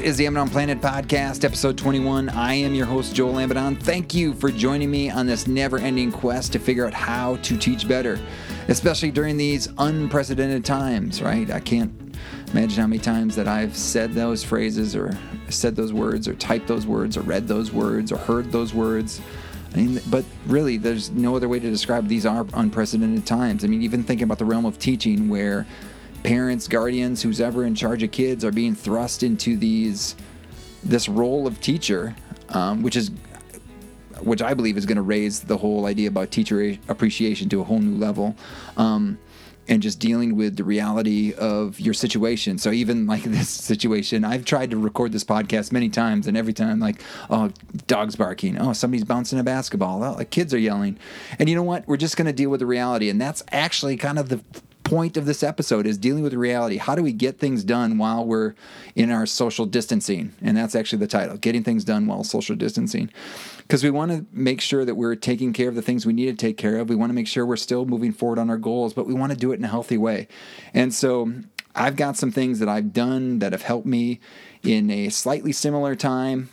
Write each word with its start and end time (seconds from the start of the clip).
Is 0.00 0.16
the 0.16 0.26
Amidon 0.26 0.48
Planet 0.48 0.80
Podcast, 0.80 1.44
episode 1.44 1.76
21. 1.76 2.28
I 2.28 2.54
am 2.54 2.72
your 2.72 2.86
host, 2.86 3.16
Joel 3.16 3.34
Amidon. 3.34 3.76
Thank 3.82 4.14
you 4.14 4.32
for 4.32 4.50
joining 4.52 4.90
me 4.90 5.10
on 5.10 5.26
this 5.26 5.48
never 5.48 5.76
ending 5.78 6.12
quest 6.12 6.52
to 6.52 6.60
figure 6.60 6.86
out 6.86 6.94
how 6.94 7.36
to 7.36 7.56
teach 7.56 7.88
better, 7.88 8.20
especially 8.68 9.10
during 9.10 9.36
these 9.36 9.68
unprecedented 9.78 10.64
times, 10.64 11.20
right? 11.20 11.50
I 11.50 11.58
can't 11.58 11.92
imagine 12.52 12.80
how 12.80 12.86
many 12.86 13.00
times 13.00 13.34
that 13.36 13.48
I've 13.48 13.76
said 13.76 14.12
those 14.12 14.44
phrases 14.44 14.94
or 14.94 15.18
said 15.48 15.74
those 15.74 15.92
words 15.92 16.28
or 16.28 16.34
typed 16.34 16.68
those 16.68 16.86
words 16.86 17.16
or 17.16 17.22
read 17.22 17.48
those 17.48 17.72
words 17.72 18.12
or 18.12 18.18
heard 18.18 18.52
those 18.52 18.72
words. 18.72 19.20
I 19.74 19.78
mean, 19.78 20.00
but 20.08 20.24
really, 20.46 20.76
there's 20.76 21.10
no 21.10 21.34
other 21.34 21.48
way 21.48 21.58
to 21.58 21.70
describe 21.70 22.06
these 22.06 22.24
are 22.24 22.46
unprecedented 22.54 23.26
times. 23.26 23.64
I 23.64 23.66
mean, 23.66 23.82
even 23.82 24.04
thinking 24.04 24.24
about 24.24 24.38
the 24.38 24.44
realm 24.44 24.64
of 24.64 24.78
teaching 24.78 25.28
where 25.28 25.66
parents, 26.22 26.68
guardians, 26.68 27.22
who's 27.22 27.40
ever 27.40 27.64
in 27.64 27.74
charge 27.74 28.02
of 28.02 28.10
kids 28.10 28.44
are 28.44 28.52
being 28.52 28.74
thrust 28.74 29.22
into 29.22 29.56
these 29.56 30.16
this 30.84 31.08
role 31.08 31.46
of 31.46 31.60
teacher, 31.60 32.14
um, 32.50 32.82
which 32.82 32.96
is 32.96 33.10
which 34.20 34.42
I 34.42 34.54
believe 34.54 34.76
is 34.76 34.86
going 34.86 34.96
to 34.96 35.02
raise 35.02 35.40
the 35.40 35.56
whole 35.56 35.86
idea 35.86 36.08
about 36.08 36.30
teacher 36.30 36.76
appreciation 36.88 37.48
to 37.50 37.60
a 37.60 37.64
whole 37.64 37.78
new 37.78 37.96
level. 37.96 38.36
Um, 38.76 39.18
and 39.70 39.82
just 39.82 39.98
dealing 39.98 40.34
with 40.34 40.56
the 40.56 40.64
reality 40.64 41.34
of 41.34 41.78
your 41.78 41.92
situation. 41.92 42.56
So 42.56 42.72
even 42.72 43.06
like 43.06 43.22
this 43.24 43.50
situation, 43.50 44.24
I've 44.24 44.44
tried 44.44 44.70
to 44.70 44.78
record 44.78 45.12
this 45.12 45.24
podcast 45.24 45.72
many 45.72 45.90
times, 45.90 46.26
and 46.26 46.36
every 46.36 46.54
time 46.54 46.80
like, 46.80 47.02
oh, 47.28 47.52
dogs 47.86 48.16
barking, 48.16 48.58
oh, 48.58 48.72
somebody's 48.72 49.04
bouncing 49.04 49.38
a 49.38 49.44
basketball, 49.44 50.02
oh, 50.02 50.12
like 50.12 50.30
kids 50.30 50.54
are 50.54 50.58
yelling, 50.58 50.98
and 51.38 51.48
you 51.48 51.54
know 51.54 51.62
what? 51.62 51.86
We're 51.86 51.98
just 51.98 52.16
going 52.16 52.26
to 52.26 52.32
deal 52.32 52.50
with 52.50 52.60
the 52.60 52.66
reality, 52.66 53.10
and 53.10 53.20
that's 53.20 53.42
actually 53.52 53.96
kind 53.96 54.18
of 54.18 54.30
the 54.30 54.40
point 54.88 55.18
of 55.18 55.26
this 55.26 55.42
episode 55.42 55.86
is 55.86 55.98
dealing 55.98 56.22
with 56.22 56.32
reality. 56.32 56.78
How 56.78 56.94
do 56.94 57.02
we 57.02 57.12
get 57.12 57.38
things 57.38 57.62
done 57.62 57.98
while 57.98 58.24
we're 58.24 58.54
in 58.94 59.10
our 59.10 59.26
social 59.26 59.66
distancing? 59.66 60.32
And 60.40 60.56
that's 60.56 60.74
actually 60.74 61.00
the 61.00 61.06
title 61.06 61.36
Getting 61.36 61.62
Things 61.62 61.84
Done 61.84 62.06
While 62.06 62.24
Social 62.24 62.56
Distancing. 62.56 63.10
Because 63.58 63.84
we 63.84 63.90
want 63.90 64.12
to 64.12 64.24
make 64.32 64.62
sure 64.62 64.86
that 64.86 64.94
we're 64.94 65.14
taking 65.14 65.52
care 65.52 65.68
of 65.68 65.74
the 65.74 65.82
things 65.82 66.06
we 66.06 66.14
need 66.14 66.26
to 66.26 66.46
take 66.46 66.56
care 66.56 66.78
of. 66.78 66.88
We 66.88 66.96
want 66.96 67.10
to 67.10 67.14
make 67.14 67.28
sure 67.28 67.44
we're 67.44 67.56
still 67.56 67.84
moving 67.84 68.12
forward 68.12 68.38
on 68.38 68.48
our 68.48 68.56
goals, 68.56 68.94
but 68.94 69.06
we 69.06 69.12
want 69.12 69.30
to 69.30 69.36
do 69.36 69.52
it 69.52 69.58
in 69.58 69.64
a 69.64 69.68
healthy 69.68 69.98
way. 69.98 70.26
And 70.72 70.94
so 70.94 71.34
I've 71.74 71.96
got 71.96 72.16
some 72.16 72.32
things 72.32 72.58
that 72.60 72.68
I've 72.70 72.94
done 72.94 73.40
that 73.40 73.52
have 73.52 73.62
helped 73.62 73.86
me 73.86 74.20
in 74.62 74.90
a 74.90 75.10
slightly 75.10 75.52
similar 75.52 75.96
time, 75.96 76.48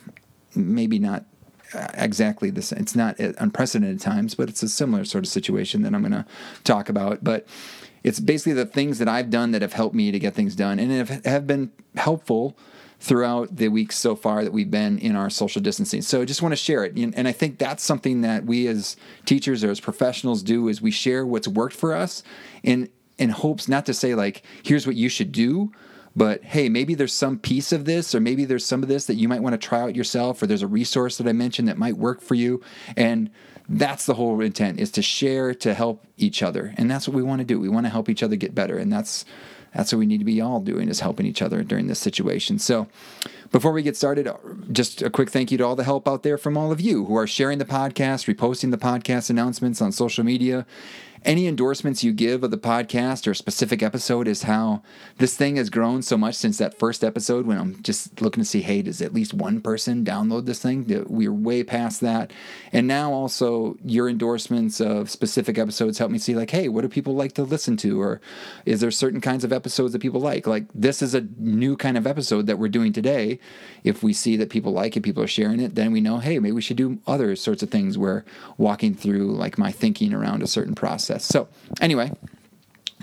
maybe 0.54 0.98
not 0.98 1.24
uh, 1.72 1.88
exactly 1.94 2.50
the 2.50 2.60
same. 2.60 2.80
It's 2.80 2.94
not 2.94 3.18
unprecedented 3.18 3.98
times, 3.98 4.34
but 4.34 4.50
it's 4.50 4.62
a 4.62 4.68
similar 4.68 5.06
sort 5.06 5.24
of 5.24 5.28
situation 5.28 5.80
that 5.82 5.94
I'm 5.94 6.02
going 6.02 6.12
to 6.12 6.26
talk 6.64 6.90
about. 6.90 7.24
But 7.24 7.46
it's 8.06 8.20
basically 8.20 8.52
the 8.52 8.64
things 8.64 9.00
that 9.00 9.08
I've 9.08 9.30
done 9.30 9.50
that 9.50 9.62
have 9.62 9.72
helped 9.72 9.96
me 9.96 10.12
to 10.12 10.18
get 10.20 10.32
things 10.32 10.54
done 10.54 10.78
and 10.78 10.92
have, 10.92 11.24
have 11.24 11.44
been 11.44 11.72
helpful 11.96 12.56
throughout 13.00 13.56
the 13.56 13.66
weeks 13.66 13.98
so 13.98 14.14
far 14.14 14.44
that 14.44 14.52
we've 14.52 14.70
been 14.70 15.00
in 15.00 15.16
our 15.16 15.28
social 15.28 15.60
distancing. 15.60 16.02
So 16.02 16.22
I 16.22 16.24
just 16.24 16.40
want 16.40 16.52
to 16.52 16.56
share 16.56 16.84
it. 16.84 16.96
And 16.96 17.26
I 17.26 17.32
think 17.32 17.58
that's 17.58 17.82
something 17.82 18.20
that 18.20 18.44
we 18.44 18.68
as 18.68 18.96
teachers 19.24 19.64
or 19.64 19.70
as 19.70 19.80
professionals 19.80 20.44
do 20.44 20.68
is 20.68 20.80
we 20.80 20.92
share 20.92 21.26
what's 21.26 21.48
worked 21.48 21.74
for 21.74 21.92
us 21.92 22.22
in 22.62 22.88
in 23.18 23.30
hopes 23.30 23.66
not 23.66 23.86
to 23.86 23.94
say 23.94 24.14
like 24.14 24.42
here's 24.62 24.86
what 24.86 24.94
you 24.94 25.08
should 25.08 25.32
do, 25.32 25.72
but 26.16 26.42
hey, 26.42 26.70
maybe 26.70 26.94
there's 26.94 27.12
some 27.12 27.38
piece 27.38 27.72
of 27.72 27.84
this 27.84 28.14
or 28.14 28.20
maybe 28.20 28.46
there's 28.46 28.64
some 28.64 28.82
of 28.82 28.88
this 28.88 29.04
that 29.04 29.14
you 29.14 29.28
might 29.28 29.42
want 29.42 29.52
to 29.52 29.68
try 29.68 29.82
out 29.82 29.94
yourself 29.94 30.42
or 30.42 30.46
there's 30.46 30.62
a 30.62 30.66
resource 30.66 31.18
that 31.18 31.28
I 31.28 31.32
mentioned 31.32 31.68
that 31.68 31.76
might 31.76 31.98
work 31.98 32.22
for 32.22 32.34
you. 32.34 32.62
And 32.96 33.30
that's 33.68 34.06
the 34.06 34.14
whole 34.14 34.40
intent 34.40 34.80
is 34.80 34.90
to 34.92 35.02
share 35.02 35.52
to 35.54 35.74
help 35.74 36.06
each 36.16 36.42
other. 36.42 36.72
And 36.78 36.90
that's 36.90 37.06
what 37.06 37.14
we 37.14 37.22
want 37.22 37.40
to 37.40 37.44
do. 37.44 37.60
We 37.60 37.68
want 37.68 37.84
to 37.84 37.90
help 37.90 38.08
each 38.08 38.22
other 38.22 38.36
get 38.36 38.54
better. 38.54 38.78
And 38.78 38.90
that's 38.90 39.26
that's 39.74 39.92
what 39.92 39.98
we 39.98 40.06
need 40.06 40.18
to 40.18 40.24
be 40.24 40.40
all 40.40 40.60
doing 40.60 40.88
is 40.88 41.00
helping 41.00 41.26
each 41.26 41.42
other 41.42 41.62
during 41.62 41.86
this 41.86 41.98
situation. 41.98 42.58
So 42.58 42.86
before 43.50 43.72
we 43.72 43.82
get 43.82 43.94
started 43.94 44.30
just 44.72 45.02
a 45.02 45.10
quick 45.10 45.30
thank 45.30 45.52
you 45.52 45.58
to 45.58 45.66
all 45.66 45.76
the 45.76 45.84
help 45.84 46.08
out 46.08 46.22
there 46.22 46.38
from 46.38 46.56
all 46.56 46.72
of 46.72 46.80
you 46.80 47.04
who 47.04 47.16
are 47.16 47.26
sharing 47.26 47.58
the 47.58 47.66
podcast 47.66 48.32
reposting 48.32 48.70
the 48.70 48.78
podcast 48.78 49.28
announcements 49.28 49.82
on 49.82 49.92
social 49.92 50.24
media 50.24 50.64
any 51.26 51.48
endorsements 51.48 52.04
you 52.04 52.12
give 52.12 52.44
of 52.44 52.52
the 52.52 52.56
podcast 52.56 53.26
or 53.26 53.34
specific 53.34 53.82
episode 53.82 54.28
is 54.28 54.44
how 54.44 54.80
this 55.18 55.36
thing 55.36 55.56
has 55.56 55.68
grown 55.68 56.00
so 56.00 56.16
much 56.16 56.36
since 56.36 56.56
that 56.58 56.78
first 56.78 57.02
episode 57.02 57.46
when 57.46 57.58
I'm 57.58 57.82
just 57.82 58.22
looking 58.22 58.44
to 58.44 58.48
see, 58.48 58.62
hey, 58.62 58.80
does 58.82 59.02
at 59.02 59.12
least 59.12 59.34
one 59.34 59.60
person 59.60 60.04
download 60.04 60.46
this 60.46 60.62
thing? 60.62 60.86
We're 61.08 61.32
way 61.32 61.64
past 61.64 62.00
that. 62.02 62.32
And 62.72 62.86
now 62.86 63.12
also 63.12 63.76
your 63.84 64.08
endorsements 64.08 64.80
of 64.80 65.10
specific 65.10 65.58
episodes 65.58 65.98
help 65.98 66.12
me 66.12 66.18
see, 66.18 66.36
like, 66.36 66.50
hey, 66.50 66.68
what 66.68 66.82
do 66.82 66.88
people 66.88 67.16
like 67.16 67.32
to 67.32 67.42
listen 67.42 67.76
to? 67.78 68.00
Or 68.00 68.20
is 68.64 68.80
there 68.80 68.92
certain 68.92 69.20
kinds 69.20 69.42
of 69.42 69.52
episodes 69.52 69.92
that 69.94 70.02
people 70.02 70.20
like? 70.20 70.46
Like, 70.46 70.66
this 70.72 71.02
is 71.02 71.12
a 71.12 71.26
new 71.38 71.76
kind 71.76 71.98
of 71.98 72.06
episode 72.06 72.46
that 72.46 72.58
we're 72.58 72.68
doing 72.68 72.92
today. 72.92 73.40
If 73.82 74.00
we 74.04 74.12
see 74.12 74.36
that 74.36 74.50
people 74.50 74.72
like 74.72 74.96
it, 74.96 75.02
people 75.02 75.24
are 75.24 75.28
sharing 75.28 75.58
it, 75.58 75.74
then 75.74 75.90
we 75.90 76.00
know, 76.00 76.18
hey, 76.18 76.38
maybe 76.38 76.52
we 76.52 76.62
should 76.62 76.76
do 76.76 77.00
other 77.04 77.34
sorts 77.34 77.64
of 77.64 77.70
things 77.70 77.98
where 77.98 78.24
walking 78.58 78.94
through 78.94 79.32
like 79.32 79.58
my 79.58 79.72
thinking 79.72 80.14
around 80.14 80.44
a 80.44 80.46
certain 80.46 80.76
process 80.76 81.15
So, 81.24 81.48
anyway, 81.80 82.12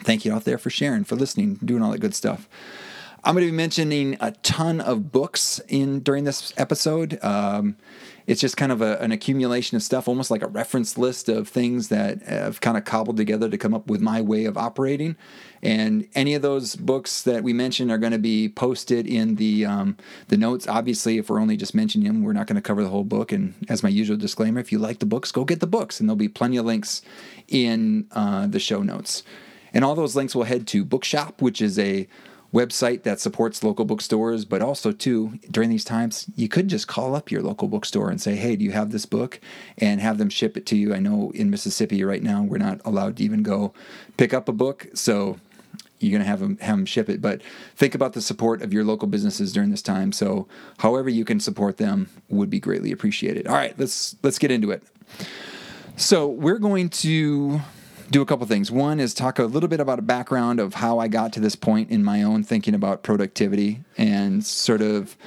thank 0.01 0.25
you 0.25 0.33
out 0.33 0.43
there 0.43 0.57
for 0.57 0.69
sharing, 0.69 1.03
for 1.03 1.15
listening, 1.15 1.55
doing 1.63 1.81
all 1.81 1.91
that 1.91 1.99
good 1.99 2.15
stuff. 2.15 2.47
I'm 3.23 3.35
going 3.35 3.45
to 3.45 3.51
be 3.51 3.55
mentioning 3.55 4.17
a 4.19 4.31
ton 4.31 4.81
of 4.81 5.11
books 5.11 5.61
in 5.69 6.01
during 6.01 6.25
this 6.25 6.53
episode. 6.57 7.23
Um, 7.23 7.77
it's 8.25 8.39
just 8.39 8.57
kind 8.57 8.71
of 8.71 8.81
a, 8.81 8.99
an 9.01 9.11
accumulation 9.11 9.75
of 9.75 9.83
stuff, 9.83 10.07
almost 10.07 10.31
like 10.31 10.41
a 10.41 10.47
reference 10.47 10.97
list 10.97 11.29
of 11.29 11.47
things 11.47 11.89
that 11.89 12.21
have 12.23 12.61
kind 12.61 12.77
of 12.77 12.85
cobbled 12.85 13.17
together 13.17 13.49
to 13.49 13.57
come 13.57 13.73
up 13.73 13.87
with 13.87 14.01
my 14.01 14.21
way 14.21 14.45
of 14.45 14.57
operating. 14.57 15.15
And 15.61 16.07
any 16.15 16.33
of 16.33 16.41
those 16.41 16.75
books 16.75 17.21
that 17.23 17.43
we 17.43 17.53
mentioned 17.53 17.91
are 17.91 17.97
going 17.97 18.11
to 18.11 18.19
be 18.19 18.49
posted 18.49 19.07
in 19.07 19.35
the 19.35 19.65
um, 19.65 19.97
the 20.27 20.37
notes. 20.37 20.67
Obviously, 20.67 21.17
if 21.17 21.29
we're 21.29 21.39
only 21.39 21.57
just 21.57 21.73
mentioning 21.75 22.07
them, 22.07 22.23
we're 22.23 22.33
not 22.33 22.47
going 22.47 22.55
to 22.55 22.61
cover 22.61 22.83
the 22.83 22.89
whole 22.89 23.03
book. 23.03 23.31
And 23.31 23.53
as 23.69 23.83
my 23.83 23.89
usual 23.89 24.17
disclaimer, 24.17 24.59
if 24.59 24.71
you 24.71 24.79
like 24.79 24.99
the 24.99 25.05
books, 25.05 25.31
go 25.31 25.45
get 25.45 25.59
the 25.59 25.67
books, 25.67 25.99
and 25.99 26.07
there'll 26.07 26.17
be 26.17 26.29
plenty 26.29 26.57
of 26.57 26.65
links 26.65 27.01
in 27.47 28.07
uh, 28.11 28.47
the 28.47 28.59
show 28.59 28.83
notes. 28.83 29.23
And 29.73 29.83
all 29.83 29.95
those 29.95 30.15
links 30.15 30.35
will 30.35 30.43
head 30.43 30.67
to 30.67 30.85
Bookshop, 30.85 31.41
which 31.41 31.61
is 31.61 31.79
a 31.79 32.07
website 32.53 33.03
that 33.03 33.19
supports 33.19 33.63
local 33.63 33.83
bookstores, 33.83 34.45
but 34.45 34.61
also 34.61 34.91
too 34.91 35.39
during 35.49 35.69
these 35.69 35.83
times, 35.83 36.27
you 36.35 36.47
could 36.47 36.67
just 36.67 36.87
call 36.87 37.15
up 37.15 37.31
your 37.31 37.41
local 37.41 37.67
bookstore 37.67 38.09
and 38.09 38.21
say, 38.21 38.35
"Hey, 38.35 38.55
do 38.55 38.63
you 38.63 38.71
have 38.71 38.91
this 38.91 39.05
book?" 39.05 39.39
and 39.77 39.99
have 39.99 40.17
them 40.17 40.29
ship 40.29 40.55
it 40.55 40.65
to 40.67 40.77
you. 40.77 40.93
I 40.93 40.99
know 40.99 41.31
in 41.33 41.49
Mississippi 41.49 42.03
right 42.03 42.23
now 42.23 42.43
we're 42.43 42.57
not 42.57 42.79
allowed 42.85 43.17
to 43.17 43.23
even 43.23 43.43
go 43.43 43.73
pick 44.17 44.33
up 44.33 44.47
a 44.47 44.53
book, 44.53 44.87
so 44.93 45.39
you're 45.99 46.11
going 46.11 46.21
to 46.21 46.27
have 46.27 46.39
them 46.39 46.57
have 46.57 46.77
them 46.77 46.85
ship 46.85 47.09
it. 47.09 47.21
But 47.21 47.41
think 47.75 47.95
about 47.95 48.13
the 48.13 48.21
support 48.21 48.61
of 48.61 48.73
your 48.73 48.83
local 48.83 49.07
businesses 49.07 49.51
during 49.51 49.71
this 49.71 49.81
time. 49.81 50.11
So, 50.11 50.47
however 50.77 51.09
you 51.09 51.25
can 51.25 51.39
support 51.39 51.77
them 51.77 52.09
would 52.29 52.49
be 52.49 52.59
greatly 52.59 52.91
appreciated. 52.91 53.47
All 53.47 53.55
right, 53.55 53.73
let's 53.79 54.15
let's 54.21 54.37
get 54.37 54.51
into 54.51 54.71
it. 54.71 54.83
So 55.95 56.27
we're 56.27 56.59
going 56.59 56.89
to 56.89 57.61
do 58.09 58.21
a 58.21 58.25
couple 58.25 58.45
things. 58.45 58.71
One 58.71 58.99
is 58.99 59.13
talk 59.13 59.39
a 59.39 59.45
little 59.45 59.69
bit 59.69 59.79
about 59.79 59.99
a 59.99 60.03
background 60.03 60.59
of 60.59 60.75
how 60.75 60.99
I 60.99 61.07
got 61.07 61.33
to 61.33 61.39
this 61.39 61.55
point 61.55 61.89
in 61.89 62.03
my 62.03 62.23
own 62.23 62.43
thinking 62.43 62.75
about 62.75 63.03
productivity 63.03 63.83
and 63.97 64.45
sort 64.45 64.81
of 64.81 65.17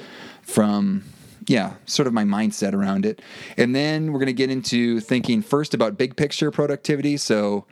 from 0.41 1.03
yeah, 1.47 1.75
sort 1.85 2.07
of 2.07 2.13
my 2.13 2.25
mindset 2.25 2.73
around 2.73 3.05
it. 3.05 3.21
And 3.55 3.73
then 3.73 4.11
we're 4.11 4.19
going 4.19 4.27
to 4.27 4.33
get 4.33 4.51
into 4.51 4.99
thinking 4.99 5.41
first 5.41 5.73
about 5.73 5.97
big 5.97 6.17
picture 6.17 6.51
productivity. 6.51 7.15
So, 7.15 7.65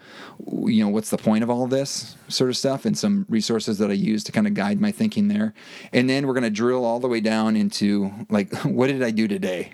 you 0.47 0.81
know, 0.81 0.89
what's 0.89 1.09
the 1.09 1.17
point 1.17 1.43
of 1.43 1.49
all 1.49 1.67
this 1.67 2.15
sort 2.29 2.49
of 2.49 2.55
stuff 2.55 2.85
and 2.85 2.97
some 2.97 3.25
resources 3.27 3.77
that 3.79 3.89
I 3.89 3.93
use 3.93 4.23
to 4.25 4.31
kind 4.31 4.47
of 4.47 4.53
guide 4.53 4.79
my 4.79 4.91
thinking 4.91 5.27
there. 5.27 5.53
And 5.91 6.09
then 6.09 6.25
we're 6.25 6.33
going 6.33 6.43
to 6.43 6.49
drill 6.49 6.85
all 6.85 7.01
the 7.01 7.09
way 7.09 7.19
down 7.19 7.57
into 7.57 8.11
like, 8.29 8.55
what 8.63 8.87
did 8.87 9.03
I 9.03 9.11
do 9.11 9.27
today? 9.27 9.73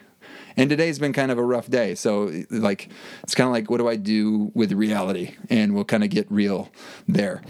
And 0.57 0.69
today's 0.69 1.00
been 1.00 1.13
kind 1.13 1.31
of 1.31 1.38
a 1.38 1.44
rough 1.44 1.69
day. 1.69 1.95
So, 1.95 2.31
like, 2.50 2.89
it's 3.23 3.35
kind 3.35 3.47
of 3.47 3.53
like, 3.53 3.69
what 3.69 3.78
do 3.78 3.88
I 3.88 3.95
do 3.95 4.51
with 4.53 4.72
reality? 4.72 5.35
And 5.50 5.73
we'll 5.73 5.85
kind 5.85 6.03
of 6.03 6.09
get 6.09 6.29
real 6.31 6.69
there. 7.07 7.41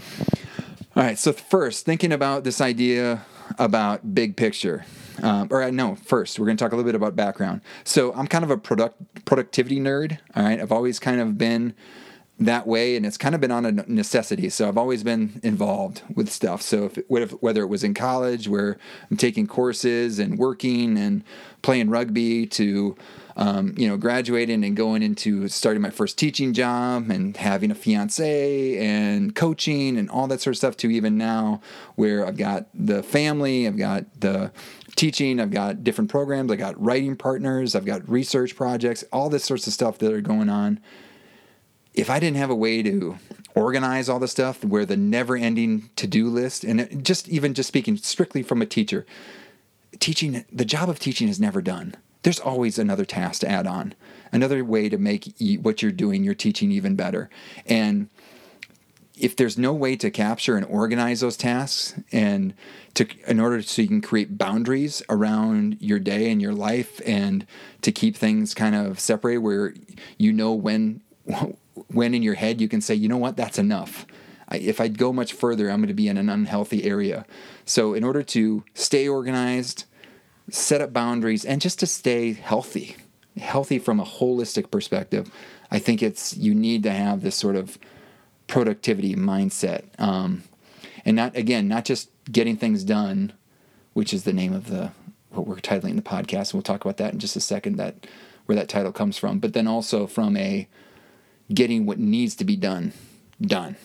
All 0.94 1.02
right. 1.02 1.18
So, 1.18 1.32
first, 1.32 1.84
thinking 1.84 2.12
about 2.12 2.44
this 2.44 2.60
idea 2.60 3.24
about 3.58 4.14
big 4.14 4.36
picture. 4.36 4.84
Um, 5.22 5.48
or 5.50 5.62
uh, 5.62 5.70
no, 5.70 5.94
first 5.94 6.38
we're 6.38 6.46
going 6.46 6.56
to 6.56 6.64
talk 6.64 6.72
a 6.72 6.76
little 6.76 6.88
bit 6.88 6.94
about 6.94 7.14
background. 7.14 7.60
So 7.84 8.12
I'm 8.14 8.26
kind 8.26 8.44
of 8.44 8.50
a 8.50 8.56
product 8.56 9.24
productivity 9.24 9.78
nerd. 9.78 10.18
All 10.34 10.42
right, 10.42 10.60
I've 10.60 10.72
always 10.72 10.98
kind 10.98 11.20
of 11.20 11.36
been 11.38 11.74
that 12.44 12.66
way, 12.66 12.96
and 12.96 13.04
it's 13.04 13.16
kind 13.16 13.34
of 13.34 13.40
been 13.40 13.50
on 13.50 13.64
a 13.64 13.72
necessity. 13.72 14.48
So 14.48 14.68
I've 14.68 14.78
always 14.78 15.02
been 15.02 15.40
involved 15.42 16.02
with 16.14 16.30
stuff. 16.30 16.62
So 16.62 16.90
if, 17.10 17.30
whether 17.40 17.62
it 17.62 17.68
was 17.68 17.84
in 17.84 17.94
college 17.94 18.48
where 18.48 18.78
I'm 19.10 19.16
taking 19.16 19.46
courses 19.46 20.18
and 20.18 20.38
working 20.38 20.96
and 20.96 21.24
playing 21.62 21.90
rugby 21.90 22.46
to 22.46 22.96
um, 23.36 23.74
you 23.76 23.88
know, 23.88 23.96
graduating 23.96 24.64
and 24.64 24.76
going 24.76 25.02
into 25.02 25.48
starting 25.48 25.82
my 25.82 25.90
first 25.90 26.18
teaching 26.18 26.52
job 26.52 27.10
and 27.10 27.36
having 27.36 27.70
a 27.70 27.74
fiance 27.74 28.76
and 28.78 29.34
coaching 29.34 29.96
and 29.96 30.10
all 30.10 30.26
that 30.26 30.40
sort 30.40 30.52
of 30.52 30.58
stuff 30.58 30.76
to 30.78 30.90
even 30.90 31.16
now 31.16 31.60
where 31.94 32.26
I've 32.26 32.36
got 32.36 32.66
the 32.74 33.02
family, 33.02 33.66
I've 33.66 33.78
got 33.78 34.04
the 34.20 34.52
teaching, 34.96 35.40
I've 35.40 35.50
got 35.50 35.82
different 35.82 36.10
programs, 36.10 36.52
I've 36.52 36.58
got 36.58 36.80
writing 36.82 37.16
partners, 37.16 37.74
I've 37.74 37.86
got 37.86 38.06
research 38.08 38.54
projects, 38.54 39.04
all 39.12 39.30
this 39.30 39.44
sorts 39.44 39.66
of 39.66 39.72
stuff 39.72 39.98
that 39.98 40.12
are 40.12 40.20
going 40.20 40.50
on 40.50 40.80
if 41.94 42.08
I 42.08 42.20
didn't 42.20 42.38
have 42.38 42.50
a 42.50 42.54
way 42.54 42.82
to 42.82 43.18
organize 43.54 44.08
all 44.08 44.18
the 44.18 44.28
stuff 44.28 44.64
where 44.64 44.86
the 44.86 44.96
never 44.96 45.36
ending 45.36 45.90
to 45.96 46.06
do 46.06 46.28
list, 46.28 46.64
and 46.64 47.04
just 47.04 47.28
even 47.28 47.54
just 47.54 47.68
speaking 47.68 47.96
strictly 47.96 48.42
from 48.42 48.62
a 48.62 48.66
teacher, 48.66 49.06
teaching, 50.00 50.44
the 50.50 50.64
job 50.64 50.88
of 50.88 50.98
teaching 50.98 51.28
is 51.28 51.38
never 51.38 51.60
done. 51.60 51.94
There's 52.22 52.40
always 52.40 52.78
another 52.78 53.04
task 53.04 53.40
to 53.40 53.50
add 53.50 53.66
on, 53.66 53.94
another 54.30 54.64
way 54.64 54.88
to 54.88 54.96
make 54.96 55.34
what 55.60 55.82
you're 55.82 55.90
doing, 55.90 56.24
your 56.24 56.34
teaching 56.34 56.70
even 56.70 56.94
better. 56.94 57.28
And 57.66 58.08
if 59.18 59.36
there's 59.36 59.58
no 59.58 59.72
way 59.72 59.96
to 59.96 60.10
capture 60.10 60.56
and 60.56 60.64
organize 60.66 61.20
those 61.20 61.36
tasks 61.36 61.94
and 62.10 62.54
to 62.94 63.06
in 63.26 63.38
order 63.38 63.60
so 63.60 63.82
you 63.82 63.88
can 63.88 64.00
create 64.00 64.38
boundaries 64.38 65.02
around 65.08 65.76
your 65.80 65.98
day 65.98 66.30
and 66.30 66.40
your 66.40 66.54
life 66.54 67.00
and 67.04 67.46
to 67.82 67.92
keep 67.92 68.16
things 68.16 68.54
kind 68.54 68.74
of 68.74 68.98
separated 68.98 69.40
where 69.40 69.74
you 70.16 70.32
know 70.32 70.52
when 70.52 71.00
when 71.88 72.14
in 72.14 72.22
your 72.22 72.34
head 72.34 72.60
you 72.60 72.68
can 72.68 72.80
say 72.80 72.94
you 72.94 73.08
know 73.08 73.16
what 73.16 73.36
that's 73.36 73.58
enough 73.58 74.06
if 74.52 74.80
i 74.80 74.88
go 74.88 75.12
much 75.12 75.32
further 75.32 75.70
i'm 75.70 75.78
going 75.80 75.88
to 75.88 75.94
be 75.94 76.08
in 76.08 76.18
an 76.18 76.28
unhealthy 76.28 76.84
area 76.84 77.24
so 77.64 77.94
in 77.94 78.04
order 78.04 78.22
to 78.22 78.64
stay 78.74 79.08
organized 79.08 79.84
set 80.50 80.80
up 80.80 80.92
boundaries 80.92 81.44
and 81.44 81.60
just 81.60 81.78
to 81.78 81.86
stay 81.86 82.32
healthy 82.32 82.96
healthy 83.38 83.78
from 83.78 83.98
a 83.98 84.04
holistic 84.04 84.70
perspective 84.70 85.30
i 85.70 85.78
think 85.78 86.02
it's 86.02 86.36
you 86.36 86.54
need 86.54 86.82
to 86.82 86.90
have 86.90 87.22
this 87.22 87.36
sort 87.36 87.56
of 87.56 87.78
productivity 88.52 89.14
mindset. 89.14 89.84
Um, 89.98 90.42
and 91.06 91.16
not 91.16 91.34
again, 91.34 91.68
not 91.68 91.86
just 91.86 92.10
getting 92.30 92.56
things 92.56 92.84
done, 92.84 93.32
which 93.94 94.12
is 94.12 94.24
the 94.24 94.32
name 94.32 94.52
of 94.52 94.68
the 94.68 94.92
what 95.30 95.46
we're 95.46 95.56
titling 95.56 95.96
the 95.96 96.02
podcast. 96.02 96.52
We'll 96.52 96.62
talk 96.62 96.84
about 96.84 96.98
that 96.98 97.14
in 97.14 97.18
just 97.18 97.34
a 97.34 97.40
second. 97.40 97.76
That 97.76 98.06
where 98.44 98.56
that 98.56 98.68
title 98.68 98.92
comes 98.92 99.16
from, 99.16 99.38
but 99.38 99.54
then 99.54 99.66
also 99.66 100.06
from 100.06 100.36
a 100.36 100.68
getting 101.52 101.86
what 101.86 101.98
needs 101.98 102.34
to 102.36 102.44
be 102.44 102.56
done 102.56 102.92
done 103.40 103.76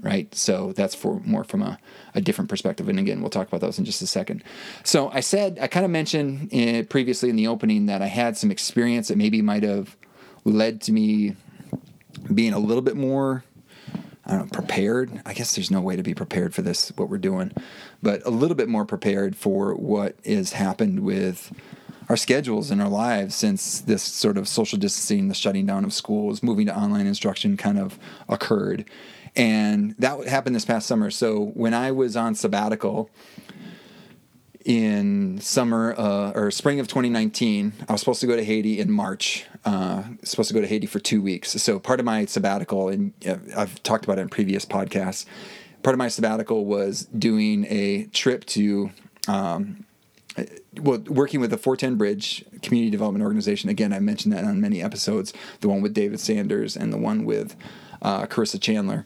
right? 0.00 0.32
So 0.32 0.72
that's 0.74 0.94
for 0.94 1.20
more 1.24 1.42
from 1.42 1.60
a, 1.62 1.78
a 2.14 2.20
different 2.20 2.48
perspective. 2.48 2.88
And 2.88 2.98
again 2.98 3.20
we'll 3.20 3.30
talk 3.30 3.48
about 3.48 3.60
those 3.60 3.80
in 3.80 3.84
just 3.84 4.00
a 4.02 4.06
second. 4.06 4.44
So 4.84 5.10
i 5.10 5.20
said 5.20 5.58
i 5.60 5.66
kind 5.66 5.84
of 5.84 5.90
mentioned 5.90 6.48
in, 6.52 6.86
previously 6.86 7.30
in 7.30 7.36
the 7.36 7.46
opening 7.46 7.86
that 7.86 8.02
i 8.02 8.06
had 8.06 8.36
some 8.36 8.50
experience 8.50 9.08
that 9.08 9.18
maybe 9.18 9.42
might 9.42 9.62
have 9.62 9.96
led 10.44 10.80
to 10.82 10.92
me 10.92 11.34
being 12.32 12.52
a 12.52 12.58
little 12.58 12.82
bit 12.82 12.96
more 12.96 13.44
I 14.24 14.32
don't 14.32 14.40
know, 14.40 14.50
prepared. 14.50 15.22
I 15.24 15.32
guess 15.32 15.56
there's 15.56 15.70
no 15.70 15.80
way 15.80 15.96
to 15.96 16.02
be 16.02 16.12
prepared 16.12 16.54
for 16.54 16.60
this, 16.60 16.92
what 16.96 17.08
we're 17.08 17.16
doing, 17.16 17.50
but 18.02 18.20
a 18.26 18.30
little 18.30 18.56
bit 18.56 18.68
more 18.68 18.84
prepared 18.84 19.34
for 19.34 19.74
what 19.74 20.16
has 20.26 20.52
happened 20.52 21.00
with 21.00 21.50
our 22.08 22.16
schedules 22.16 22.70
and 22.70 22.80
our 22.80 22.88
lives 22.88 23.34
since 23.34 23.80
this 23.80 24.02
sort 24.02 24.38
of 24.38 24.48
social 24.48 24.78
distancing, 24.78 25.28
the 25.28 25.34
shutting 25.34 25.66
down 25.66 25.84
of 25.84 25.92
schools, 25.92 26.42
moving 26.42 26.66
to 26.66 26.76
online 26.76 27.06
instruction 27.06 27.56
kind 27.56 27.78
of 27.78 27.98
occurred. 28.28 28.84
And 29.36 29.94
that 29.98 30.26
happened 30.26 30.56
this 30.56 30.64
past 30.64 30.86
summer. 30.86 31.10
So 31.10 31.52
when 31.54 31.74
I 31.74 31.92
was 31.92 32.16
on 32.16 32.34
sabbatical, 32.34 33.10
in 34.68 35.40
summer 35.40 35.94
uh, 35.96 36.32
or 36.34 36.50
spring 36.50 36.78
of 36.78 36.86
2019. 36.88 37.72
I 37.88 37.92
was 37.92 38.00
supposed 38.00 38.20
to 38.20 38.26
go 38.26 38.36
to 38.36 38.44
Haiti 38.44 38.78
in 38.78 38.90
March. 38.90 39.46
Uh, 39.64 40.02
supposed 40.22 40.48
to 40.48 40.54
go 40.54 40.60
to 40.60 40.66
Haiti 40.66 40.86
for 40.86 40.98
two 40.98 41.22
weeks. 41.22 41.52
So 41.52 41.78
part 41.78 42.00
of 42.00 42.06
my 42.06 42.26
sabbatical, 42.26 42.90
and 42.90 43.14
uh, 43.26 43.36
I've 43.56 43.82
talked 43.82 44.04
about 44.04 44.18
it 44.18 44.22
in 44.22 44.28
previous 44.28 44.66
podcasts. 44.66 45.24
Part 45.82 45.94
of 45.94 45.98
my 45.98 46.08
sabbatical 46.08 46.66
was 46.66 47.06
doing 47.06 47.64
a 47.70 48.04
trip 48.12 48.44
to. 48.46 48.90
Um, 49.26 49.86
well, 50.80 50.98
working 51.08 51.40
with 51.40 51.50
the 51.50 51.58
410 51.58 51.96
Bridge 51.96 52.44
Community 52.62 52.90
Development 52.90 53.22
Organization. 53.22 53.68
Again, 53.68 53.92
I 53.92 54.00
mentioned 54.00 54.32
that 54.32 54.44
on 54.44 54.60
many 54.60 54.82
episodes. 54.82 55.32
The 55.60 55.68
one 55.68 55.82
with 55.82 55.94
David 55.94 56.20
Sanders 56.20 56.76
and 56.76 56.92
the 56.92 56.98
one 56.98 57.24
with 57.24 57.56
uh, 58.02 58.26
Carissa 58.26 58.60
Chandler 58.60 59.04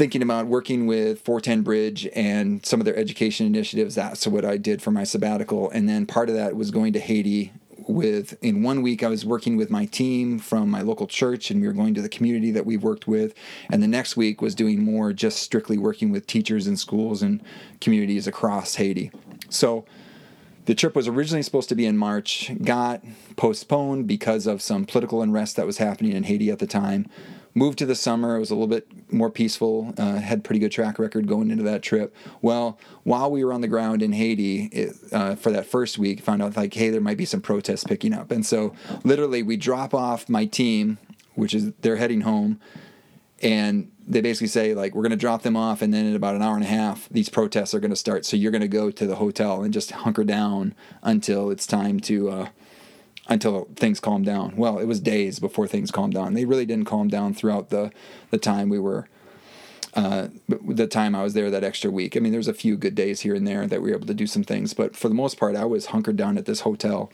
thinking 0.00 0.22
about 0.22 0.46
working 0.46 0.86
with 0.86 1.20
410 1.20 1.60
Bridge 1.60 2.08
and 2.14 2.64
some 2.64 2.80
of 2.80 2.86
their 2.86 2.96
education 2.96 3.44
initiatives. 3.44 3.94
That's 3.94 4.26
what 4.26 4.46
I 4.46 4.56
did 4.56 4.80
for 4.80 4.90
my 4.90 5.04
sabbatical. 5.04 5.68
And 5.72 5.86
then 5.86 6.06
part 6.06 6.30
of 6.30 6.36
that 6.36 6.56
was 6.56 6.70
going 6.70 6.94
to 6.94 7.00
Haiti 7.00 7.52
with 7.86 8.42
in 8.42 8.62
one 8.62 8.80
week 8.80 9.02
I 9.02 9.08
was 9.08 9.26
working 9.26 9.56
with 9.56 9.68
my 9.68 9.84
team 9.84 10.38
from 10.38 10.70
my 10.70 10.80
local 10.80 11.06
church 11.06 11.50
and 11.50 11.60
we 11.60 11.66
were 11.66 11.74
going 11.74 11.92
to 11.94 12.00
the 12.00 12.08
community 12.08 12.50
that 12.52 12.64
we've 12.64 12.82
worked 12.82 13.06
with 13.06 13.34
and 13.70 13.82
the 13.82 13.88
next 13.88 14.16
week 14.16 14.40
was 14.40 14.54
doing 14.54 14.82
more 14.82 15.12
just 15.12 15.42
strictly 15.42 15.76
working 15.76 16.10
with 16.10 16.26
teachers 16.26 16.66
in 16.66 16.76
schools 16.76 17.20
and 17.20 17.42
communities 17.80 18.26
across 18.26 18.76
Haiti. 18.76 19.10
So 19.48 19.84
the 20.70 20.76
trip 20.76 20.94
was 20.94 21.08
originally 21.08 21.42
supposed 21.42 21.68
to 21.68 21.74
be 21.74 21.84
in 21.84 21.96
March, 21.96 22.52
got 22.62 23.02
postponed 23.34 24.06
because 24.06 24.46
of 24.46 24.62
some 24.62 24.84
political 24.84 25.20
unrest 25.20 25.56
that 25.56 25.66
was 25.66 25.78
happening 25.78 26.12
in 26.12 26.22
Haiti 26.22 26.48
at 26.48 26.60
the 26.60 26.66
time 26.68 27.10
moved 27.56 27.76
to 27.78 27.86
the 27.86 27.96
summer. 27.96 28.36
It 28.36 28.38
was 28.38 28.52
a 28.52 28.54
little 28.54 28.68
bit 28.68 28.86
more 29.12 29.30
peaceful. 29.30 29.92
Uh, 29.98 30.18
had 30.18 30.44
pretty 30.44 30.60
good 30.60 30.70
track 30.70 31.00
record 31.00 31.26
going 31.26 31.50
into 31.50 31.64
that 31.64 31.82
trip. 31.82 32.14
Well, 32.40 32.78
while 33.02 33.32
we 33.32 33.44
were 33.44 33.52
on 33.52 33.62
the 33.62 33.66
ground 33.66 34.00
in 34.00 34.12
Haiti 34.12 34.66
it, 34.66 34.94
uh, 35.10 35.34
for 35.34 35.50
that 35.50 35.66
first 35.66 35.98
week, 35.98 36.20
found 36.20 36.40
out 36.40 36.56
like, 36.56 36.72
hey, 36.72 36.90
there 36.90 37.00
might 37.00 37.16
be 37.16 37.24
some 37.24 37.40
protests 37.40 37.82
picking 37.82 38.14
up, 38.14 38.30
and 38.30 38.46
so 38.46 38.72
literally 39.02 39.42
we 39.42 39.56
drop 39.56 39.92
off 39.92 40.28
my 40.28 40.44
team, 40.44 40.98
which 41.34 41.52
is 41.52 41.72
they're 41.80 41.96
heading 41.96 42.20
home, 42.20 42.60
and 43.42 43.90
they 44.06 44.20
basically 44.20 44.46
say 44.46 44.74
like 44.74 44.94
we're 44.94 45.02
going 45.02 45.10
to 45.10 45.16
drop 45.16 45.42
them 45.42 45.56
off 45.56 45.82
and 45.82 45.94
then 45.94 46.04
in 46.04 46.16
about 46.16 46.34
an 46.34 46.42
hour 46.42 46.54
and 46.54 46.64
a 46.64 46.68
half 46.68 47.08
these 47.10 47.28
protests 47.28 47.74
are 47.74 47.80
going 47.80 47.90
to 47.90 47.96
start 47.96 48.24
so 48.24 48.36
you're 48.36 48.50
going 48.50 48.60
to 48.60 48.68
go 48.68 48.90
to 48.90 49.06
the 49.06 49.16
hotel 49.16 49.62
and 49.62 49.72
just 49.72 49.90
hunker 49.92 50.24
down 50.24 50.74
until 51.02 51.50
it's 51.50 51.66
time 51.66 52.00
to 52.00 52.30
uh, 52.30 52.48
until 53.30 53.68
things 53.76 54.00
calm 54.00 54.24
down. 54.24 54.56
Well, 54.56 54.78
it 54.78 54.86
was 54.86 55.00
days 55.00 55.38
before 55.38 55.68
things 55.68 55.92
calmed 55.92 56.14
down. 56.14 56.34
They 56.34 56.44
really 56.44 56.66
didn't 56.66 56.86
calm 56.86 57.08
down 57.08 57.32
throughout 57.32 57.70
the 57.70 57.92
the 58.30 58.38
time 58.38 58.68
we 58.68 58.78
were 58.78 59.08
uh, 59.94 60.28
the 60.48 60.86
time 60.86 61.14
I 61.14 61.22
was 61.22 61.34
there 61.34 61.50
that 61.50 61.64
extra 61.64 61.90
week. 61.90 62.16
I 62.16 62.20
mean, 62.20 62.32
there's 62.32 62.48
a 62.48 62.54
few 62.54 62.76
good 62.76 62.94
days 62.94 63.20
here 63.20 63.34
and 63.34 63.46
there 63.46 63.66
that 63.66 63.80
we 63.80 63.90
were 63.90 63.96
able 63.96 64.06
to 64.06 64.14
do 64.14 64.26
some 64.26 64.44
things, 64.44 64.74
but 64.74 64.94
for 64.94 65.08
the 65.08 65.14
most 65.14 65.38
part, 65.38 65.56
I 65.56 65.64
was 65.64 65.86
hunkered 65.86 66.16
down 66.16 66.36
at 66.38 66.44
this 66.44 66.60
hotel 66.60 67.10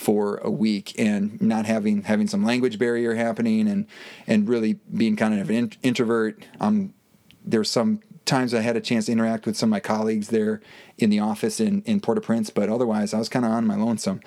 for 0.00 0.38
a 0.38 0.50
week 0.50 0.94
and 0.98 1.40
not 1.42 1.66
having 1.66 2.02
having 2.04 2.26
some 2.26 2.42
language 2.42 2.78
barrier 2.78 3.14
happening 3.14 3.68
and 3.68 3.86
and 4.26 4.48
really 4.48 4.80
being 4.96 5.14
kind 5.14 5.38
of 5.38 5.50
an 5.50 5.72
introvert. 5.82 6.42
Um, 6.58 6.94
there's 7.44 7.70
some 7.70 8.00
times 8.24 8.54
I 8.54 8.60
had 8.60 8.76
a 8.76 8.80
chance 8.80 9.06
to 9.06 9.12
interact 9.12 9.44
with 9.44 9.58
some 9.58 9.68
of 9.68 9.72
my 9.72 9.80
colleagues 9.80 10.28
there 10.28 10.62
in 10.96 11.10
the 11.10 11.20
office 11.20 11.60
in 11.60 11.82
in 11.82 12.00
Port-au-Prince, 12.00 12.48
but 12.48 12.70
otherwise 12.70 13.12
I 13.12 13.18
was 13.18 13.28
kind 13.28 13.44
of 13.44 13.50
on 13.50 13.66
my 13.66 13.76
lonesome. 13.76 14.20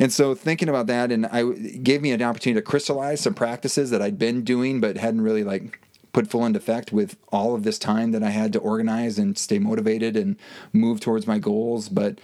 And 0.00 0.12
so 0.12 0.34
thinking 0.34 0.68
about 0.68 0.88
that, 0.88 1.12
and 1.12 1.26
I 1.26 1.44
gave 1.52 2.02
me 2.02 2.10
an 2.10 2.20
opportunity 2.20 2.60
to 2.60 2.66
crystallize 2.66 3.20
some 3.20 3.34
practices 3.34 3.90
that 3.90 4.02
I'd 4.02 4.18
been 4.18 4.42
doing 4.42 4.80
but 4.80 4.96
hadn't 4.96 5.20
really 5.20 5.44
like 5.44 5.78
put 6.12 6.28
full 6.28 6.44
into 6.44 6.58
effect 6.58 6.92
with 6.92 7.16
all 7.32 7.54
of 7.54 7.62
this 7.62 7.78
time 7.78 8.10
that 8.10 8.24
I 8.24 8.30
had 8.30 8.52
to 8.54 8.58
organize 8.58 9.16
and 9.16 9.38
stay 9.38 9.60
motivated 9.60 10.16
and 10.16 10.36
move 10.72 10.98
towards 10.98 11.28
my 11.28 11.38
goals. 11.38 11.88
But 11.88 12.18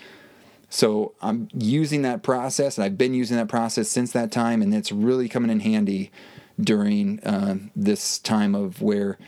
so 0.70 1.14
I'm 1.20 1.48
using 1.52 2.02
that 2.02 2.22
process, 2.22 2.78
and 2.78 2.84
I've 2.84 2.96
been 2.96 3.12
using 3.12 3.36
that 3.36 3.48
process 3.48 3.88
since 3.88 4.12
that 4.12 4.30
time, 4.30 4.62
and 4.62 4.72
it's 4.72 4.92
really 4.92 5.28
coming 5.28 5.50
in 5.50 5.60
handy 5.60 6.10
during 6.58 7.20
uh, 7.20 7.56
this 7.74 8.18
time 8.18 8.54
of 8.54 8.80
where 8.80 9.18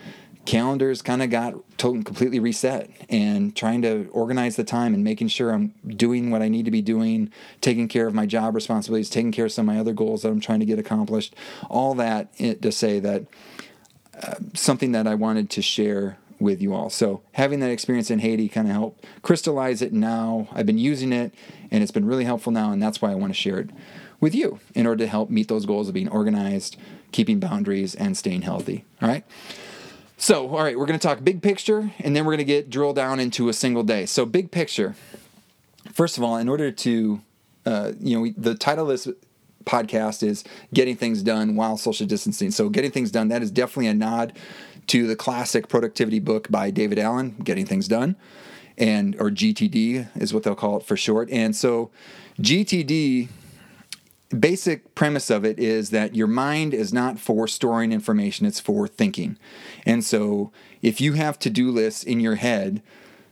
calendars 0.44 1.02
kind 1.02 1.22
of 1.22 1.30
got 1.30 1.54
totally 1.78 2.02
completely 2.04 2.38
reset 2.38 2.90
and 3.08 3.54
trying 3.54 3.82
to 3.82 4.08
organize 4.12 4.56
the 4.56 4.64
time 4.64 4.94
and 4.94 5.04
making 5.04 5.28
sure 5.28 5.50
I'm 5.50 5.74
doing 5.86 6.30
what 6.30 6.42
I 6.42 6.48
need 6.48 6.64
to 6.64 6.70
be 6.70 6.82
doing, 6.82 7.30
taking 7.60 7.88
care 7.88 8.06
of 8.06 8.14
my 8.14 8.26
job 8.26 8.54
responsibilities, 8.54 9.10
taking 9.10 9.32
care 9.32 9.46
of 9.46 9.52
some 9.52 9.68
of 9.68 9.74
my 9.74 9.80
other 9.80 9.92
goals 9.92 10.22
that 10.22 10.28
I'm 10.28 10.40
trying 10.40 10.60
to 10.60 10.66
get 10.66 10.78
accomplished. 10.78 11.34
All 11.68 11.94
that 11.94 12.34
to 12.36 12.72
say 12.72 13.00
that 13.00 13.24
uh, 14.20 14.34
something 14.54 14.92
that 14.92 15.06
I 15.06 15.14
wanted 15.14 15.48
to 15.50 15.62
share 15.62 16.18
with 16.42 16.60
you 16.60 16.74
all. 16.74 16.90
So 16.90 17.22
having 17.32 17.60
that 17.60 17.70
experience 17.70 18.10
in 18.10 18.18
Haiti 18.18 18.48
kind 18.48 18.68
of 18.68 18.74
helped 18.74 19.06
crystallize 19.22 19.80
it 19.80 19.92
now. 19.92 20.48
I've 20.52 20.66
been 20.66 20.78
using 20.78 21.12
it 21.12 21.34
and 21.70 21.82
it's 21.82 21.92
been 21.92 22.04
really 22.06 22.24
helpful 22.24 22.52
now 22.52 22.72
and 22.72 22.82
that's 22.82 23.00
why 23.00 23.10
I 23.10 23.14
want 23.14 23.32
to 23.32 23.38
share 23.38 23.58
it 23.58 23.70
with 24.20 24.34
you 24.34 24.60
in 24.74 24.86
order 24.86 25.04
to 25.04 25.08
help 25.08 25.30
meet 25.30 25.48
those 25.48 25.66
goals 25.66 25.88
of 25.88 25.94
being 25.94 26.08
organized, 26.08 26.76
keeping 27.10 27.40
boundaries 27.40 27.94
and 27.94 28.16
staying 28.16 28.42
healthy. 28.42 28.84
All 29.00 29.08
right? 29.08 29.24
So, 30.16 30.48
all 30.50 30.62
right, 30.62 30.78
we're 30.78 30.86
going 30.86 30.98
to 30.98 31.06
talk 31.06 31.24
big 31.24 31.42
picture 31.42 31.90
and 31.98 32.14
then 32.14 32.24
we're 32.24 32.32
going 32.32 32.38
to 32.38 32.44
get 32.44 32.70
drill 32.70 32.92
down 32.92 33.18
into 33.18 33.48
a 33.48 33.52
single 33.52 33.82
day. 33.82 34.06
So, 34.06 34.24
big 34.24 34.52
picture. 34.52 34.94
First 35.92 36.16
of 36.16 36.22
all, 36.22 36.36
in 36.36 36.48
order 36.48 36.70
to, 36.70 37.20
uh, 37.66 37.92
you 37.98 38.16
know, 38.16 38.32
the 38.36 38.54
title 38.54 38.84
of 38.84 38.90
this 38.90 39.08
podcast 39.64 40.22
is 40.22 40.44
Getting 40.72 40.96
Things 40.96 41.24
Done 41.24 41.56
While 41.56 41.76
Social 41.76 42.06
Distancing. 42.06 42.52
So, 42.52 42.68
Getting 42.68 42.92
Things 42.92 43.10
Done, 43.10 43.28
that 43.28 43.42
is 43.42 43.50
definitely 43.50 43.88
a 43.88 43.94
nod 43.94 44.32
to 44.88 45.06
the 45.06 45.16
classic 45.16 45.68
productivity 45.68 46.18
book 46.18 46.50
by 46.50 46.70
David 46.70 46.98
Allen, 46.98 47.36
Getting 47.44 47.66
Things 47.66 47.88
Done, 47.88 48.16
and 48.76 49.14
or 49.20 49.30
GTD 49.30 50.08
is 50.16 50.32
what 50.32 50.42
they'll 50.42 50.54
call 50.54 50.78
it 50.78 50.84
for 50.84 50.96
short. 50.96 51.30
And 51.30 51.54
so, 51.54 51.90
GTD 52.40 53.28
basic 54.38 54.94
premise 54.94 55.30
of 55.30 55.44
it 55.44 55.58
is 55.58 55.90
that 55.90 56.16
your 56.16 56.26
mind 56.26 56.74
is 56.74 56.92
not 56.92 57.18
for 57.18 57.46
storing 57.46 57.92
information, 57.92 58.46
it's 58.46 58.60
for 58.60 58.88
thinking. 58.88 59.36
And 59.84 60.04
so 60.04 60.50
if 60.80 61.00
you 61.00 61.14
have 61.14 61.38
to 61.40 61.50
do 61.50 61.70
lists 61.70 62.02
in 62.02 62.20
your 62.20 62.36
head, 62.36 62.82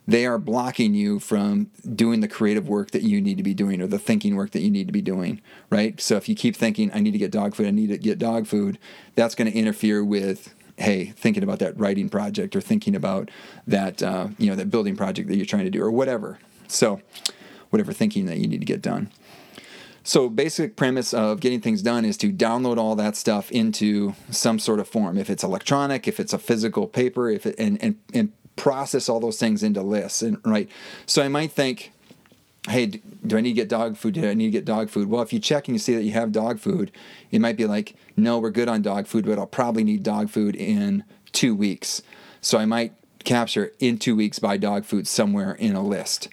they 0.06 0.26
are 0.26 0.38
blocking 0.38 0.94
you 0.94 1.20
from 1.20 1.70
doing 1.94 2.20
the 2.20 2.28
creative 2.28 2.68
work 2.68 2.90
that 2.90 3.02
you 3.02 3.20
need 3.20 3.36
to 3.36 3.42
be 3.42 3.54
doing 3.54 3.80
or 3.80 3.86
the 3.86 3.98
thinking 3.98 4.34
work 4.34 4.50
that 4.50 4.60
you 4.60 4.70
need 4.70 4.88
to 4.88 4.92
be 4.92 5.02
doing, 5.02 5.40
right? 5.68 6.00
So 6.00 6.16
if 6.16 6.28
you 6.28 6.34
keep 6.34 6.56
thinking, 6.56 6.90
I 6.92 7.00
need 7.00 7.12
to 7.12 7.18
get 7.18 7.30
dog 7.30 7.54
food, 7.54 7.66
I 7.66 7.70
need 7.70 7.88
to 7.88 7.98
get 7.98 8.18
dog 8.18 8.46
food, 8.46 8.78
that's 9.14 9.34
going 9.34 9.50
to 9.50 9.56
interfere 9.56 10.04
with 10.04 10.54
hey, 10.80 11.06
thinking 11.06 11.42
about 11.42 11.58
that 11.58 11.78
writing 11.78 12.08
project 12.08 12.56
or 12.56 12.60
thinking 12.60 12.96
about 12.96 13.30
that, 13.66 14.02
uh, 14.02 14.28
you 14.38 14.48
know, 14.48 14.56
that 14.56 14.70
building 14.70 14.96
project 14.96 15.28
that 15.28 15.36
you're 15.36 15.46
trying 15.46 15.64
to 15.64 15.70
do 15.70 15.82
or 15.82 15.90
whatever. 15.90 16.38
So 16.68 17.00
whatever 17.70 17.92
thinking 17.92 18.26
that 18.26 18.38
you 18.38 18.46
need 18.46 18.60
to 18.60 18.66
get 18.66 18.82
done. 18.82 19.10
So, 20.02 20.28
basic 20.28 20.76
premise 20.76 21.12
of 21.12 21.40
getting 21.40 21.60
things 21.60 21.82
done 21.82 22.04
is 22.04 22.16
to 22.18 22.32
download 22.32 22.78
all 22.78 22.96
that 22.96 23.16
stuff 23.16 23.50
into 23.50 24.14
some 24.30 24.58
sort 24.58 24.80
of 24.80 24.88
form. 24.88 25.18
If 25.18 25.28
it's 25.28 25.44
electronic, 25.44 26.08
if 26.08 26.18
it's 26.18 26.32
a 26.32 26.38
physical 26.38 26.86
paper, 26.86 27.28
if 27.28 27.44
it, 27.44 27.54
and 27.58 27.82
and 27.82 27.96
and 28.14 28.32
process 28.56 29.08
all 29.08 29.20
those 29.20 29.38
things 29.38 29.62
into 29.62 29.82
lists. 29.82 30.22
And 30.22 30.38
right, 30.44 30.68
so 31.04 31.22
I 31.22 31.28
might 31.28 31.52
think, 31.52 31.92
hey, 32.70 32.86
do 32.86 33.36
I 33.36 33.40
need 33.40 33.50
to 33.50 33.54
get 33.54 33.68
dog 33.68 33.96
food? 33.96 34.14
Do 34.14 34.28
I 34.28 34.34
need 34.34 34.46
to 34.46 34.50
get 34.50 34.64
dog 34.64 34.90
food? 34.90 35.08
Well, 35.08 35.22
if 35.22 35.32
you 35.32 35.38
check 35.38 35.68
and 35.68 35.74
you 35.74 35.78
see 35.78 35.94
that 35.94 36.02
you 36.02 36.12
have 36.12 36.32
dog 36.32 36.58
food, 36.58 36.90
it 37.30 37.40
might 37.40 37.56
be 37.56 37.66
like, 37.66 37.94
no, 38.16 38.38
we're 38.38 38.50
good 38.50 38.68
on 38.68 38.82
dog 38.82 39.06
food, 39.06 39.26
but 39.26 39.38
I'll 39.38 39.46
probably 39.46 39.84
need 39.84 40.02
dog 40.02 40.30
food 40.30 40.54
in 40.54 41.04
two 41.32 41.54
weeks. 41.54 42.02
So 42.40 42.58
I 42.58 42.64
might 42.64 42.94
capture 43.24 43.72
in 43.78 43.98
two 43.98 44.16
weeks 44.16 44.38
buy 44.38 44.56
dog 44.56 44.84
food 44.84 45.06
somewhere 45.06 45.52
in 45.52 45.74
a 45.74 45.82
list 45.82 46.28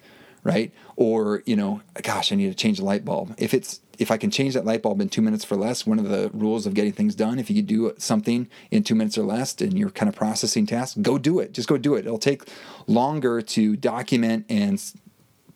right? 0.47 0.71
Or, 0.95 1.43
you 1.45 1.57
know, 1.57 1.81
gosh, 2.01 2.31
I 2.31 2.35
need 2.35 2.47
to 2.47 2.55
change 2.55 2.77
the 2.77 2.85
light 2.85 3.03
bulb. 3.03 3.35
If 3.37 3.53
it's 3.53 3.81
if 3.97 4.11
I 4.11 4.17
can 4.17 4.31
change 4.31 4.53
that 4.53 4.63
light 4.63 4.81
bulb 4.81 5.01
in 5.01 5.09
two 5.09 5.21
minutes 5.21 5.43
for 5.43 5.57
less, 5.57 5.85
one 5.85 5.99
of 5.99 6.07
the 6.07 6.29
rules 6.33 6.65
of 6.65 6.73
getting 6.73 6.93
things 6.93 7.15
done, 7.15 7.37
if 7.37 7.49
you 7.49 7.61
do 7.61 7.93
something 7.97 8.47
in 8.71 8.83
two 8.83 8.95
minutes 8.95 9.17
or 9.17 9.23
less 9.23 9.59
and 9.59 9.77
you're 9.77 9.89
kind 9.89 10.07
of 10.07 10.15
processing 10.15 10.65
tasks, 10.65 10.97
go 11.01 11.17
do 11.17 11.39
it. 11.39 11.51
Just 11.51 11.67
go 11.67 11.77
do 11.77 11.95
it. 11.95 12.05
It'll 12.05 12.17
take 12.17 12.43
longer 12.85 13.41
to 13.41 13.75
document 13.75 14.45
and 14.47 14.81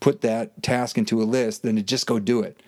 put 0.01 0.19
that 0.21 0.61
task 0.61 0.97
into 0.97 1.21
a 1.21 1.23
list 1.23 1.61
than 1.61 1.77
to 1.77 1.81
just 1.81 2.05
go 2.05 2.19
do 2.19 2.41
it. 2.41 2.61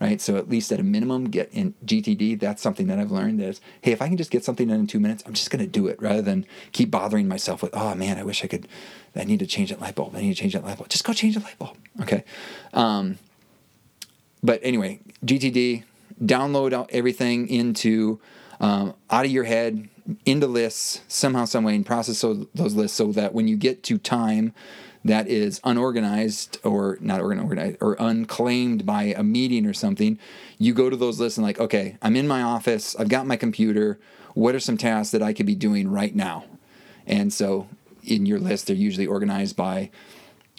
Right. 0.00 0.18
So 0.18 0.36
at 0.36 0.48
least 0.48 0.72
at 0.72 0.80
a 0.80 0.82
minimum, 0.82 1.28
get 1.28 1.50
in 1.52 1.74
GTD. 1.84 2.40
That's 2.40 2.62
something 2.62 2.86
that 2.86 2.98
I've 2.98 3.10
learned 3.10 3.42
is, 3.42 3.60
hey, 3.82 3.92
if 3.92 4.00
I 4.00 4.08
can 4.08 4.16
just 4.16 4.30
get 4.30 4.42
something 4.42 4.68
done 4.68 4.80
in 4.80 4.86
two 4.86 4.98
minutes, 4.98 5.22
I'm 5.26 5.34
just 5.34 5.50
going 5.50 5.62
to 5.62 5.70
do 5.70 5.88
it 5.88 6.00
rather 6.00 6.22
than 6.22 6.46
keep 6.72 6.90
bothering 6.90 7.28
myself 7.28 7.60
with, 7.60 7.70
oh 7.74 7.94
man, 7.94 8.16
I 8.16 8.22
wish 8.22 8.42
I 8.42 8.46
could 8.46 8.66
I 9.14 9.24
need 9.24 9.40
to 9.40 9.46
change 9.46 9.68
that 9.68 9.78
light 9.78 9.94
bulb. 9.94 10.16
I 10.16 10.22
need 10.22 10.34
to 10.34 10.40
change 10.40 10.54
that 10.54 10.64
light 10.64 10.78
bulb. 10.78 10.88
Just 10.88 11.04
go 11.04 11.12
change 11.12 11.34
the 11.34 11.40
light 11.40 11.58
bulb. 11.58 11.76
Okay. 12.00 12.24
Um, 12.72 13.18
but 14.42 14.60
anyway, 14.62 15.00
GTD, 15.22 15.84
download 16.24 16.86
everything 16.90 17.48
into 17.48 18.20
um, 18.58 18.94
out 19.10 19.26
of 19.26 19.30
your 19.30 19.44
head 19.44 19.88
into 20.24 20.46
lists 20.46 21.00
somehow, 21.08 21.44
some 21.44 21.64
way, 21.64 21.74
and 21.74 21.84
process 21.84 22.20
those, 22.20 22.74
lists 22.74 22.96
so 22.96 23.12
that 23.12 23.34
when 23.34 23.48
you 23.48 23.56
get 23.56 23.82
to 23.84 23.98
time 23.98 24.52
that 25.04 25.28
is 25.28 25.60
unorganized 25.64 26.58
or 26.62 26.98
not 27.00 27.20
organized 27.20 27.78
or 27.80 27.96
unclaimed 27.98 28.84
by 28.84 29.04
a 29.04 29.22
meeting 29.22 29.66
or 29.66 29.72
something, 29.72 30.18
you 30.58 30.74
go 30.74 30.90
to 30.90 30.96
those 30.96 31.18
lists 31.18 31.38
and 31.38 31.46
like, 31.46 31.58
okay, 31.58 31.96
I'm 32.02 32.16
in 32.16 32.28
my 32.28 32.42
office. 32.42 32.94
I've 32.96 33.08
got 33.08 33.26
my 33.26 33.36
computer. 33.36 33.98
What 34.34 34.54
are 34.54 34.60
some 34.60 34.76
tasks 34.76 35.12
that 35.12 35.22
I 35.22 35.32
could 35.32 35.46
be 35.46 35.54
doing 35.54 35.90
right 35.90 36.14
now? 36.14 36.44
And 37.06 37.32
so 37.32 37.68
in 38.04 38.26
your 38.26 38.38
list, 38.38 38.66
they're 38.66 38.76
usually 38.76 39.06
organized 39.06 39.56
by 39.56 39.90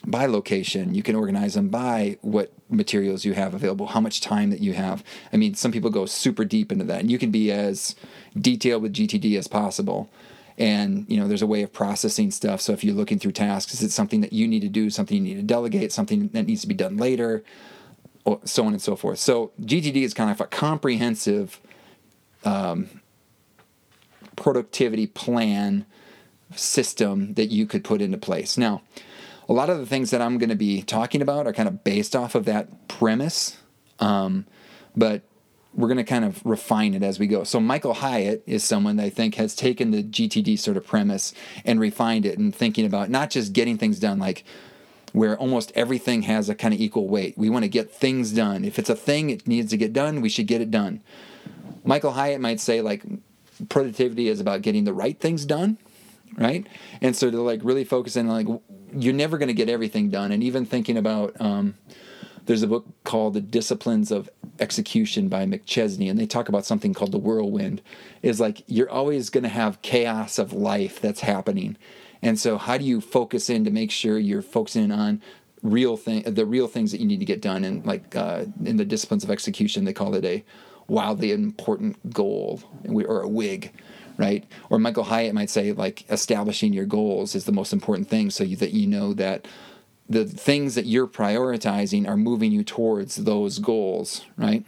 by 0.05 0.25
location. 0.25 0.95
You 0.95 1.03
can 1.03 1.15
organize 1.15 1.53
them 1.53 1.69
by 1.69 2.17
what 2.21 2.51
materials 2.69 3.25
you 3.25 3.33
have 3.33 3.53
available, 3.53 3.87
how 3.87 3.99
much 3.99 4.21
time 4.21 4.49
that 4.49 4.59
you 4.59 4.73
have. 4.73 5.03
I 5.31 5.37
mean, 5.37 5.53
some 5.53 5.71
people 5.71 5.89
go 5.89 6.05
super 6.05 6.45
deep 6.45 6.71
into 6.71 6.85
that, 6.85 7.01
and 7.01 7.11
you 7.11 7.19
can 7.19 7.31
be 7.31 7.51
as 7.51 7.95
detailed 8.39 8.81
with 8.81 8.93
GTD 8.93 9.37
as 9.37 9.47
possible. 9.47 10.09
And 10.57 11.05
you 11.07 11.17
know, 11.17 11.27
there's 11.27 11.41
a 11.41 11.47
way 11.47 11.61
of 11.61 11.71
processing 11.71 12.31
stuff. 12.31 12.61
So 12.61 12.73
if 12.73 12.83
you're 12.83 12.95
looking 12.95 13.19
through 13.19 13.31
tasks, 13.33 13.73
is 13.73 13.83
it 13.83 13.91
something 13.91 14.21
that 14.21 14.33
you 14.33 14.47
need 14.47 14.61
to 14.61 14.69
do, 14.69 14.89
something 14.89 15.17
you 15.17 15.23
need 15.23 15.41
to 15.41 15.43
delegate, 15.43 15.91
something 15.91 16.29
that 16.29 16.43
needs 16.43 16.61
to 16.61 16.67
be 16.67 16.73
done 16.73 16.97
later, 16.97 17.43
or 18.25 18.39
so 18.43 18.65
on 18.65 18.73
and 18.73 18.81
so 18.81 18.95
forth. 18.95 19.19
So 19.19 19.51
GTD 19.61 20.03
is 20.03 20.13
kind 20.13 20.29
of 20.29 20.41
a 20.41 20.45
comprehensive 20.45 21.59
um, 22.43 23.01
productivity 24.35 25.07
plan 25.07 25.85
system 26.55 27.33
that 27.35 27.47
you 27.47 27.65
could 27.65 27.83
put 27.83 28.01
into 28.01 28.17
place. 28.17 28.57
Now, 28.57 28.81
a 29.49 29.53
lot 29.53 29.69
of 29.69 29.79
the 29.79 29.85
things 29.85 30.11
that 30.11 30.21
I'm 30.21 30.37
going 30.37 30.49
to 30.49 30.55
be 30.55 30.81
talking 30.81 31.21
about 31.21 31.47
are 31.47 31.53
kind 31.53 31.67
of 31.67 31.83
based 31.83 32.15
off 32.15 32.35
of 32.35 32.45
that 32.45 32.87
premise, 32.87 33.57
um, 33.99 34.45
but 34.95 35.23
we're 35.73 35.87
going 35.87 35.97
to 35.97 36.03
kind 36.03 36.25
of 36.25 36.45
refine 36.45 36.93
it 36.93 37.03
as 37.03 37.19
we 37.19 37.27
go. 37.27 37.43
So, 37.43 37.59
Michael 37.59 37.95
Hyatt 37.95 38.43
is 38.45 38.63
someone 38.63 38.97
that 38.97 39.03
I 39.03 39.09
think 39.09 39.35
has 39.35 39.55
taken 39.55 39.91
the 39.91 40.03
GTD 40.03 40.59
sort 40.59 40.77
of 40.77 40.85
premise 40.85 41.33
and 41.63 41.79
refined 41.79 42.25
it 42.25 42.37
and 42.37 42.53
thinking 42.53 42.85
about 42.85 43.09
not 43.09 43.29
just 43.29 43.53
getting 43.53 43.77
things 43.77 43.99
done, 43.99 44.19
like 44.19 44.43
where 45.13 45.37
almost 45.37 45.71
everything 45.75 46.23
has 46.23 46.49
a 46.49 46.55
kind 46.55 46.73
of 46.73 46.79
equal 46.79 47.07
weight. 47.07 47.37
We 47.37 47.49
want 47.49 47.63
to 47.63 47.69
get 47.69 47.91
things 47.91 48.31
done. 48.31 48.63
If 48.63 48.79
it's 48.79 48.89
a 48.89 48.95
thing, 48.95 49.29
it 49.29 49.47
needs 49.47 49.71
to 49.71 49.77
get 49.77 49.93
done, 49.93 50.21
we 50.21 50.29
should 50.29 50.47
get 50.47 50.61
it 50.61 50.71
done. 50.71 51.01
Michael 51.83 52.11
Hyatt 52.11 52.39
might 52.39 52.59
say, 52.59 52.81
like, 52.81 53.03
productivity 53.69 54.27
is 54.27 54.39
about 54.39 54.61
getting 54.61 54.85
the 54.85 54.93
right 54.93 55.19
things 55.19 55.45
done 55.45 55.77
right? 56.37 56.65
And 57.01 57.15
so 57.15 57.29
to 57.31 57.41
like 57.41 57.61
really 57.63 57.83
focus 57.83 58.15
in 58.15 58.27
like 58.27 58.47
you're 58.93 59.13
never 59.13 59.37
going 59.37 59.47
to 59.47 59.53
get 59.53 59.69
everything 59.69 60.09
done. 60.09 60.31
And 60.31 60.43
even 60.43 60.65
thinking 60.65 60.97
about 60.97 61.39
um, 61.39 61.75
there's 62.45 62.63
a 62.63 62.67
book 62.67 62.85
called 63.03 63.33
The 63.33 63.41
Disciplines 63.41 64.11
of 64.11 64.29
Execution 64.59 65.27
by 65.27 65.45
McChesney, 65.45 66.09
and 66.09 66.19
they 66.19 66.25
talk 66.25 66.49
about 66.49 66.65
something 66.65 66.93
called 66.93 67.11
the 67.11 67.17
whirlwind. 67.17 67.81
Is 68.21 68.39
like 68.39 68.63
you're 68.67 68.89
always 68.89 69.29
going 69.29 69.43
to 69.43 69.49
have 69.49 69.81
chaos 69.81 70.39
of 70.39 70.53
life 70.53 70.99
that's 70.99 71.21
happening, 71.21 71.77
and 72.21 72.39
so 72.39 72.57
how 72.57 72.77
do 72.77 72.83
you 72.83 73.01
focus 73.01 73.49
in 73.49 73.63
to 73.65 73.71
make 73.71 73.91
sure 73.91 74.17
you're 74.17 74.41
focusing 74.41 74.91
on 74.91 75.21
real 75.61 75.97
thing, 75.97 76.23
the 76.23 76.45
real 76.45 76.67
things 76.67 76.91
that 76.91 76.99
you 76.99 77.07
need 77.07 77.19
to 77.19 77.25
get 77.25 77.41
done, 77.41 77.63
and 77.63 77.85
like 77.85 78.15
uh, 78.15 78.45
in 78.65 78.77
the 78.77 78.85
disciplines 78.85 79.23
of 79.23 79.31
execution, 79.31 79.85
they 79.85 79.93
call 79.93 80.15
it 80.15 80.25
a 80.25 80.43
wildly 80.87 81.31
important 81.31 82.11
goal 82.11 82.61
or 82.89 83.21
a 83.21 83.27
wig 83.27 83.71
right? 84.21 84.45
Or 84.69 84.77
Michael 84.77 85.05
Hyatt 85.05 85.33
might 85.33 85.49
say 85.49 85.71
like 85.71 86.07
establishing 86.11 86.73
your 86.73 86.85
goals 86.85 87.33
is 87.33 87.45
the 87.45 87.51
most 87.51 87.73
important 87.73 88.07
thing, 88.07 88.29
so 88.29 88.43
you, 88.43 88.55
that 88.57 88.71
you 88.71 88.85
know 88.85 89.13
that 89.13 89.47
the 90.07 90.25
things 90.25 90.75
that 90.75 90.85
you're 90.85 91.07
prioritizing 91.07 92.07
are 92.07 92.15
moving 92.15 92.51
you 92.51 92.63
towards 92.63 93.15
those 93.15 93.57
goals, 93.57 94.23
right? 94.37 94.63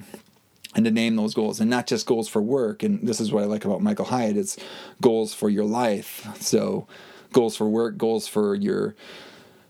And 0.76 0.86
to 0.86 0.92
name 0.92 1.16
those 1.16 1.36
goals, 1.36 1.60
and 1.60 1.70
not 1.70 1.86
just 1.86 2.08
goals 2.08 2.28
for 2.28 2.42
work. 2.42 2.82
And 2.82 3.08
this 3.08 3.20
is 3.20 3.32
what 3.32 3.44
I 3.44 3.46
like 3.46 3.64
about 3.64 3.82
Michael 3.84 4.06
Hyatt: 4.06 4.38
it's 4.38 4.58
goals 5.02 5.36
for 5.36 5.52
your 5.52 5.66
life. 5.66 6.28
So, 6.42 6.88
goals 7.32 7.56
for 7.56 7.70
work, 7.70 7.96
goals 7.96 8.28
for 8.28 8.56
your 8.56 8.96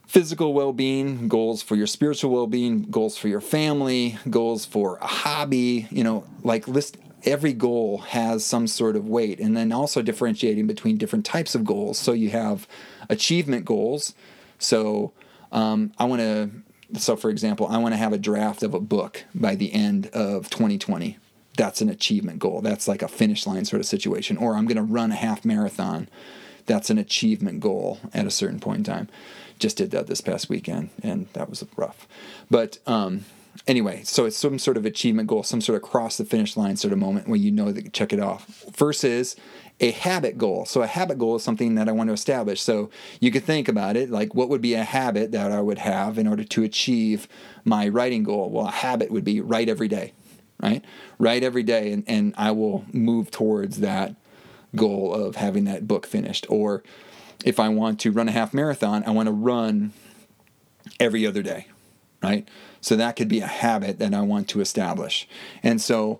physical 0.07 0.53
well 0.53 0.71
being, 0.71 1.27
goals 1.27 1.61
for 1.61 1.75
your 1.75 1.87
spiritual 1.87 2.31
well 2.31 2.47
being, 2.47 2.83
goals 2.83 3.17
for 3.17 3.27
your 3.27 3.41
family, 3.41 4.17
goals 4.29 4.63
for 4.63 4.95
a 5.01 5.07
hobby, 5.07 5.87
you 5.91 6.05
know, 6.05 6.23
like 6.41 6.69
list 6.69 6.95
every 7.25 7.53
goal 7.53 7.99
has 7.99 8.45
some 8.45 8.67
sort 8.67 8.95
of 8.95 9.07
weight 9.07 9.39
and 9.39 9.55
then 9.55 9.71
also 9.71 10.01
differentiating 10.01 10.67
between 10.67 10.97
different 10.97 11.25
types 11.25 11.55
of 11.55 11.65
goals. 11.65 11.97
So 11.97 12.11
you 12.11 12.29
have 12.29 12.67
achievement 13.09 13.65
goals. 13.65 14.13
So 14.59 15.13
um, 15.51 15.93
i 15.99 16.05
want 16.05 16.19
to 16.19 16.49
so 16.97 17.15
for 17.15 17.29
example 17.29 17.67
i 17.67 17.77
want 17.77 17.93
to 17.93 17.97
have 17.97 18.11
a 18.11 18.17
draft 18.17 18.63
of 18.63 18.73
a 18.73 18.79
book 18.79 19.23
by 19.33 19.55
the 19.55 19.71
end 19.73 20.07
of 20.07 20.49
2020 20.49 21.17
that's 21.55 21.81
an 21.81 21.89
achievement 21.89 22.39
goal. 22.39 22.61
That's 22.61 22.87
like 22.87 23.01
a 23.01 23.07
finish 23.07 23.45
line 23.45 23.65
sort 23.65 23.79
of 23.79 23.85
situation. 23.85 24.37
Or 24.37 24.55
i'm 24.55 24.65
going 24.65 24.77
to 24.77 24.81
run 24.83 25.11
a 25.11 25.15
half 25.15 25.45
marathon. 25.45 26.09
That's 26.65 26.89
an 26.89 26.97
achievement 26.97 27.59
goal 27.59 27.99
at 28.13 28.25
a 28.25 28.31
certain 28.31 28.59
point 28.59 28.79
in 28.79 28.83
time. 28.85 29.09
Just 29.59 29.77
did 29.77 29.91
that 29.91 30.07
this 30.07 30.21
past 30.21 30.49
weekend 30.49 30.89
and 31.01 31.27
that 31.33 31.49
was 31.49 31.63
rough. 31.75 32.07
But 32.49 32.79
um, 32.87 33.25
anyway, 33.67 34.03
so 34.03 34.25
it's 34.25 34.37
some 34.37 34.59
sort 34.59 34.77
of 34.77 34.85
achievement 34.85 35.27
goal, 35.27 35.43
some 35.43 35.61
sort 35.61 35.81
of 35.81 35.87
cross 35.87 36.17
the 36.17 36.25
finish 36.25 36.57
line 36.57 36.75
sort 36.75 36.93
of 36.93 36.99
moment 36.99 37.27
where 37.27 37.37
you 37.37 37.51
know 37.51 37.71
that 37.71 37.83
you 37.83 37.89
check 37.89 38.13
it 38.13 38.19
off. 38.19 38.65
Versus 38.75 39.35
a 39.79 39.91
habit 39.91 40.37
goal. 40.37 40.65
So 40.65 40.81
a 40.81 40.87
habit 40.87 41.17
goal 41.17 41.35
is 41.35 41.43
something 41.43 41.75
that 41.75 41.89
I 41.89 41.91
want 41.91 42.09
to 42.09 42.13
establish. 42.13 42.61
So 42.61 42.89
you 43.19 43.31
could 43.31 43.43
think 43.43 43.67
about 43.67 43.97
it 43.97 44.09
like 44.09 44.35
what 44.35 44.49
would 44.49 44.61
be 44.61 44.75
a 44.75 44.83
habit 44.83 45.31
that 45.31 45.51
I 45.51 45.61
would 45.61 45.79
have 45.79 46.17
in 46.17 46.27
order 46.27 46.43
to 46.43 46.63
achieve 46.63 47.27
my 47.65 47.87
writing 47.87 48.23
goal? 48.23 48.49
Well, 48.49 48.67
a 48.67 48.71
habit 48.71 49.11
would 49.11 49.25
be 49.25 49.41
write 49.41 49.69
every 49.69 49.87
day, 49.87 50.13
right? 50.61 50.83
Write 51.17 51.43
every 51.43 51.63
day 51.63 51.91
and, 51.91 52.03
and 52.07 52.33
I 52.37 52.51
will 52.51 52.85
move 52.93 53.31
towards 53.31 53.79
that 53.79 54.15
goal 54.75 55.13
of 55.13 55.35
having 55.35 55.65
that 55.65 55.87
book 55.87 56.05
finished. 56.05 56.45
Or 56.49 56.83
if 57.43 57.59
I 57.59 57.69
want 57.69 57.99
to 58.01 58.11
run 58.11 58.29
a 58.29 58.31
half 58.31 58.53
marathon, 58.53 59.03
I 59.05 59.11
want 59.11 59.27
to 59.27 59.33
run 59.33 59.91
every 60.99 61.25
other 61.25 61.41
day, 61.41 61.67
right? 62.23 62.47
So 62.81 62.95
that 62.95 63.15
could 63.15 63.27
be 63.27 63.41
a 63.41 63.47
habit 63.47 63.99
that 63.99 64.13
I 64.13 64.21
want 64.21 64.47
to 64.49 64.61
establish. 64.61 65.27
And 65.61 65.81
so, 65.81 66.19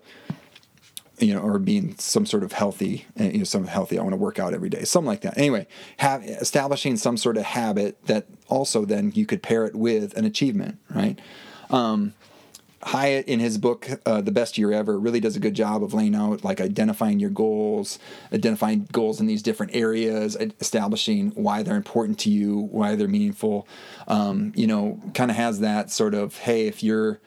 you 1.18 1.34
know, 1.34 1.40
or 1.40 1.58
being 1.58 1.96
some 1.98 2.26
sort 2.26 2.42
of 2.42 2.52
healthy, 2.52 3.06
uh, 3.18 3.24
you 3.24 3.38
know, 3.38 3.44
some 3.44 3.66
healthy. 3.66 3.98
I 3.98 4.02
want 4.02 4.12
to 4.12 4.18
work 4.18 4.38
out 4.38 4.52
every 4.52 4.68
day, 4.68 4.84
something 4.84 5.08
like 5.08 5.22
that. 5.22 5.38
Anyway, 5.38 5.66
have 5.98 6.22
establishing 6.24 6.96
some 6.96 7.16
sort 7.16 7.36
of 7.36 7.44
habit 7.44 8.04
that 8.06 8.26
also 8.48 8.84
then 8.84 9.12
you 9.14 9.26
could 9.26 9.42
pair 9.42 9.64
it 9.64 9.74
with 9.74 10.16
an 10.16 10.24
achievement, 10.24 10.78
right? 10.90 11.18
Um, 11.70 12.14
Hyatt 12.84 13.26
in 13.26 13.40
his 13.40 13.56
book 13.56 13.88
uh, 14.04 14.20
The 14.20 14.30
Best 14.30 14.58
Year 14.58 14.72
Ever 14.72 14.98
really 14.98 15.20
does 15.20 15.36
a 15.36 15.40
good 15.40 15.54
job 15.54 15.82
of 15.82 15.94
laying 15.94 16.14
out 16.14 16.44
like 16.44 16.60
identifying 16.60 17.18
your 17.18 17.30
goals, 17.30 17.98
identifying 18.32 18.88
goals 18.92 19.20
in 19.20 19.26
these 19.26 19.42
different 19.42 19.74
areas, 19.74 20.36
establishing 20.60 21.30
why 21.30 21.62
they're 21.62 21.76
important 21.76 22.18
to 22.20 22.30
you, 22.30 22.68
why 22.70 22.94
they're 22.94 23.08
meaningful. 23.08 23.66
Um, 24.06 24.52
you 24.54 24.66
know, 24.66 25.00
kind 25.14 25.30
of 25.30 25.36
has 25.36 25.60
that 25.60 25.90
sort 25.90 26.14
of 26.14 26.36
hey, 26.36 26.66
if 26.66 26.82
you're 26.82 27.20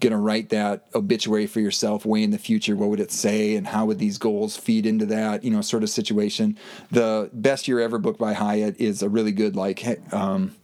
going 0.00 0.12
to 0.12 0.18
write 0.18 0.50
that 0.50 0.86
obituary 0.94 1.46
for 1.46 1.60
yourself 1.60 2.04
way 2.04 2.22
in 2.22 2.30
the 2.30 2.38
future 2.38 2.76
what 2.76 2.90
would 2.90 3.00
it 3.00 3.10
say 3.10 3.56
and 3.56 3.68
how 3.68 3.86
would 3.86 3.98
these 3.98 4.18
goals 4.18 4.54
feed 4.54 4.84
into 4.84 5.06
that 5.06 5.42
you 5.42 5.50
know 5.50 5.62
sort 5.62 5.82
of 5.82 5.88
situation 5.88 6.58
the 6.90 7.30
best 7.32 7.66
year 7.66 7.80
ever 7.80 7.96
book 7.96 8.18
by 8.18 8.34
hyatt 8.34 8.78
is 8.78 9.02
a 9.02 9.08
really 9.08 9.32
good 9.32 9.56
like 9.56 9.82
um, 10.12 10.54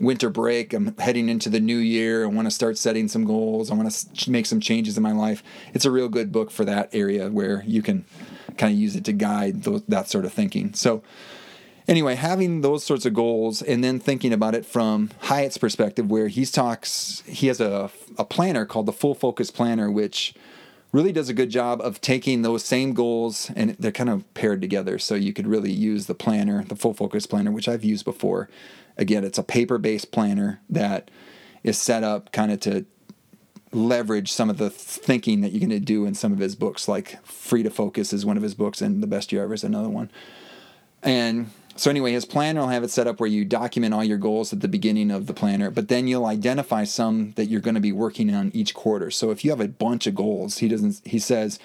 winter 0.00 0.30
break. 0.30 0.72
I'm 0.72 0.96
heading 0.98 1.28
into 1.28 1.48
the 1.48 1.60
new 1.60 1.76
year. 1.76 2.24
I 2.24 2.26
want 2.26 2.46
to 2.46 2.50
start 2.50 2.78
setting 2.78 3.08
some 3.08 3.24
goals. 3.24 3.70
I 3.70 3.74
want 3.74 3.90
to 3.90 4.30
make 4.30 4.46
some 4.46 4.60
changes 4.60 4.96
in 4.96 5.02
my 5.02 5.12
life. 5.12 5.42
It's 5.74 5.84
a 5.84 5.90
real 5.90 6.08
good 6.08 6.32
book 6.32 6.50
for 6.50 6.64
that 6.64 6.90
area 6.92 7.28
where 7.30 7.62
you 7.66 7.82
can 7.82 8.04
kind 8.58 8.72
of 8.72 8.78
use 8.78 8.96
it 8.96 9.04
to 9.04 9.12
guide 9.12 9.64
those, 9.64 9.82
that 9.88 10.08
sort 10.08 10.24
of 10.24 10.32
thinking. 10.32 10.74
So, 10.74 11.02
anyway, 11.88 12.14
having 12.14 12.60
those 12.60 12.84
sorts 12.84 13.06
of 13.06 13.14
goals 13.14 13.62
and 13.62 13.82
then 13.82 13.98
thinking 13.98 14.32
about 14.32 14.54
it 14.54 14.66
from 14.66 15.10
Hyatt's 15.20 15.58
perspective, 15.58 16.10
where 16.10 16.28
he 16.28 16.44
talks, 16.46 17.22
he 17.26 17.46
has 17.46 17.60
a, 17.60 17.90
a 18.18 18.24
planner 18.24 18.66
called 18.66 18.86
the 18.86 18.92
Full 18.92 19.14
Focus 19.14 19.50
Planner, 19.50 19.90
which 19.90 20.34
really 20.92 21.12
does 21.12 21.28
a 21.28 21.34
good 21.34 21.50
job 21.50 21.80
of 21.80 22.00
taking 22.00 22.42
those 22.42 22.64
same 22.64 22.92
goals 22.92 23.50
and 23.56 23.70
they're 23.78 23.90
kind 23.90 24.10
of 24.10 24.32
paired 24.34 24.60
together. 24.60 24.98
So 24.98 25.14
you 25.14 25.32
could 25.32 25.46
really 25.46 25.72
use 25.72 26.06
the 26.06 26.14
planner, 26.14 26.64
the 26.64 26.76
Full 26.76 26.94
Focus 26.94 27.26
Planner, 27.26 27.50
which 27.50 27.68
I've 27.68 27.84
used 27.84 28.04
before. 28.04 28.48
Again, 28.98 29.24
it's 29.24 29.38
a 29.38 29.42
paper 29.42 29.78
based 29.78 30.12
planner 30.12 30.60
that 30.68 31.10
is 31.62 31.78
set 31.78 32.04
up 32.04 32.30
kind 32.32 32.52
of 32.52 32.60
to 32.60 32.84
leverage 33.72 34.30
some 34.30 34.50
of 34.50 34.58
the 34.58 34.68
thinking 34.68 35.40
that 35.40 35.52
you're 35.52 35.60
going 35.60 35.70
to 35.70 35.80
do 35.80 36.04
in 36.04 36.14
some 36.14 36.32
of 36.32 36.38
his 36.38 36.54
books, 36.54 36.88
like 36.88 37.24
Free 37.24 37.62
to 37.62 37.70
Focus 37.70 38.12
is 38.12 38.26
one 38.26 38.36
of 38.36 38.42
his 38.42 38.54
books, 38.54 38.82
and 38.82 39.02
The 39.02 39.06
Best 39.06 39.32
Year 39.32 39.44
Ever 39.44 39.54
is 39.54 39.64
another 39.64 39.88
one. 39.88 40.10
And 41.02 41.50
so 41.76 41.90
anyway, 41.90 42.12
his 42.12 42.24
planner 42.24 42.60
will 42.60 42.68
have 42.68 42.84
it 42.84 42.90
set 42.90 43.06
up 43.06 43.20
where 43.20 43.28
you 43.28 43.44
document 43.44 43.94
all 43.94 44.04
your 44.04 44.18
goals 44.18 44.52
at 44.52 44.60
the 44.60 44.68
beginning 44.68 45.10
of 45.10 45.26
the 45.26 45.34
planner, 45.34 45.70
but 45.70 45.88
then 45.88 46.06
you'll 46.06 46.26
identify 46.26 46.84
some 46.84 47.32
that 47.36 47.46
you're 47.46 47.60
going 47.60 47.74
to 47.74 47.80
be 47.80 47.92
working 47.92 48.34
on 48.34 48.50
each 48.54 48.74
quarter. 48.74 49.10
So 49.10 49.30
if 49.30 49.44
you 49.44 49.50
have 49.50 49.60
a 49.60 49.68
bunch 49.68 50.06
of 50.06 50.14
goals, 50.14 50.58
he 50.58 50.68
doesn't. 50.68 51.00
He 51.04 51.18
says 51.18 51.58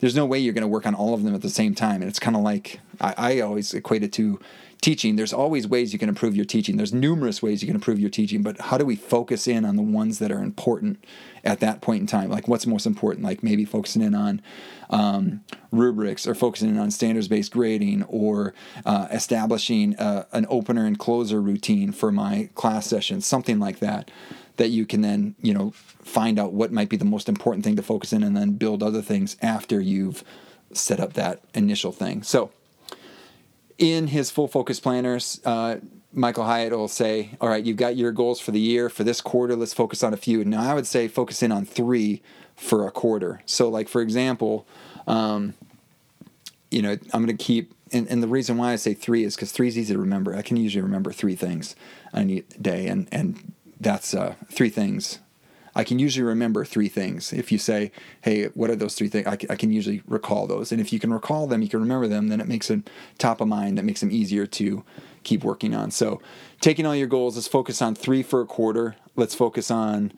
there's 0.00 0.16
no 0.16 0.26
way 0.26 0.38
you're 0.38 0.52
going 0.52 0.62
to 0.62 0.68
work 0.68 0.86
on 0.86 0.94
all 0.94 1.14
of 1.14 1.22
them 1.22 1.34
at 1.34 1.42
the 1.42 1.50
same 1.50 1.74
time, 1.74 2.02
and 2.02 2.08
it's 2.08 2.18
kind 2.18 2.36
of 2.36 2.42
like 2.42 2.80
I, 3.00 3.14
I 3.16 3.40
always 3.40 3.72
equate 3.72 4.02
it 4.02 4.12
to 4.14 4.40
teaching. 4.82 5.14
There's 5.14 5.32
always 5.32 5.66
ways 5.66 5.92
you 5.92 5.98
can 5.98 6.08
improve 6.08 6.34
your 6.34 6.44
teaching. 6.44 6.76
There's 6.76 6.92
numerous 6.92 7.40
ways 7.40 7.62
you 7.62 7.66
can 7.66 7.76
improve 7.76 8.00
your 8.00 8.10
teaching, 8.10 8.42
but 8.42 8.60
how 8.60 8.76
do 8.76 8.84
we 8.84 8.96
focus 8.96 9.46
in 9.46 9.64
on 9.64 9.76
the 9.76 9.82
ones 9.82 10.18
that 10.18 10.32
are 10.32 10.42
important 10.42 11.02
at 11.44 11.60
that 11.60 11.80
point 11.80 12.00
in 12.00 12.06
time? 12.08 12.28
Like 12.28 12.48
what's 12.48 12.66
most 12.66 12.84
important? 12.84 13.24
Like 13.24 13.44
maybe 13.44 13.64
focusing 13.64 14.02
in 14.02 14.14
on 14.14 14.42
um, 14.90 15.44
rubrics 15.70 16.26
or 16.26 16.34
focusing 16.34 16.68
in 16.68 16.78
on 16.78 16.90
standards 16.90 17.28
based 17.28 17.52
grading 17.52 18.02
or 18.08 18.54
uh, 18.84 19.06
establishing 19.12 19.96
uh, 19.96 20.24
an 20.32 20.46
opener 20.50 20.84
and 20.84 20.98
closer 20.98 21.40
routine 21.40 21.92
for 21.92 22.10
my 22.10 22.50
class 22.56 22.86
sessions, 22.86 23.24
something 23.24 23.58
like 23.60 23.78
that. 23.78 24.10
That 24.56 24.68
you 24.68 24.84
can 24.84 25.00
then, 25.00 25.34
you 25.40 25.54
know, 25.54 25.70
find 25.70 26.38
out 26.38 26.52
what 26.52 26.72
might 26.72 26.90
be 26.90 26.98
the 26.98 27.06
most 27.06 27.26
important 27.26 27.64
thing 27.64 27.74
to 27.76 27.82
focus 27.82 28.12
in 28.12 28.22
and 28.22 28.36
then 28.36 28.52
build 28.52 28.82
other 28.82 29.00
things 29.00 29.36
after 29.40 29.80
you've 29.80 30.22
set 30.74 31.00
up 31.00 31.14
that 31.14 31.40
initial 31.54 31.90
thing. 31.90 32.22
So, 32.22 32.50
in 33.82 34.06
his 34.06 34.30
full 34.30 34.46
focus 34.46 34.78
planners, 34.78 35.40
uh, 35.44 35.76
Michael 36.12 36.44
Hyatt 36.44 36.72
will 36.72 36.88
say, 36.88 37.30
All 37.40 37.48
right, 37.48 37.64
you've 37.64 37.76
got 37.76 37.96
your 37.96 38.12
goals 38.12 38.40
for 38.40 38.52
the 38.52 38.60
year. 38.60 38.88
For 38.88 39.02
this 39.02 39.20
quarter, 39.20 39.56
let's 39.56 39.74
focus 39.74 40.02
on 40.04 40.14
a 40.14 40.16
few. 40.16 40.44
Now, 40.44 40.62
I 40.62 40.74
would 40.74 40.86
say 40.86 41.08
focus 41.08 41.42
in 41.42 41.50
on 41.50 41.64
three 41.64 42.22
for 42.54 42.86
a 42.86 42.92
quarter. 42.92 43.42
So, 43.44 43.68
like, 43.68 43.88
for 43.88 44.00
example, 44.00 44.66
um, 45.06 45.54
you 46.70 46.80
know, 46.80 46.96
I'm 47.12 47.24
going 47.24 47.36
to 47.36 47.44
keep, 47.44 47.74
and, 47.92 48.06
and, 48.08 48.22
the 48.22 48.28
reason 48.28 48.56
why 48.56 48.72
I 48.72 48.76
say 48.76 48.94
three 48.94 49.24
is 49.24 49.34
because 49.34 49.52
three 49.52 49.68
is 49.68 49.76
easy 49.76 49.94
to 49.94 50.00
remember. 50.00 50.36
I 50.36 50.42
can 50.42 50.56
usually 50.56 50.82
remember 50.82 51.12
three 51.12 51.34
things 51.34 51.74
on 52.14 52.30
a 52.30 52.40
day, 52.60 52.86
and, 52.86 53.08
and 53.10 53.52
that's 53.80 54.14
uh, 54.14 54.34
three 54.50 54.70
things 54.70 55.18
I 55.74 55.84
can 55.84 55.98
usually 55.98 56.24
remember 56.24 56.64
three 56.64 56.88
things. 56.88 57.32
If 57.32 57.50
you 57.50 57.58
say, 57.58 57.92
hey, 58.22 58.46
what 58.48 58.70
are 58.70 58.76
those 58.76 58.94
three 58.94 59.08
things? 59.08 59.26
I 59.26 59.36
can, 59.36 59.70
usually 59.70 60.02
recall 60.06 60.46
those. 60.46 60.70
And 60.70 60.80
if 60.80 60.92
you 60.92 60.98
can 60.98 61.12
recall 61.12 61.46
them, 61.46 61.62
you 61.62 61.68
can 61.68 61.80
remember 61.80 62.08
them, 62.08 62.28
then 62.28 62.40
it 62.40 62.48
makes 62.48 62.70
it 62.70 62.90
top 63.18 63.40
of 63.40 63.48
mind. 63.48 63.78
That 63.78 63.84
makes 63.84 64.00
them 64.00 64.10
easier 64.10 64.46
to 64.46 64.84
keep 65.22 65.44
working 65.44 65.74
on. 65.74 65.90
So, 65.90 66.20
taking 66.60 66.84
all 66.84 66.94
your 66.94 67.06
goals, 67.06 67.36
let's 67.36 67.48
focus 67.48 67.80
on 67.80 67.94
three 67.94 68.22
for 68.22 68.40
a 68.40 68.46
quarter. 68.46 68.96
Let's 69.16 69.34
focus 69.34 69.70
on 69.70 70.12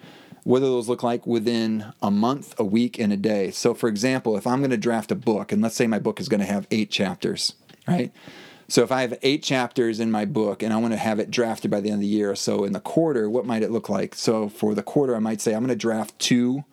what 0.44 0.60
do 0.60 0.66
those 0.66 0.88
look 0.88 1.02
like 1.02 1.26
within 1.26 1.92
a 2.02 2.10
month, 2.10 2.54
a 2.58 2.64
week, 2.64 2.98
and 2.98 3.12
a 3.12 3.16
day. 3.16 3.50
So, 3.50 3.74
for 3.74 3.88
example, 3.88 4.36
if 4.36 4.46
I'm 4.46 4.60
going 4.60 4.70
to 4.70 4.76
draft 4.76 5.10
a 5.10 5.16
book, 5.16 5.52
and 5.52 5.62
let's 5.62 5.76
say 5.76 5.86
my 5.86 5.98
book 5.98 6.20
is 6.20 6.28
going 6.28 6.40
to 6.40 6.46
have 6.46 6.66
eight 6.70 6.90
chapters, 6.90 7.54
right? 7.88 8.12
So 8.74 8.82
if 8.82 8.90
I 8.90 9.02
have 9.02 9.16
eight 9.22 9.44
chapters 9.44 10.00
in 10.00 10.10
my 10.10 10.24
book 10.24 10.60
and 10.60 10.72
I 10.72 10.78
want 10.78 10.94
to 10.94 10.98
have 10.98 11.20
it 11.20 11.30
drafted 11.30 11.70
by 11.70 11.78
the 11.78 11.90
end 11.90 11.98
of 11.98 12.00
the 12.00 12.08
year, 12.08 12.34
so 12.34 12.64
in 12.64 12.72
the 12.72 12.80
quarter, 12.80 13.30
what 13.30 13.46
might 13.46 13.62
it 13.62 13.70
look 13.70 13.88
like? 13.88 14.16
So 14.16 14.48
for 14.48 14.74
the 14.74 14.82
quarter, 14.82 15.14
I 15.14 15.20
might 15.20 15.40
say 15.40 15.54
I'm 15.54 15.60
going 15.60 15.68
to 15.68 15.76
draft 15.76 16.18
two 16.18 16.64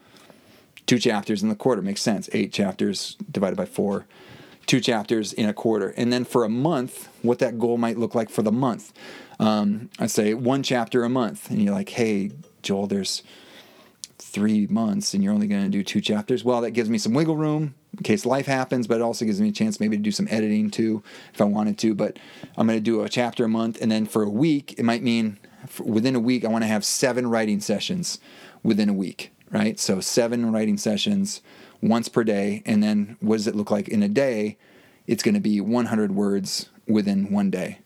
two 0.87 0.97
chapters 0.97 1.43
in 1.43 1.49
the 1.49 1.55
quarter. 1.55 1.79
Makes 1.83 2.01
sense. 2.01 2.27
Eight 2.33 2.51
chapters 2.51 3.17
divided 3.29 3.55
by 3.55 3.67
four, 3.67 4.07
two 4.65 4.79
chapters 4.79 5.31
in 5.31 5.47
a 5.47 5.53
quarter. 5.53 5.93
And 5.95 6.11
then 6.11 6.25
for 6.25 6.43
a 6.43 6.49
month, 6.49 7.07
what 7.21 7.37
that 7.37 7.59
goal 7.59 7.77
might 7.77 7.99
look 7.99 8.15
like 8.15 8.31
for 8.31 8.41
the 8.41 8.51
month. 8.51 8.91
Um, 9.39 9.91
I 9.99 10.07
say 10.07 10.33
one 10.33 10.63
chapter 10.63 11.03
a 11.03 11.09
month, 11.09 11.51
and 11.51 11.61
you're 11.61 11.75
like, 11.75 11.89
hey, 11.89 12.31
Joel, 12.63 12.87
there's 12.87 13.21
three 14.17 14.65
months 14.65 15.13
and 15.13 15.23
you're 15.23 15.33
only 15.33 15.45
going 15.45 15.65
to 15.65 15.69
do 15.69 15.83
two 15.83 16.01
chapters. 16.01 16.43
Well, 16.43 16.61
that 16.61 16.71
gives 16.71 16.89
me 16.89 16.97
some 16.97 17.13
wiggle 17.13 17.35
room 17.35 17.75
in 17.97 18.03
case 18.03 18.25
life 18.25 18.45
happens, 18.45 18.87
but 18.87 18.95
it 18.95 19.01
also 19.01 19.25
gives 19.25 19.41
me 19.41 19.49
a 19.49 19.51
chance 19.53 19.79
maybe 19.79 19.97
to 19.97 20.03
do 20.03 20.11
some 20.11 20.27
editing 20.29 20.71
too 20.71 21.03
if 21.33 21.41
I 21.41 21.45
wanted 21.45 21.77
to. 21.79 21.93
But 21.93 22.17
I'm 22.57 22.67
going 22.67 22.77
to 22.77 22.83
do 22.83 23.03
a 23.03 23.09
chapter 23.09 23.45
a 23.45 23.49
month, 23.49 23.81
and 23.81 23.91
then 23.91 24.05
for 24.05 24.23
a 24.23 24.29
week, 24.29 24.75
it 24.77 24.83
might 24.83 25.03
mean 25.03 25.37
within 25.79 26.15
a 26.15 26.19
week, 26.19 26.45
I 26.45 26.47
want 26.47 26.63
to 26.63 26.67
have 26.67 26.85
seven 26.85 27.27
writing 27.27 27.59
sessions 27.59 28.19
within 28.63 28.89
a 28.89 28.93
week, 28.93 29.31
right? 29.51 29.79
So 29.79 29.99
seven 29.99 30.51
writing 30.51 30.77
sessions 30.77 31.41
once 31.81 32.07
per 32.09 32.23
day, 32.23 32.63
and 32.65 32.81
then 32.81 33.17
what 33.19 33.37
does 33.37 33.47
it 33.47 33.55
look 33.55 33.71
like 33.71 33.87
in 33.87 34.03
a 34.03 34.09
day? 34.09 34.57
It's 35.07 35.23
going 35.23 35.35
to 35.35 35.41
be 35.41 35.59
100 35.59 36.13
words 36.13 36.69
within 36.87 37.31
one 37.31 37.49
day. 37.49 37.79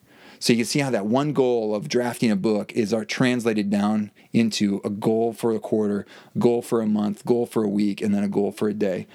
So 0.45 0.53
you 0.53 0.57
can 0.57 0.67
see 0.67 0.81
how 0.81 0.91
that 0.91 1.07
one 1.07 1.33
goal 1.33 1.73
of 1.73 1.89
drafting 1.89 2.29
a 2.29 2.35
book 2.35 2.71
is 2.73 2.93
are 2.93 3.03
translated 3.03 3.71
down 3.71 4.11
into 4.31 4.79
a 4.83 4.91
goal 4.91 5.33
for 5.33 5.55
a 5.55 5.59
quarter, 5.59 6.05
goal 6.37 6.61
for 6.61 6.83
a 6.83 6.85
month, 6.85 7.25
goal 7.25 7.47
for 7.47 7.63
a 7.63 7.67
week, 7.67 7.99
and 7.99 8.13
then 8.13 8.23
a 8.23 8.27
goal 8.27 8.51
for 8.51 8.69
a 8.69 8.73
day 8.75 9.07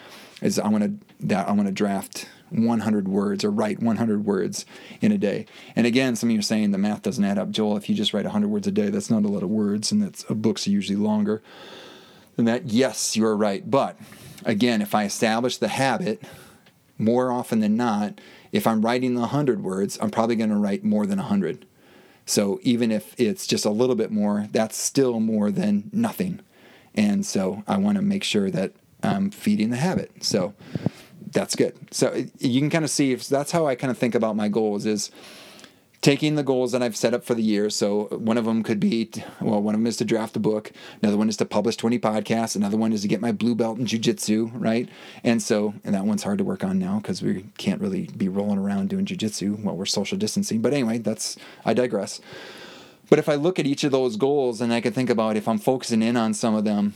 is 0.42 0.58
I 0.58 0.66
want 0.66 0.82
to 0.82 1.26
that 1.28 1.48
I 1.48 1.52
want 1.52 1.68
to 1.68 1.72
draft 1.72 2.28
100 2.48 3.06
words 3.06 3.44
or 3.44 3.50
write 3.52 3.80
100 3.80 4.24
words 4.24 4.66
in 5.00 5.12
a 5.12 5.18
day. 5.18 5.46
And 5.76 5.86
again, 5.86 6.16
some 6.16 6.30
of 6.30 6.32
you 6.32 6.40
are 6.40 6.42
saying 6.42 6.72
the 6.72 6.78
math 6.78 7.02
doesn't 7.02 7.24
add 7.24 7.38
up, 7.38 7.52
Joel. 7.52 7.76
If 7.76 7.88
you 7.88 7.94
just 7.94 8.12
write 8.12 8.24
100 8.24 8.48
words 8.48 8.66
a 8.66 8.72
day, 8.72 8.88
that's 8.88 9.08
not 9.08 9.24
a 9.24 9.28
lot 9.28 9.44
of 9.44 9.50
words, 9.50 9.92
and 9.92 10.02
that's 10.02 10.28
uh, 10.28 10.34
books 10.34 10.66
are 10.66 10.70
usually 10.70 10.98
longer 10.98 11.44
than 12.34 12.44
that. 12.46 12.66
Yes, 12.66 13.14
you 13.14 13.24
are 13.24 13.36
right. 13.36 13.70
But 13.70 13.96
again, 14.44 14.82
if 14.82 14.96
I 14.96 15.04
establish 15.04 15.58
the 15.58 15.68
habit, 15.68 16.24
more 16.98 17.30
often 17.30 17.60
than 17.60 17.76
not, 17.76 18.20
if 18.52 18.66
I'm 18.66 18.82
writing 18.82 19.14
the 19.14 19.20
100 19.20 19.62
words, 19.62 19.98
I'm 20.00 20.10
probably 20.10 20.36
going 20.36 20.50
to 20.50 20.56
write 20.56 20.84
more 20.84 21.06
than 21.06 21.18
100. 21.18 21.66
So 22.26 22.60
even 22.62 22.90
if 22.90 23.18
it's 23.18 23.46
just 23.46 23.64
a 23.64 23.70
little 23.70 23.96
bit 23.96 24.10
more, 24.10 24.46
that's 24.52 24.76
still 24.76 25.20
more 25.20 25.50
than 25.50 25.90
nothing. 25.92 26.40
And 26.94 27.24
so 27.24 27.64
I 27.66 27.76
want 27.76 27.96
to 27.96 28.02
make 28.02 28.24
sure 28.24 28.50
that 28.50 28.72
I'm 29.02 29.30
feeding 29.30 29.70
the 29.70 29.76
habit. 29.76 30.24
So 30.24 30.54
that's 31.32 31.56
good. 31.56 31.76
So 31.90 32.24
you 32.38 32.60
can 32.60 32.70
kind 32.70 32.84
of 32.84 32.90
see 32.90 33.12
if 33.12 33.28
that's 33.28 33.52
how 33.52 33.66
I 33.66 33.74
kind 33.74 33.90
of 33.90 33.98
think 33.98 34.14
about 34.14 34.36
my 34.36 34.48
goals 34.48 34.86
is 34.86 35.10
taking 36.02 36.34
the 36.34 36.42
goals 36.42 36.72
that 36.72 36.82
I've 36.82 36.96
set 36.96 37.12
up 37.12 37.24
for 37.24 37.34
the 37.34 37.42
year. 37.42 37.68
So 37.68 38.04
one 38.06 38.38
of 38.38 38.46
them 38.46 38.62
could 38.62 38.80
be, 38.80 39.10
well, 39.40 39.60
one 39.60 39.74
of 39.74 39.80
them 39.80 39.86
is 39.86 39.98
to 39.98 40.04
draft 40.04 40.34
a 40.36 40.40
book. 40.40 40.72
Another 41.02 41.18
one 41.18 41.28
is 41.28 41.36
to 41.38 41.44
publish 41.44 41.76
20 41.76 41.98
podcasts. 41.98 42.56
Another 42.56 42.78
one 42.78 42.92
is 42.92 43.02
to 43.02 43.08
get 43.08 43.20
my 43.20 43.32
blue 43.32 43.54
belt 43.54 43.78
in 43.78 43.84
jujitsu, 43.84 44.50
right? 44.54 44.88
And 45.22 45.42
so, 45.42 45.74
and 45.84 45.94
that 45.94 46.06
one's 46.06 46.22
hard 46.22 46.38
to 46.38 46.44
work 46.44 46.64
on 46.64 46.78
now 46.78 46.98
because 46.98 47.22
we 47.22 47.44
can't 47.58 47.80
really 47.80 48.08
be 48.16 48.28
rolling 48.28 48.58
around 48.58 48.88
doing 48.88 49.04
jujitsu 49.04 49.62
while 49.62 49.76
we're 49.76 49.86
social 49.86 50.16
distancing. 50.16 50.62
But 50.62 50.72
anyway, 50.72 50.98
that's, 50.98 51.36
I 51.64 51.74
digress. 51.74 52.20
But 53.10 53.18
if 53.18 53.28
I 53.28 53.34
look 53.34 53.58
at 53.58 53.66
each 53.66 53.84
of 53.84 53.92
those 53.92 54.16
goals 54.16 54.60
and 54.60 54.72
I 54.72 54.80
can 54.80 54.92
think 54.92 55.10
about 55.10 55.36
if 55.36 55.48
I'm 55.48 55.58
focusing 55.58 56.02
in 56.02 56.16
on 56.16 56.32
some 56.32 56.54
of 56.54 56.64
them, 56.64 56.94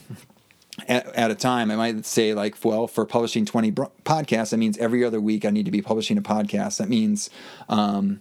at, 0.89 1.07
at, 1.15 1.31
a 1.31 1.35
time, 1.35 1.71
I 1.71 1.77
might 1.77 2.05
say, 2.05 2.35
like, 2.35 2.57
well, 2.65 2.89
for 2.89 3.07
publishing 3.07 3.45
20 3.45 3.71
podcasts, 3.73 4.51
that 4.51 4.57
means 4.57 4.77
every 4.79 5.05
other 5.05 5.21
week 5.21 5.45
I 5.45 5.51
need 5.51 5.67
to 5.67 5.71
be 5.71 5.83
publishing 5.83 6.19
a 6.19 6.23
podcast. 6.23 6.79
That 6.79 6.89
means, 6.89 7.31
um, 7.69 8.21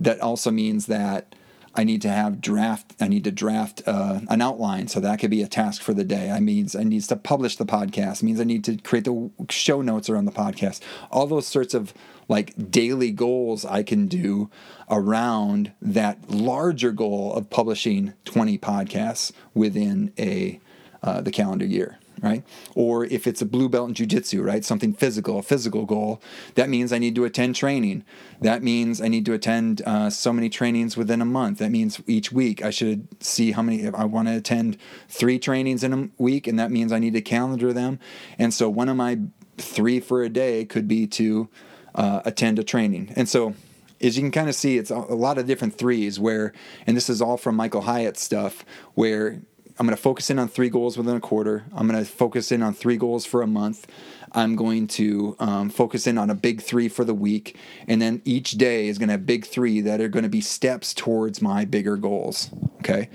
that 0.00 0.20
also 0.20 0.50
means 0.50 0.86
that 0.86 1.34
I 1.74 1.84
need 1.84 2.02
to 2.02 2.08
have 2.08 2.40
draft. 2.40 2.94
I 3.00 3.06
need 3.06 3.22
to 3.24 3.30
draft 3.30 3.82
uh, 3.86 4.20
an 4.28 4.42
outline, 4.42 4.88
so 4.88 4.98
that 4.98 5.20
could 5.20 5.30
be 5.30 5.42
a 5.42 5.46
task 5.46 5.82
for 5.82 5.94
the 5.94 6.02
day. 6.02 6.30
I 6.30 6.40
means 6.40 6.74
I 6.74 6.82
need 6.82 7.02
to 7.02 7.16
publish 7.16 7.56
the 7.56 7.64
podcast. 7.64 8.22
It 8.22 8.24
means 8.24 8.40
I 8.40 8.44
need 8.44 8.64
to 8.64 8.76
create 8.78 9.04
the 9.04 9.30
show 9.48 9.80
notes 9.80 10.10
around 10.10 10.24
the 10.24 10.32
podcast. 10.32 10.80
All 11.12 11.26
those 11.28 11.46
sorts 11.46 11.74
of 11.74 11.94
like 12.28 12.70
daily 12.70 13.12
goals 13.12 13.64
I 13.64 13.82
can 13.82 14.06
do 14.06 14.50
around 14.88 15.72
that 15.80 16.30
larger 16.30 16.90
goal 16.90 17.34
of 17.34 17.50
publishing 17.50 18.14
20 18.24 18.58
podcasts 18.58 19.32
within 19.54 20.12
a 20.18 20.60
uh, 21.02 21.20
the 21.20 21.30
calendar 21.30 21.64
year, 21.64 21.98
right? 22.22 22.44
Or 22.74 23.04
if 23.04 23.26
it's 23.26 23.42
a 23.42 23.46
blue 23.46 23.68
belt 23.68 23.88
in 23.88 23.94
jujitsu, 23.94 24.44
right? 24.44 24.64
Something 24.64 24.92
physical, 24.92 25.38
a 25.38 25.42
physical 25.42 25.84
goal, 25.86 26.20
that 26.54 26.68
means 26.68 26.92
I 26.92 26.98
need 26.98 27.14
to 27.14 27.24
attend 27.24 27.56
training. 27.56 28.04
That 28.40 28.62
means 28.62 29.00
I 29.00 29.08
need 29.08 29.24
to 29.26 29.32
attend 29.32 29.82
uh, 29.86 30.10
so 30.10 30.32
many 30.32 30.48
trainings 30.48 30.96
within 30.96 31.20
a 31.20 31.24
month. 31.24 31.58
That 31.58 31.70
means 31.70 32.00
each 32.06 32.32
week 32.32 32.64
I 32.64 32.70
should 32.70 33.08
see 33.22 33.52
how 33.52 33.62
many, 33.62 33.86
I 33.88 34.04
want 34.04 34.28
to 34.28 34.36
attend 34.36 34.76
three 35.08 35.38
trainings 35.38 35.82
in 35.82 35.92
a 35.92 36.08
week, 36.22 36.46
and 36.46 36.58
that 36.58 36.70
means 36.70 36.92
I 36.92 36.98
need 36.98 37.14
to 37.14 37.22
calendar 37.22 37.72
them. 37.72 37.98
And 38.38 38.52
so 38.52 38.68
one 38.68 38.88
of 38.88 38.96
my 38.96 39.18
three 39.56 40.00
for 40.00 40.22
a 40.22 40.28
day 40.28 40.64
could 40.64 40.88
be 40.88 41.06
to 41.06 41.48
uh, 41.94 42.22
attend 42.24 42.58
a 42.58 42.64
training. 42.64 43.12
And 43.16 43.28
so 43.28 43.54
as 44.00 44.16
you 44.16 44.22
can 44.22 44.30
kind 44.30 44.48
of 44.48 44.54
see 44.54 44.78
it's 44.78 44.90
a 44.90 44.96
lot 44.96 45.38
of 45.38 45.46
different 45.46 45.76
threes 45.76 46.18
where, 46.18 46.52
and 46.86 46.96
this 46.96 47.10
is 47.10 47.20
all 47.20 47.36
from 47.36 47.54
Michael 47.56 47.82
Hyatt 47.82 48.16
stuff, 48.16 48.64
where 48.94 49.42
I'm 49.80 49.86
going 49.86 49.96
to 49.96 50.02
focus 50.02 50.28
in 50.28 50.38
on 50.38 50.46
three 50.46 50.68
goals 50.68 50.98
within 50.98 51.16
a 51.16 51.20
quarter. 51.20 51.64
I'm 51.74 51.88
going 51.88 51.98
to 51.98 52.04
focus 52.04 52.52
in 52.52 52.62
on 52.62 52.74
three 52.74 52.98
goals 52.98 53.24
for 53.24 53.40
a 53.40 53.46
month. 53.46 53.86
I'm 54.32 54.54
going 54.54 54.86
to 54.88 55.36
um, 55.38 55.70
focus 55.70 56.06
in 56.06 56.18
on 56.18 56.28
a 56.28 56.34
big 56.34 56.60
three 56.60 56.86
for 56.86 57.02
the 57.02 57.14
week. 57.14 57.56
And 57.88 58.00
then 58.02 58.20
each 58.26 58.52
day 58.52 58.88
is 58.88 58.98
going 58.98 59.08
to 59.08 59.14
have 59.14 59.24
big 59.24 59.46
three 59.46 59.80
that 59.80 60.02
are 60.02 60.08
going 60.08 60.24
to 60.24 60.28
be 60.28 60.42
steps 60.42 60.92
towards 60.92 61.40
my 61.40 61.64
bigger 61.64 61.96
goals. 61.96 62.50
Okay. 62.80 63.08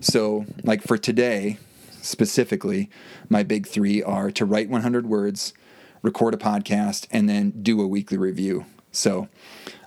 So, 0.00 0.44
like 0.64 0.82
for 0.82 0.98
today 0.98 1.58
specifically, 2.02 2.90
my 3.28 3.44
big 3.44 3.68
three 3.68 4.02
are 4.02 4.32
to 4.32 4.44
write 4.44 4.68
100 4.68 5.06
words, 5.06 5.54
record 6.02 6.34
a 6.34 6.36
podcast, 6.36 7.06
and 7.12 7.28
then 7.28 7.52
do 7.62 7.80
a 7.80 7.86
weekly 7.86 8.18
review. 8.18 8.66
So, 8.90 9.28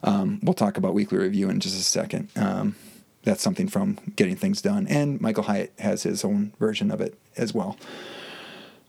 um, 0.02 0.40
we'll 0.42 0.54
talk 0.54 0.78
about 0.78 0.94
weekly 0.94 1.18
review 1.18 1.50
in 1.50 1.60
just 1.60 1.78
a 1.78 1.84
second. 1.84 2.30
Um, 2.38 2.78
that's 3.24 3.42
something 3.42 3.68
from 3.68 3.98
getting 4.16 4.36
things 4.36 4.62
done. 4.62 4.88
And 4.88 5.20
Michael 5.22 5.44
Hyatt 5.44 5.74
has 5.80 6.04
his 6.04 6.24
own 6.24 6.54
version 6.60 6.92
of 6.92 7.02
it 7.02 7.18
as 7.38 7.54
well. 7.54 7.78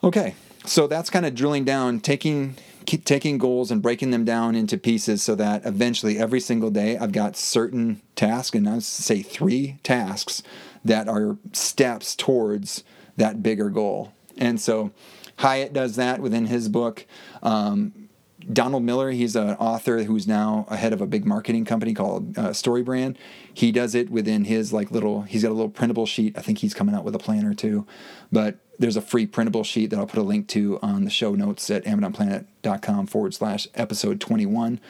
Okay, 0.05 0.35
so 0.65 0.87
that's 0.87 1.11
kind 1.11 1.27
of 1.27 1.35
drilling 1.35 1.65
down, 1.65 2.01
taking 2.01 2.57
taking 2.85 3.39
goals 3.39 3.71
and 3.71 3.81
breaking 3.81 4.11
them 4.11 4.25
down 4.25 4.57
into 4.57 4.77
pieces 4.77 5.23
so 5.23 5.37
that 5.37 5.65
eventually 5.65 6.19
every 6.19 6.41
single 6.41 6.71
day 6.71 6.99
I've 6.99 7.13
got 7.13 7.37
certain 7.37 8.03
tasks, 8.17 8.57
and 8.57 8.69
I 8.69 8.81
say 8.81 9.23
three 9.23 9.79
tasks 9.83 10.43
that 10.85 11.09
are 11.09 11.37
steps 11.53 12.17
towards 12.17 12.83
that 13.17 13.43
bigger 13.43 13.71
goal. 13.71 14.13
And 14.37 14.61
so 14.61 14.91
Hyatt 15.37 15.73
does 15.73 15.97
that 15.97 16.21
within 16.21 16.47
his 16.47 16.69
book. 16.69 17.07
Um, 17.43 18.02
Donald 18.51 18.83
Miller, 18.83 19.11
he's 19.11 19.37
an 19.37 19.51
author 19.55 20.05
who's 20.05 20.27
now 20.27 20.67
ahead 20.69 20.93
of 20.93 21.01
a 21.01 21.07
big 21.07 21.25
marketing 21.25 21.65
company 21.65 21.95
called 21.95 22.37
uh, 22.39 22.51
StoryBrand. 22.51 23.17
He 23.53 23.73
does 23.73 23.95
it 23.95 24.11
within 24.11 24.45
his 24.45 24.73
like 24.73 24.91
little. 24.91 25.23
He's 25.23 25.43
got 25.43 25.51
a 25.51 25.55
little 25.55 25.71
printable 25.71 26.07
sheet. 26.07 26.37
I 26.37 26.41
think 26.41 26.59
he's 26.59 26.75
coming 26.75 26.95
out 26.95 27.05
with 27.05 27.15
a 27.15 27.19
plan 27.19 27.47
or 27.47 27.55
two, 27.55 27.87
but 28.31 28.59
there's 28.79 28.97
a 28.97 29.03
free 29.03 29.27
printable 29.27 29.65
sheet 29.65 29.91
that 29.91 29.99
I'll 29.99 30.07
put 30.07 30.19
a 30.19 30.23
link 30.23 30.49
to 30.49 30.79
on 30.83 31.05
the 31.05 31.11
show 31.11 31.35
notes 31.35 31.71
at 31.71 31.85
amidonplanet.com 31.85 33.07
forward 33.07 33.35
slash 33.35 33.69
episode 33.75 34.21
21, 34.21 34.81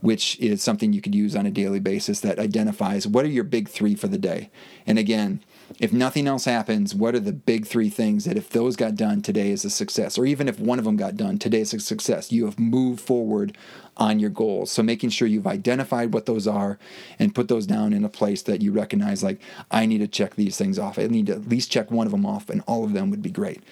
which 0.00 0.38
is 0.40 0.62
something 0.62 0.92
you 0.92 1.02
could 1.02 1.14
use 1.14 1.36
on 1.36 1.44
a 1.44 1.50
daily 1.50 1.80
basis 1.80 2.20
that 2.20 2.38
identifies 2.38 3.06
what 3.06 3.24
are 3.24 3.28
your 3.28 3.44
big 3.44 3.68
three 3.68 3.94
for 3.94 4.08
the 4.08 4.18
day. 4.18 4.50
And 4.86 4.98
again, 4.98 5.42
if 5.78 5.92
nothing 5.92 6.26
else 6.26 6.44
happens, 6.44 6.94
what 6.94 7.14
are 7.14 7.20
the 7.20 7.32
big 7.32 7.66
three 7.66 7.90
things 7.90 8.24
that 8.24 8.36
if 8.36 8.50
those 8.50 8.76
got 8.76 8.94
done, 8.94 9.22
today 9.22 9.50
is 9.50 9.64
a 9.64 9.70
success? 9.70 10.16
Or 10.18 10.26
even 10.26 10.48
if 10.48 10.60
one 10.60 10.78
of 10.78 10.84
them 10.84 10.96
got 10.96 11.16
done, 11.16 11.38
today 11.38 11.60
is 11.60 11.74
a 11.74 11.80
success. 11.80 12.30
You 12.30 12.44
have 12.44 12.58
moved 12.58 13.00
forward 13.00 13.56
on 13.96 14.18
your 14.18 14.30
goals. 14.30 14.70
So 14.70 14.82
making 14.82 15.10
sure 15.10 15.28
you've 15.28 15.46
identified 15.46 16.12
what 16.12 16.26
those 16.26 16.46
are 16.46 16.78
and 17.18 17.34
put 17.34 17.48
those 17.48 17.66
down 17.66 17.92
in 17.92 18.04
a 18.04 18.08
place 18.08 18.42
that 18.42 18.62
you 18.62 18.72
recognize, 18.72 19.22
like, 19.22 19.40
I 19.70 19.86
need 19.86 19.98
to 19.98 20.08
check 20.08 20.34
these 20.34 20.56
things 20.56 20.78
off. 20.78 20.98
I 20.98 21.06
need 21.06 21.26
to 21.26 21.34
at 21.34 21.48
least 21.48 21.70
check 21.70 21.90
one 21.90 22.06
of 22.06 22.12
them 22.12 22.26
off, 22.26 22.50
and 22.50 22.62
all 22.66 22.84
of 22.84 22.92
them 22.92 23.10
would 23.10 23.22
be 23.22 23.30
great. 23.30 23.62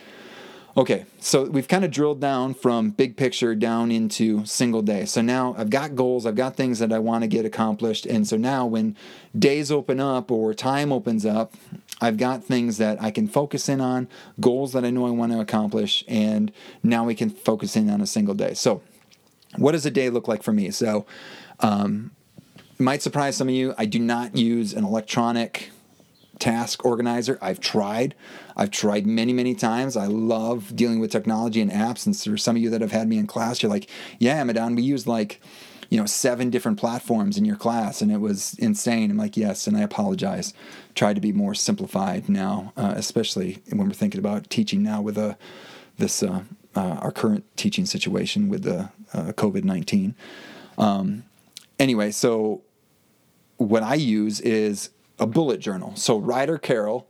Okay, 0.75 1.05
so 1.19 1.45
we've 1.45 1.69
kind 1.69 1.85
of 1.85 1.91
drilled 1.91 2.19
down 2.19 2.55
from 2.55 2.91
big 2.93 3.15
picture 3.15 3.55
down 3.55 3.93
into 3.93 4.43
single 4.47 4.81
day. 4.81 5.05
So 5.05 5.21
now 5.21 5.55
I've 5.59 5.69
got 5.69 5.95
goals, 5.95 6.25
I've 6.25 6.35
got 6.35 6.57
things 6.57 6.79
that 6.79 6.95
I 6.95 6.99
want 6.99 7.25
to 7.25 7.29
get 7.29 7.45
accomplished. 7.45 8.07
And 8.07 8.27
so 8.27 8.39
now 8.39 8.65
when 8.65 8.97
days 9.39 9.71
open 9.71 10.01
up 10.01 10.31
or 10.31 10.55
time 10.55 10.91
opens 10.91 11.27
up, 11.27 11.53
I've 12.01 12.17
got 12.17 12.45
things 12.45 12.79
that 12.79 13.01
I 13.01 13.11
can 13.11 13.29
focus 13.29 13.69
in 13.69 13.81
on, 13.81 14.09
goals 14.41 14.73
that 14.73 14.85
I 14.85 14.91
know 14.91 15.07
I 15.07 15.11
want 15.11 15.33
to 15.33 15.41
accomplish, 15.41 16.05
and 16.09 16.51
now 16.83 17.05
we 17.05 17.15
can 17.15 17.31
focus 17.31 17.77
in 17.77 17.89
on 17.91 18.01
a 18.01 18.07
single 18.07 18.35
day. 18.35 18.55
So, 18.55 18.83
what 19.57 19.73
does 19.73 19.87
a 19.87 19.91
day 19.91 20.11
look 20.11 20.27
like 20.27 20.43
for 20.43 20.53
me? 20.53 20.71
So, 20.71 21.07
um, 21.61 22.11
might 22.79 23.03
surprise 23.03 23.37
some 23.37 23.49
of 23.49 23.55
you. 23.55 23.75
I 23.79 23.87
do 23.87 23.99
not 23.99 24.37
use 24.37 24.73
an 24.73 24.85
electronic 24.85 25.71
task 26.39 26.85
organizer. 26.85 27.39
I've 27.41 27.61
tried. 27.61 28.15
I've 28.57 28.71
tried 28.71 29.07
many, 29.07 29.33
many 29.33 29.55
times. 29.55 29.97
I 29.97 30.07
love 30.07 30.75
dealing 30.75 30.99
with 30.99 31.13
technology 31.13 31.61
and 31.61 31.71
apps. 31.71 32.05
And 32.05 32.17
for 32.17 32.37
some 32.37 32.57
of 32.57 32.63
you 32.63 32.71
that 32.71 32.81
have 32.81 32.91
had 32.91 33.09
me 33.09 33.19
in 33.19 33.29
class, 33.29 33.63
you're 33.63 33.71
like, 33.71 33.89
yeah, 34.19 34.43
Amidon, 34.43 34.75
we 34.75 34.83
use 34.83 35.07
like, 35.07 35.41
you 35.93 35.99
know, 35.99 36.07
seven 36.07 36.49
different 36.49 36.79
platforms 36.79 37.37
in 37.37 37.45
your 37.45 37.55
class 37.55 38.01
and 38.01 38.11
it 38.11 38.17
was 38.17 38.55
insane. 38.55 39.11
I'm 39.11 39.19
like, 39.19 39.37
yes, 39.37 39.67
and 39.67 39.77
I 39.77 39.83
apologize. 39.83 40.55
Try 40.95 41.13
to 41.13 41.21
be 41.21 41.33
more 41.33 41.55
simplified 41.55 42.31
now, 42.31 42.73
uh, 42.79 42.95
especially 42.97 43.63
when 43.69 43.89
we're 43.89 43.93
thinking 43.93 44.19
about 44.19 44.49
teaching 44.49 44.83
now 44.83 45.03
with 45.03 45.19
a, 45.19 45.37
this, 45.99 46.23
uh, 46.23 46.45
uh, 46.75 46.81
our 46.81 47.13
current 47.13 47.45
teaching 47.59 47.85
situation 47.85 48.49
with 48.49 48.63
the 48.63 48.89
uh, 49.13 49.33
COVID 49.33 49.65
19. 49.65 50.15
Um, 50.79 51.25
anyway, 51.79 52.11
so 52.11 52.63
what 53.59 53.83
I 53.83 53.97
use 53.97 54.41
is 54.41 54.89
a 55.19 55.27
bullet 55.27 55.61
journal. 55.61 55.95
So 55.97 56.17
Ryder 56.17 56.57
Carroll 56.57 57.07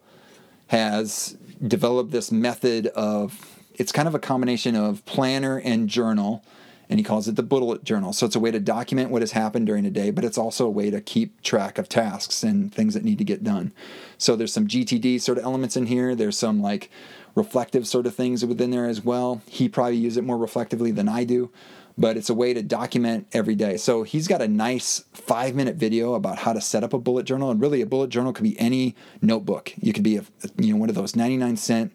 has 0.66 1.37
developed 1.64 2.11
this 2.11 2.33
method 2.33 2.88
of 2.88 3.61
it's 3.75 3.92
kind 3.92 4.09
of 4.09 4.16
a 4.16 4.18
combination 4.18 4.75
of 4.75 5.05
planner 5.05 5.59
and 5.59 5.88
journal 5.88 6.45
and 6.88 6.99
he 6.99 7.05
calls 7.05 7.29
it 7.29 7.37
the 7.37 7.42
bullet 7.42 7.85
journal. 7.85 8.12
So 8.12 8.27
it's 8.27 8.37
a 8.37 8.40
way 8.40 8.51
to 8.51 8.61
document 8.61 9.11
what 9.11 9.23
has 9.23 9.33
happened 9.33 9.66
during 9.66 9.87
a 9.87 9.90
day, 9.90 10.11
but 10.11 10.25
it's 10.25 10.38
also 10.38 10.66
a 10.66 10.71
way 10.71 10.90
to 10.90 11.01
keep 11.01 11.40
track 11.42 11.79
of 11.79 11.88
tasks 11.88 12.42
and 12.42 12.73
things 12.73 12.95
that 12.95 13.05
need 13.05 13.18
to 13.18 13.25
get 13.25 13.45
done. 13.45 13.73
So 14.18 14.37
there's 14.37 14.53
some 14.53 14.66
GTD 14.66 15.21
sort 15.21 15.38
of 15.38 15.45
elements 15.45 15.77
in 15.77 15.87
here. 15.87 16.14
There's 16.14 16.38
some 16.38 16.61
like 16.61 16.90
reflective 17.35 17.87
sort 17.87 18.07
of 18.07 18.14
things 18.14 18.45
within 18.45 18.71
there 18.71 18.87
as 18.87 19.03
well. 19.03 19.42
He 19.47 19.68
probably 19.68 19.97
use 19.97 20.16
it 20.16 20.25
more 20.25 20.37
reflectively 20.37 20.90
than 20.90 21.09
I 21.09 21.25
do 21.25 21.51
but 21.99 22.16
it's 22.16 22.31
a 22.31 22.35
way 22.35 22.55
to 22.55 22.62
document 22.62 23.27
every 23.33 23.55
day. 23.55 23.77
So 23.77 24.03
he's 24.03 24.29
got 24.29 24.42
a 24.42 24.49
nice 24.49 25.05
five 25.12 25.55
minute 25.55 25.77
video 25.77 26.14
about 26.14 26.38
how 26.38 26.53
to 26.53 26.61
set 26.61 26.85
up 26.85 26.92
a 26.92 26.99
bullet 26.99 27.25
journal. 27.25 27.51
And 27.51 27.61
really, 27.61 27.81
a 27.81 27.87
bullet 27.87 28.11
journal 28.11 28.33
could 28.33 28.45
be 28.45 28.59
any 28.59 28.95
notebook. 29.21 29.73
You 29.81 29.92
could 29.92 30.03
be, 30.03 30.16
a, 30.16 30.25
you 30.57 30.73
know, 30.73 30.79
one 30.79 30.88
of 30.88 30.95
those 30.95 31.16
99 31.16 31.57
cent, 31.57 31.92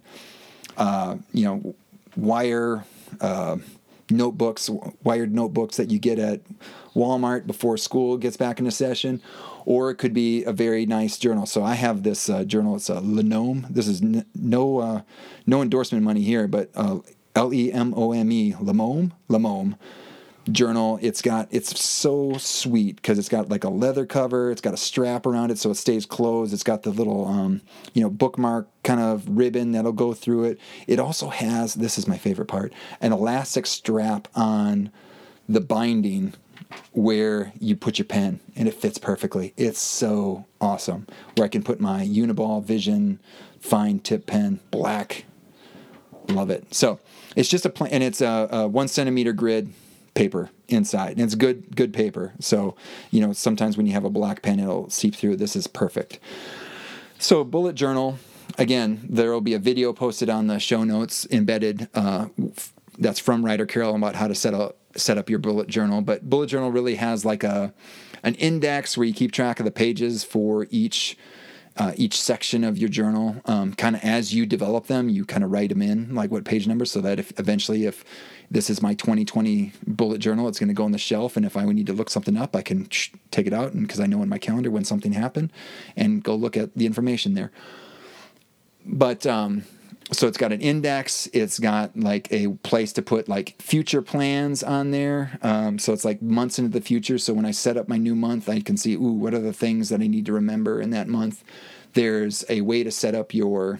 uh, 0.78 1.18
you 1.34 1.46
know, 1.46 1.76
wire 2.16 2.86
uh, 3.22 3.58
notebooks, 4.10 4.70
wired 5.04 5.34
notebooks 5.34 5.78
that 5.78 5.92
you 5.92 6.00
get 6.00 6.20
at 6.20 6.42
Walmart 6.96 7.48
before 7.48 7.78
school 7.78 8.18
gets 8.18 8.38
back 8.38 8.60
into 8.60 8.72
session. 8.72 9.22
Or 9.66 9.92
it 9.92 9.96
could 9.96 10.14
be 10.14 10.46
a 10.46 10.54
very 10.54 10.86
nice 10.86 11.18
journal. 11.18 11.46
So 11.46 11.64
I 11.64 11.74
have 11.74 12.04
this 12.04 12.30
uh, 12.30 12.46
journal. 12.46 12.78
It's 12.78 12.90
a 12.90 13.02
Lemome. 13.02 13.68
This 13.70 13.88
is 13.88 14.02
n- 14.02 14.26
no 14.34 14.80
uh, 14.80 15.02
no 15.46 15.62
endorsement 15.62 16.04
money 16.06 16.22
here, 16.22 16.48
but 16.48 16.70
uh, 16.74 17.00
L 17.36 17.54
E 17.54 17.72
M 17.72 17.94
O 17.96 18.14
M 18.14 18.32
E, 18.32 18.54
Lemome, 18.54 19.12
Lemome 19.30 19.76
journal. 20.52 21.00
It's 21.02 21.22
got 21.22 21.48
it's 21.52 21.80
so 21.80 22.38
sweet 22.38 22.98
because 22.98 23.20
it's 23.20 23.30
got 23.30 23.50
like 23.50 23.64
a 23.64 23.70
leather 23.70 24.06
cover. 24.06 24.52
It's 24.52 24.62
got 24.62 24.74
a 24.74 24.78
strap 24.78 25.26
around 25.26 25.52
it 25.52 25.58
so 25.58 25.70
it 25.72 25.76
stays 25.76 26.06
closed. 26.06 26.54
It's 26.54 26.64
got 26.64 26.84
the 26.84 26.92
little 26.92 27.28
um, 27.28 27.62
you 27.94 28.02
know 28.02 28.10
bookmark 28.10 28.68
kind 28.84 29.00
of 29.00 29.28
ribbon 29.28 29.72
that'll 29.72 29.92
go 29.92 30.14
through 30.14 30.46
it. 30.46 30.60
It 30.88 31.00
also 31.00 31.30
has 31.30 31.76
this 31.76 31.98
is 31.98 32.08
my 32.08 32.18
favorite 32.18 32.48
part 32.48 32.74
an 33.02 33.12
elastic 33.12 33.66
strap 33.66 34.28
on 34.36 34.92
the 35.48 35.62
binding 35.62 36.34
where 36.92 37.54
you 37.60 37.76
put 37.76 37.98
your 37.98 38.06
pen 38.06 38.40
and 38.56 38.68
it 38.68 38.74
fits 38.74 38.98
perfectly. 38.98 39.54
It's 39.56 39.80
so 39.80 40.46
awesome. 40.60 41.08
Where 41.36 41.46
I 41.46 41.50
can 41.50 41.64
put 41.64 41.80
my 41.80 42.06
Uniball 42.06 42.64
Vision 42.64 43.20
fine 43.60 44.00
tip 44.00 44.26
pen, 44.26 44.60
black. 44.72 45.26
Love 46.30 46.50
it. 46.50 46.74
So 46.74 47.00
it's 47.36 47.48
just 47.48 47.66
a 47.66 47.70
plan, 47.70 47.92
and 47.92 48.04
it's 48.04 48.22
a, 48.22 48.50
a 48.52 48.68
one 48.68 48.88
centimeter 48.88 49.32
grid 49.32 49.74
paper 50.18 50.50
inside, 50.68 51.12
and 51.12 51.22
it's 51.22 51.36
good 51.36 51.76
good 51.76 51.94
paper. 51.94 52.34
So 52.40 52.76
you 53.12 53.22
know 53.22 53.32
sometimes 53.32 53.78
when 53.78 53.86
you 53.86 53.94
have 53.94 54.04
a 54.04 54.10
black 54.10 54.42
pen, 54.42 54.60
it'll 54.60 54.90
seep 54.90 55.16
through. 55.16 55.38
This 55.38 55.56
is 55.56 55.68
perfect. 55.68 56.20
So 57.20 57.44
bullet 57.44 57.76
journal. 57.76 58.20
Again, 58.58 59.06
there 59.08 59.32
will 59.32 59.42
be 59.42 59.54
a 59.54 59.60
video 59.60 59.94
posted 59.94 60.30
on 60.30 60.48
the 60.48 60.58
show 60.58 60.84
notes 60.84 61.28
embedded. 61.30 61.90
Uh, 61.94 62.28
that's 62.98 63.20
from 63.20 63.46
Ryder 63.46 63.66
Carroll 63.66 63.96
about 63.96 64.16
how 64.16 64.28
to 64.28 64.34
set 64.34 64.54
up 64.54 64.78
set 64.96 65.18
up 65.18 65.30
your 65.30 65.40
bullet 65.40 65.68
journal. 65.68 66.02
But 66.02 66.28
bullet 66.30 66.48
journal 66.48 66.72
really 66.72 66.96
has 66.96 67.24
like 67.24 67.44
a 67.44 67.74
an 68.24 68.36
index 68.36 68.98
where 68.98 69.06
you 69.06 69.14
keep 69.14 69.32
track 69.32 69.60
of 69.60 69.66
the 69.66 69.72
pages 69.72 70.24
for 70.24 70.68
each 70.72 71.18
uh, 71.78 71.94
each 71.96 72.20
section 72.20 72.64
of 72.64 72.78
your 72.78 72.90
journal. 72.90 73.42
Um, 73.46 73.74
kind 73.74 73.96
of 73.96 74.04
as 74.04 74.34
you 74.34 74.46
develop 74.46 74.88
them, 74.88 75.10
you 75.10 75.26
kind 75.26 75.44
of 75.44 75.52
write 75.52 75.70
them 75.70 75.82
in, 75.82 76.14
like 76.16 76.32
what 76.32 76.44
page 76.44 76.68
number, 76.68 76.86
so 76.86 77.02
that 77.02 77.20
if 77.20 77.38
eventually, 77.40 77.86
if 77.86 78.04
this 78.50 78.70
is 78.70 78.82
my 78.82 78.94
2020 78.96 79.74
bullet 79.86 80.20
journal, 80.20 80.48
it's 80.48 80.60
going 80.60 80.70
to 80.70 80.74
go 80.74 80.84
on 80.84 80.92
the 80.92 80.98
shelf. 80.98 81.38
And 81.38 81.46
if 81.46 81.56
I 81.56 81.66
need 81.66 81.88
to 81.88 81.94
look 81.94 82.10
something 82.10 82.38
up, 82.38 82.56
I 82.56 82.62
can 82.62 82.88
take 83.32 83.48
it 83.48 83.54
out, 83.54 83.74
and 83.74 83.88
because 83.88 84.00
I 84.00 84.08
know 84.08 84.24
in 84.24 84.30
my 84.30 84.40
calendar 84.40 84.72
when 84.72 84.86
something 84.86 85.14
happened, 85.14 85.52
and 85.96 86.24
go 86.24 86.36
look 86.36 86.58
at 86.58 86.76
the 86.76 86.86
information 86.86 87.34
there. 87.34 87.52
But 88.86 89.28
um, 89.28 89.64
so 90.12 90.28
it's 90.28 90.38
got 90.38 90.54
an 90.54 90.62
index. 90.62 91.28
It's 91.34 91.60
got 91.60 91.98
like 91.98 92.32
a 92.32 92.50
place 92.64 92.94
to 92.94 93.02
put 93.02 93.28
like 93.28 93.62
future 93.62 94.02
plans 94.02 94.64
on 94.64 94.92
there. 94.92 95.38
Um, 95.42 95.80
so 95.80 95.92
it's 95.92 96.06
like 96.06 96.22
months 96.22 96.58
into 96.58 96.72
the 96.72 96.82
future. 96.82 97.18
So 97.18 97.34
when 97.34 97.46
i 97.46 97.52
set 97.52 97.78
up 97.78 97.88
my 97.88 97.98
new 97.98 98.16
month 98.16 98.48
i 98.48 98.60
can 98.60 98.78
see 98.78 98.94
ooh 98.94 99.12
what 99.12 99.34
are 99.34 99.40
the 99.40 99.54
things 99.54 99.90
that 99.90 100.02
i 100.02 100.08
need 100.08 100.26
to 100.28 100.34
remember 100.34 100.80
in 100.80 100.92
that 100.92 101.08
month? 101.08 101.44
There's 101.94 102.46
a 102.50 102.62
way 102.62 102.84
to 102.84 102.92
set 102.92 103.16
up 103.16 103.34
your 103.34 103.80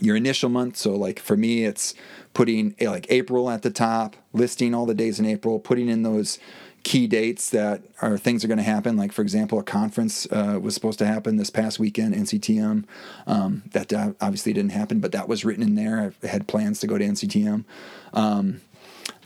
your 0.00 0.16
initial 0.16 0.48
month. 0.48 0.76
So 0.76 0.94
like 0.94 1.18
for 1.18 1.36
me 1.36 1.64
it's 1.64 1.94
putting 2.34 2.74
like 2.80 3.06
april 3.10 3.50
at 3.50 3.62
the 3.62 3.70
top 3.70 4.16
listing 4.32 4.74
all 4.74 4.86
the 4.86 4.94
days 4.94 5.20
in 5.20 5.26
april 5.26 5.58
putting 5.58 5.88
in 5.88 6.02
those 6.02 6.38
key 6.82 7.06
dates 7.06 7.50
that 7.50 7.82
are 8.00 8.18
things 8.18 8.44
are 8.44 8.48
going 8.48 8.58
to 8.58 8.64
happen. 8.64 8.96
Like 8.96 9.12
for 9.12 9.22
example, 9.22 9.58
a 9.58 9.62
conference 9.62 10.26
uh, 10.30 10.58
was 10.60 10.74
supposed 10.74 10.98
to 11.00 11.06
happen 11.06 11.36
this 11.36 11.50
past 11.50 11.78
weekend, 11.78 12.14
NCTM. 12.14 12.84
Um, 13.26 13.62
that 13.72 13.92
uh, 13.92 14.12
obviously 14.20 14.52
didn't 14.52 14.72
happen, 14.72 15.00
but 15.00 15.12
that 15.12 15.28
was 15.28 15.44
written 15.44 15.62
in 15.62 15.74
there. 15.74 16.12
I 16.22 16.26
had 16.26 16.48
plans 16.48 16.80
to 16.80 16.86
go 16.86 16.98
to 16.98 17.04
NCTM. 17.04 17.64
Um, 18.12 18.60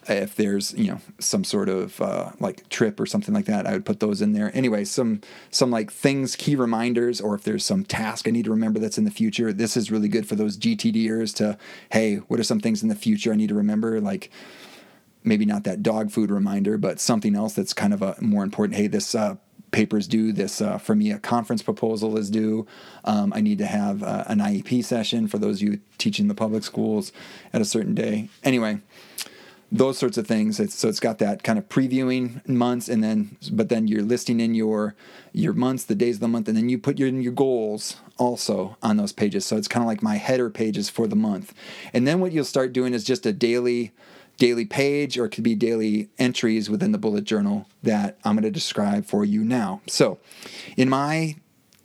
if 0.08 0.36
there's 0.36 0.72
you 0.74 0.90
know 0.90 1.00
some 1.18 1.44
sort 1.44 1.68
of 1.68 2.00
uh, 2.00 2.30
like 2.38 2.68
trip 2.68 3.00
or 3.00 3.06
something 3.06 3.34
like 3.34 3.46
that, 3.46 3.66
I 3.66 3.72
would 3.72 3.84
put 3.84 4.00
those 4.00 4.22
in 4.22 4.32
there. 4.32 4.50
Anyway, 4.54 4.84
some 4.84 5.20
some 5.50 5.70
like 5.70 5.90
things, 5.90 6.36
key 6.36 6.54
reminders, 6.54 7.20
or 7.20 7.34
if 7.34 7.42
there's 7.42 7.64
some 7.64 7.84
task 7.84 8.28
I 8.28 8.30
need 8.30 8.44
to 8.44 8.50
remember 8.50 8.78
that's 8.78 8.98
in 8.98 9.04
the 9.04 9.10
future. 9.10 9.52
This 9.52 9.76
is 9.76 9.90
really 9.90 10.08
good 10.08 10.28
for 10.28 10.36
those 10.36 10.56
GTDers 10.56 11.34
to 11.36 11.58
hey, 11.90 12.16
what 12.16 12.38
are 12.38 12.44
some 12.44 12.60
things 12.60 12.82
in 12.82 12.88
the 12.88 12.94
future 12.94 13.32
I 13.32 13.36
need 13.36 13.48
to 13.48 13.54
remember? 13.54 14.00
Like 14.00 14.30
maybe 15.26 15.44
not 15.44 15.64
that 15.64 15.82
dog 15.82 16.10
food 16.10 16.30
reminder, 16.30 16.78
but 16.78 17.00
something 17.00 17.34
else 17.34 17.52
that's 17.52 17.74
kind 17.74 17.92
of 17.92 18.00
a 18.00 18.16
more 18.20 18.44
important. 18.44 18.76
Hey, 18.76 18.86
this 18.86 19.14
uh, 19.14 19.36
paper's 19.72 20.06
due. 20.06 20.32
This 20.32 20.60
uh, 20.60 20.78
for 20.78 20.94
me, 20.94 21.10
a 21.10 21.18
conference 21.18 21.62
proposal 21.62 22.16
is 22.16 22.30
due. 22.30 22.66
Um, 23.04 23.32
I 23.34 23.40
need 23.40 23.58
to 23.58 23.66
have 23.66 24.02
uh, 24.02 24.24
an 24.28 24.38
IEP 24.38 24.84
session 24.84 25.28
for 25.28 25.38
those 25.38 25.60
of 25.60 25.68
you 25.68 25.80
teaching 25.98 26.28
the 26.28 26.34
public 26.34 26.64
schools 26.64 27.12
at 27.52 27.60
a 27.60 27.64
certain 27.64 27.94
day. 27.94 28.28
Anyway, 28.44 28.80
those 29.70 29.98
sorts 29.98 30.16
of 30.16 30.26
things. 30.26 30.60
It's, 30.60 30.74
so 30.74 30.88
it's 30.88 31.00
got 31.00 31.18
that 31.18 31.42
kind 31.42 31.58
of 31.58 31.68
previewing 31.68 32.46
months, 32.48 32.88
and 32.88 33.02
then 33.02 33.36
but 33.52 33.68
then 33.68 33.88
you're 33.88 34.02
listing 34.02 34.40
in 34.40 34.54
your 34.54 34.94
your 35.32 35.52
months, 35.52 35.84
the 35.84 35.94
days 35.94 36.16
of 36.16 36.20
the 36.20 36.28
month, 36.28 36.48
and 36.48 36.56
then 36.56 36.68
you 36.68 36.78
put 36.78 36.98
your 36.98 37.08
in 37.08 37.20
your 37.20 37.32
goals 37.32 37.96
also 38.16 38.76
on 38.82 38.96
those 38.96 39.12
pages. 39.12 39.44
So 39.44 39.56
it's 39.56 39.68
kind 39.68 39.82
of 39.82 39.88
like 39.88 40.02
my 40.02 40.16
header 40.16 40.48
pages 40.48 40.88
for 40.88 41.06
the 41.06 41.16
month. 41.16 41.52
And 41.92 42.06
then 42.06 42.20
what 42.20 42.32
you'll 42.32 42.44
start 42.44 42.72
doing 42.72 42.94
is 42.94 43.04
just 43.04 43.26
a 43.26 43.32
daily 43.32 43.92
daily 44.38 44.64
page 44.64 45.18
or 45.18 45.24
it 45.24 45.30
could 45.30 45.44
be 45.44 45.54
daily 45.54 46.10
entries 46.18 46.68
within 46.68 46.92
the 46.92 46.98
bullet 46.98 47.24
journal 47.24 47.66
that 47.82 48.18
I'm 48.24 48.34
going 48.34 48.42
to 48.44 48.50
describe 48.50 49.06
for 49.06 49.24
you 49.24 49.44
now. 49.44 49.80
So, 49.86 50.18
in 50.76 50.88
my 50.88 51.36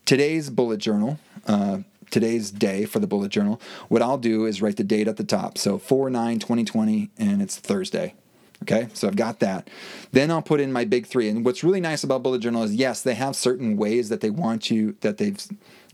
today's 0.06 0.50
bullet 0.50 0.80
journal, 0.80 1.20
uh, 1.48 1.80
today's 2.10 2.52
day 2.52 2.86
for 2.86 3.00
the 3.00 3.08
bullet 3.08 3.32
journal, 3.32 3.60
what 3.88 4.02
I'll 4.02 4.18
do 4.18 4.46
is 4.46 4.62
write 4.62 4.78
the 4.78 4.84
date 4.84 5.08
at 5.08 5.18
the 5.18 5.24
top. 5.24 5.58
So 5.58 5.78
4 5.78 6.10
9 6.10 6.40
2020, 6.40 7.10
and 7.18 7.42
it's 7.42 7.58
Thursday. 7.58 8.16
Okay, 8.64 8.90
so 8.94 9.08
I've 9.08 9.16
got 9.16 9.40
that. 9.40 9.70
Then 10.12 10.30
I'll 10.30 10.44
put 10.44 10.60
in 10.60 10.72
my 10.72 10.86
big 10.86 11.08
three. 11.08 11.28
And 11.30 11.44
what's 11.44 11.64
really 11.64 11.82
nice 11.82 12.04
about 12.04 12.22
bullet 12.22 12.42
journal 12.42 12.62
is 12.62 12.76
yes, 12.76 13.02
they 13.02 13.16
have 13.16 13.36
certain 13.36 13.76
ways 13.76 14.10
that 14.10 14.22
they 14.22 14.30
want 14.30 14.70
you 14.70 14.96
that 15.02 15.18
they've 15.18 15.44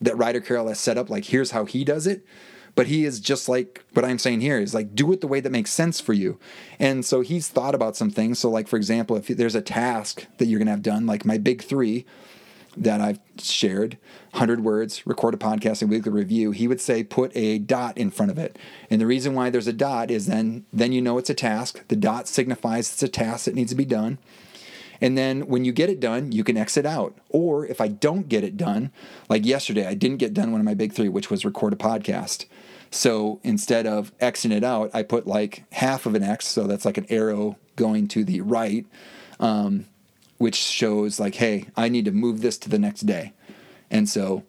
that 0.01 0.17
Ryder 0.17 0.41
Carroll 0.41 0.67
has 0.67 0.79
set 0.79 0.97
up. 0.97 1.09
Like 1.09 1.25
here's 1.25 1.51
how 1.51 1.63
he 1.63 1.85
does 1.85 2.05
it 2.05 2.25
but 2.77 2.87
he 2.87 3.05
is 3.05 3.19
just 3.19 3.49
like 3.49 3.83
what 3.93 4.05
I'm 4.05 4.19
saying 4.19 4.41
here 4.41 4.59
is 4.59 4.75
like 4.75 4.93
do 4.93 5.11
it 5.11 5.19
the 5.19 5.27
way 5.27 5.39
that 5.39 5.51
makes 5.51 5.71
sense 5.71 5.99
for 5.99 6.13
you. 6.13 6.37
And 6.77 7.03
so 7.03 7.21
he's 7.21 7.47
thought 7.47 7.73
about 7.73 7.97
some 7.97 8.11
things. 8.11 8.37
So 8.37 8.51
like 8.51 8.67
for 8.67 8.77
example, 8.77 9.17
if 9.17 9.27
there's 9.27 9.55
a 9.55 9.61
task 9.61 10.27
that 10.37 10.45
you're 10.45 10.59
going 10.59 10.67
to 10.67 10.73
have 10.73 10.83
done, 10.83 11.07
like 11.07 11.25
my 11.25 11.39
big 11.39 11.63
3 11.63 12.05
that 12.77 13.01
I've 13.01 13.19
shared, 13.39 13.97
100 14.33 14.63
words, 14.63 15.07
record 15.07 15.33
a 15.33 15.37
podcast 15.37 15.81
and 15.81 15.89
weekly 15.89 16.11
review, 16.11 16.51
he 16.51 16.67
would 16.67 16.79
say 16.79 17.03
put 17.03 17.35
a 17.35 17.57
dot 17.57 17.97
in 17.97 18.11
front 18.11 18.29
of 18.29 18.37
it. 18.37 18.59
And 18.91 19.01
the 19.01 19.07
reason 19.07 19.33
why 19.33 19.49
there's 19.49 19.65
a 19.65 19.73
dot 19.73 20.11
is 20.11 20.27
then 20.27 20.67
then 20.71 20.91
you 20.91 21.01
know 21.01 21.17
it's 21.17 21.31
a 21.31 21.33
task. 21.33 21.83
The 21.87 21.95
dot 21.95 22.27
signifies 22.27 22.93
it's 22.93 23.01
a 23.01 23.07
task 23.07 23.45
that 23.45 23.55
needs 23.55 23.71
to 23.71 23.75
be 23.75 23.85
done. 23.85 24.19
And 25.01 25.17
then 25.17 25.47
when 25.47 25.65
you 25.65 25.71
get 25.71 25.89
it 25.89 25.99
done, 25.99 26.31
you 26.31 26.43
can 26.43 26.57
exit 26.57 26.85
out. 26.85 27.17
Or 27.29 27.65
if 27.65 27.81
I 27.81 27.87
don't 27.87 28.29
get 28.29 28.43
it 28.43 28.55
done, 28.55 28.91
like 29.29 29.45
yesterday, 29.45 29.87
I 29.87 29.95
didn't 29.95 30.17
get 30.17 30.35
done 30.35 30.51
one 30.51 30.61
of 30.61 30.65
my 30.65 30.75
big 30.75 30.93
three, 30.93 31.09
which 31.09 31.31
was 31.31 31.43
record 31.43 31.73
a 31.73 31.75
podcast. 31.75 32.45
So 32.91 33.39
instead 33.43 33.85
of 33.85 34.17
Xing 34.19 34.51
it 34.51 34.63
out, 34.63 34.91
I 34.93 35.03
put 35.03 35.27
like 35.27 35.63
half 35.73 36.05
of 36.05 36.15
an 36.15 36.23
X, 36.23 36.47
so 36.47 36.67
that's 36.67 36.85
like 36.85 36.97
an 36.97 37.05
arrow 37.09 37.57
going 37.75 38.07
to 38.09 38.23
the 38.23 38.41
right, 38.41 38.85
um, 39.39 39.85
which 40.37 40.55
shows 40.55 41.19
like, 41.19 41.35
hey, 41.35 41.65
I 41.75 41.89
need 41.89 42.05
to 42.05 42.11
move 42.11 42.41
this 42.41 42.57
to 42.59 42.69
the 42.69 42.79
next 42.79 43.01
day. 43.01 43.33
And 43.91 44.07
so 44.09 44.43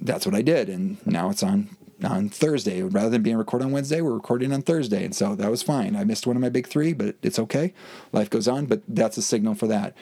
that's 0.00 0.26
what 0.26 0.34
I 0.34 0.42
did, 0.42 0.68
and 0.68 1.04
now 1.06 1.30
it's 1.30 1.42
on 1.42 1.76
on 2.04 2.28
Thursday. 2.28 2.82
Rather 2.82 3.10
than 3.10 3.22
being 3.22 3.36
recorded 3.36 3.66
on 3.66 3.72
Wednesday, 3.72 4.00
we're 4.00 4.14
recording 4.14 4.52
on 4.52 4.62
Thursday, 4.62 5.04
and 5.04 5.14
so 5.14 5.36
that 5.36 5.50
was 5.50 5.62
fine. 5.62 5.94
I 5.94 6.04
missed 6.04 6.26
one 6.26 6.36
of 6.36 6.42
my 6.42 6.48
big 6.48 6.66
three, 6.66 6.92
but 6.92 7.14
it's 7.22 7.38
okay. 7.38 7.72
Life 8.12 8.28
goes 8.28 8.48
on, 8.48 8.66
but 8.66 8.82
that's 8.88 9.16
a 9.16 9.22
signal 9.22 9.54
for 9.54 9.66
that. 9.68 9.94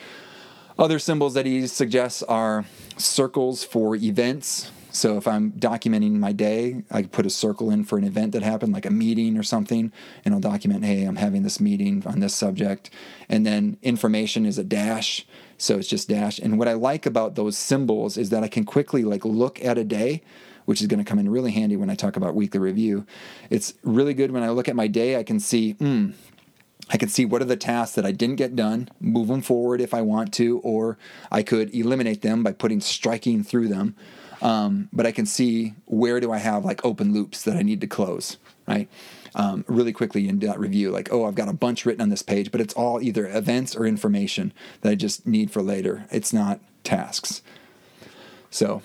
Other 0.79 0.99
symbols 0.99 1.35
that 1.35 1.45
he 1.45 1.67
suggests 1.67 2.23
are 2.23 2.65
circles 2.97 3.65
for 3.65 3.95
events. 3.97 4.71
So 4.93 5.17
if 5.17 5.29
I'm 5.29 5.53
documenting 5.53 6.13
my 6.15 6.33
day, 6.33 6.83
I 6.91 7.03
put 7.03 7.27
a 7.27 7.31
circle 7.31 7.71
in 7.71 7.85
for 7.85 7.97
an 7.97 8.05
event 8.05 8.33
that 8.33 8.43
happened, 8.43 8.73
like 8.73 8.87
a 8.87 8.91
meeting 8.91 9.37
or 9.37 9.43
something, 9.43 9.93
and 10.25 10.35
I'll 10.35 10.41
document, 10.41 10.85
hey, 10.85 11.05
I'm 11.05 11.17
having 11.17 11.43
this 11.43 11.61
meeting 11.61 12.03
on 12.07 12.21
this 12.21 12.35
subject. 12.35 12.91
And 13.29 13.47
then 13.47 13.77
information 13.83 14.45
is 14.45 14.59
a 14.59 14.65
dash, 14.65 15.27
so 15.59 15.79
it's 15.79 15.89
just 15.89 16.09
dash. 16.09 16.39
And 16.39 16.59
what 16.59 16.69
I 16.69 16.73
like 16.73 17.07
about 17.07 17.37
those 17.37 17.57
symbols 17.57 18.17
is 18.17 18.31
that 18.31 18.43
I 18.43 18.49
can 18.49 18.65
quickly 18.65 19.05
like 19.05 19.25
look 19.25 19.65
at 19.65 19.79
a 19.79 19.85
day, 19.85 20.23
which 20.65 20.81
is 20.81 20.87
going 20.87 21.03
to 21.03 21.09
come 21.09 21.19
in 21.19 21.31
really 21.31 21.53
handy 21.53 21.77
when 21.77 21.91
I 21.91 21.95
talk 21.95 22.17
about 22.17 22.35
weekly 22.35 22.61
review. 22.61 23.07
It's 23.49 23.75
really 23.83 24.15
good 24.15 24.33
when 24.33 24.43
I 24.43 24.51
look 24.51 24.69
at 24.69 24.77
my 24.77 24.89
day, 24.89 25.17
I 25.17 25.23
can 25.23 25.39
see, 25.39 25.73
hmm, 25.73 26.11
I 26.89 26.97
can 26.97 27.09
see 27.09 27.25
what 27.25 27.43
are 27.43 27.47
the 27.47 27.57
tasks 27.57 27.95
that 27.95 28.05
I 28.05 28.11
didn't 28.11 28.37
get 28.37 28.57
done, 28.57 28.89
move 28.99 29.29
them 29.29 29.43
forward 29.43 29.81
if 29.81 29.95
I 29.95 30.03
want 30.03 30.35
to, 30.35 30.59
or 30.59 30.99
I 31.31 31.45
could 31.45 31.73
eliminate 31.73 32.23
them 32.23 32.43
by 32.43 32.53
putting 32.53 32.81
striking 32.81 33.45
through 33.45 33.69
them. 33.69 33.95
Um, 34.43 34.89
but 34.93 35.07
I 35.07 35.13
can 35.13 35.27
see 35.27 35.75
where 35.87 36.21
do 36.21 36.33
I 36.33 36.39
have 36.39 36.65
like 36.65 36.85
open 36.85 37.13
loops 37.13 37.43
that 37.43 37.57
I 37.57 37.63
need 37.63 37.81
to 37.83 37.87
close, 37.87 38.39
right? 38.67 38.89
Um, 39.35 39.65
really 39.69 39.93
quickly 39.93 40.29
in 40.29 40.39
that 40.41 40.59
review, 40.59 40.91
like, 40.91 41.13
oh, 41.13 41.25
I've 41.25 41.35
got 41.35 41.49
a 41.49 41.53
bunch 41.53 41.87
written 41.87 42.01
on 42.01 42.09
this 42.09 42.23
page, 42.23 42.51
but 42.51 42.61
it's 42.61 42.75
all 42.75 43.01
either 43.01 43.27
events 43.29 43.77
or 43.77 43.87
information 43.87 44.53
that 44.81 44.91
I 44.91 44.95
just 44.95 45.27
need 45.27 45.51
for 45.51 45.63
later. 45.63 46.07
It's 46.11 46.33
not 46.33 46.59
tasks. 46.83 47.43
So, 48.51 48.83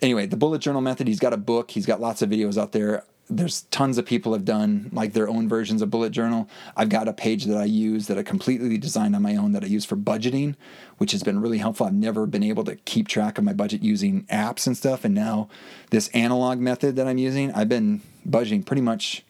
anyway, 0.00 0.26
the 0.26 0.36
bullet 0.36 0.60
journal 0.60 0.80
method, 0.80 1.08
he's 1.08 1.18
got 1.18 1.32
a 1.32 1.36
book, 1.36 1.72
he's 1.72 1.86
got 1.86 2.00
lots 2.00 2.22
of 2.22 2.30
videos 2.30 2.56
out 2.56 2.70
there 2.72 3.04
there's 3.30 3.62
tons 3.62 3.96
of 3.96 4.04
people 4.04 4.32
have 4.32 4.44
done 4.44 4.90
like 4.92 5.12
their 5.12 5.28
own 5.28 5.48
versions 5.48 5.80
of 5.80 5.90
bullet 5.90 6.10
journal. 6.10 6.48
I've 6.76 6.88
got 6.88 7.06
a 7.06 7.12
page 7.12 7.44
that 7.44 7.56
i 7.56 7.64
use 7.64 8.08
that 8.08 8.18
i 8.18 8.22
completely 8.22 8.76
designed 8.76 9.14
on 9.14 9.22
my 9.22 9.36
own 9.36 9.52
that 9.52 9.62
i 9.62 9.66
use 9.66 9.84
for 9.84 9.96
budgeting 9.96 10.56
which 10.98 11.12
has 11.12 11.22
been 11.22 11.40
really 11.40 11.58
helpful. 11.58 11.86
I've 11.86 11.94
never 11.94 12.26
been 12.26 12.42
able 12.42 12.64
to 12.64 12.76
keep 12.76 13.08
track 13.08 13.38
of 13.38 13.44
my 13.44 13.54
budget 13.54 13.82
using 13.82 14.24
apps 14.24 14.66
and 14.66 14.76
stuff 14.76 15.04
and 15.04 15.14
now 15.14 15.48
this 15.90 16.08
analog 16.08 16.58
method 16.58 16.96
that 16.96 17.06
i'm 17.06 17.18
using 17.18 17.52
i've 17.52 17.68
been 17.68 18.02
budgeting 18.28 18.66
pretty 18.66 18.82
much 18.82 19.24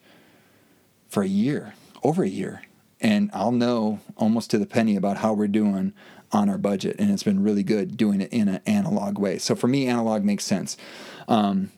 for 1.07 1.23
a 1.23 1.27
year 1.27 1.73
over 2.03 2.23
a 2.23 2.29
year. 2.29 2.63
And 2.99 3.29
i'll 3.33 3.51
know 3.51 3.99
almost 4.17 4.49
to 4.51 4.57
the 4.57 4.65
penny 4.65 4.95
about 4.95 5.17
how 5.17 5.33
we're 5.33 5.47
doing 5.47 5.93
on 6.31 6.49
our 6.49 6.57
budget 6.57 6.95
and 6.97 7.11
it's 7.11 7.23
been 7.23 7.43
really 7.43 7.63
good 7.63 7.97
doing 7.97 8.21
it 8.21 8.33
in 8.33 8.47
an 8.47 8.61
analog 8.65 9.19
way. 9.19 9.37
So 9.37 9.55
for 9.55 9.67
me 9.67 9.87
analog 9.87 10.23
makes 10.23 10.43
sense. 10.43 10.75
Um, 11.27 11.71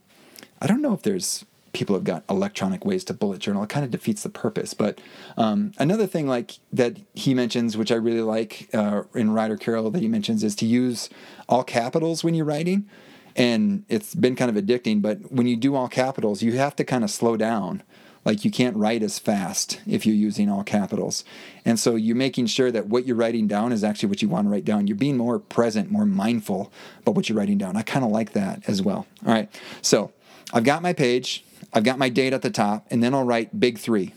i 0.62 0.68
don't 0.68 0.82
know 0.82 0.94
if 0.94 1.02
there's 1.02 1.44
people 1.74 1.96
have 1.96 2.04
got 2.04 2.24
electronic 2.30 2.86
ways 2.86 3.04
to 3.04 3.14
bullet 3.14 3.40
journal. 3.40 3.64
It 3.64 3.70
kind 3.70 3.84
of 3.84 3.92
defeats 3.92 4.24
the 4.24 4.30
purpose. 4.30 4.74
But 4.74 5.02
um, 5.38 5.74
another 5.80 6.08
thing 6.08 6.28
like 6.28 6.60
that 6.72 6.98
he 7.14 7.34
mentions, 7.34 7.76
which 7.76 7.92
I 7.92 7.96
really 7.96 8.22
like 8.22 8.70
uh, 8.74 9.04
in 9.14 9.32
Ryder 9.32 9.58
Carroll 9.58 9.90
that 9.92 10.02
he 10.02 10.08
mentions, 10.08 10.44
is 10.44 10.56
to 10.58 10.66
use 10.66 11.10
all 11.50 11.64
capitals 11.64 12.24
when 12.24 12.36
you're 12.36 12.46
writing. 12.46 12.88
And 13.36 13.84
it's 13.90 14.14
been 14.14 14.36
kind 14.36 14.56
of 14.56 14.64
addicting. 14.64 15.02
But 15.02 15.32
when 15.32 15.48
you 15.48 15.58
do 15.58 15.76
all 15.76 15.88
capitals, 15.88 16.44
you 16.44 16.54
have 16.54 16.76
to 16.76 16.84
kind 16.84 17.04
of 17.04 17.10
slow 17.10 17.36
down. 17.36 17.82
Like 18.24 18.46
you 18.46 18.52
can't 18.52 18.78
write 18.78 19.04
as 19.04 19.20
fast 19.20 19.82
if 19.86 20.06
you're 20.06 20.16
using 20.16 20.50
all 20.50 20.64
capitals. 20.64 21.26
And 21.66 21.80
so 21.80 21.96
you're 21.96 22.16
making 22.16 22.46
sure 22.46 22.72
that 22.72 22.88
what 22.88 23.06
you're 23.06 23.18
writing 23.18 23.48
down 23.48 23.74
is 23.74 23.84
actually 23.84 24.10
what 24.10 24.22
you 24.22 24.30
want 24.30 24.46
to 24.46 24.50
write 24.52 24.64
down. 24.64 24.88
You're 24.88 24.96
being 24.96 25.18
more 25.18 25.40
present, 25.40 25.92
more 25.92 26.06
mindful 26.06 26.72
about 27.00 27.16
what 27.16 27.28
you're 27.28 27.38
writing 27.38 27.58
down. 27.58 27.76
I 27.76 27.82
kind 27.82 28.06
of 28.06 28.12
like 28.12 28.32
that 28.34 28.62
as 28.68 28.82
well. 28.82 29.08
All 29.26 29.34
right. 29.34 29.50
So 29.82 30.14
I've 30.54 30.64
got 30.64 30.82
my 30.82 30.94
page. 30.94 31.44
I've 31.74 31.84
got 31.84 31.98
my 31.98 32.10
date 32.10 32.34
at 32.34 32.42
the 32.42 32.50
top, 32.50 32.86
and 32.90 33.04
then 33.04 33.14
I'll 33.14 33.24
write 33.24 33.60
big 33.60 33.78
three. 33.78 34.14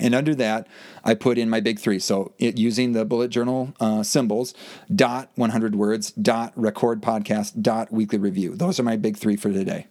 And 0.00 0.14
under 0.14 0.34
that, 0.36 0.66
I 1.04 1.14
put 1.14 1.38
in 1.38 1.50
my 1.50 1.60
big 1.60 1.78
three. 1.78 1.98
So 1.98 2.32
it, 2.38 2.56
using 2.56 2.92
the 2.92 3.04
bullet 3.04 3.30
journal 3.30 3.74
uh, 3.80 4.02
symbols, 4.02 4.54
dot 4.94 5.30
100 5.34 5.74
words, 5.74 6.12
dot 6.12 6.52
record 6.54 7.02
podcast, 7.02 7.62
dot 7.62 7.92
weekly 7.92 8.18
review. 8.18 8.54
Those 8.54 8.78
are 8.78 8.84
my 8.84 8.96
big 8.96 9.16
three 9.16 9.36
for 9.36 9.52
today. 9.52 9.86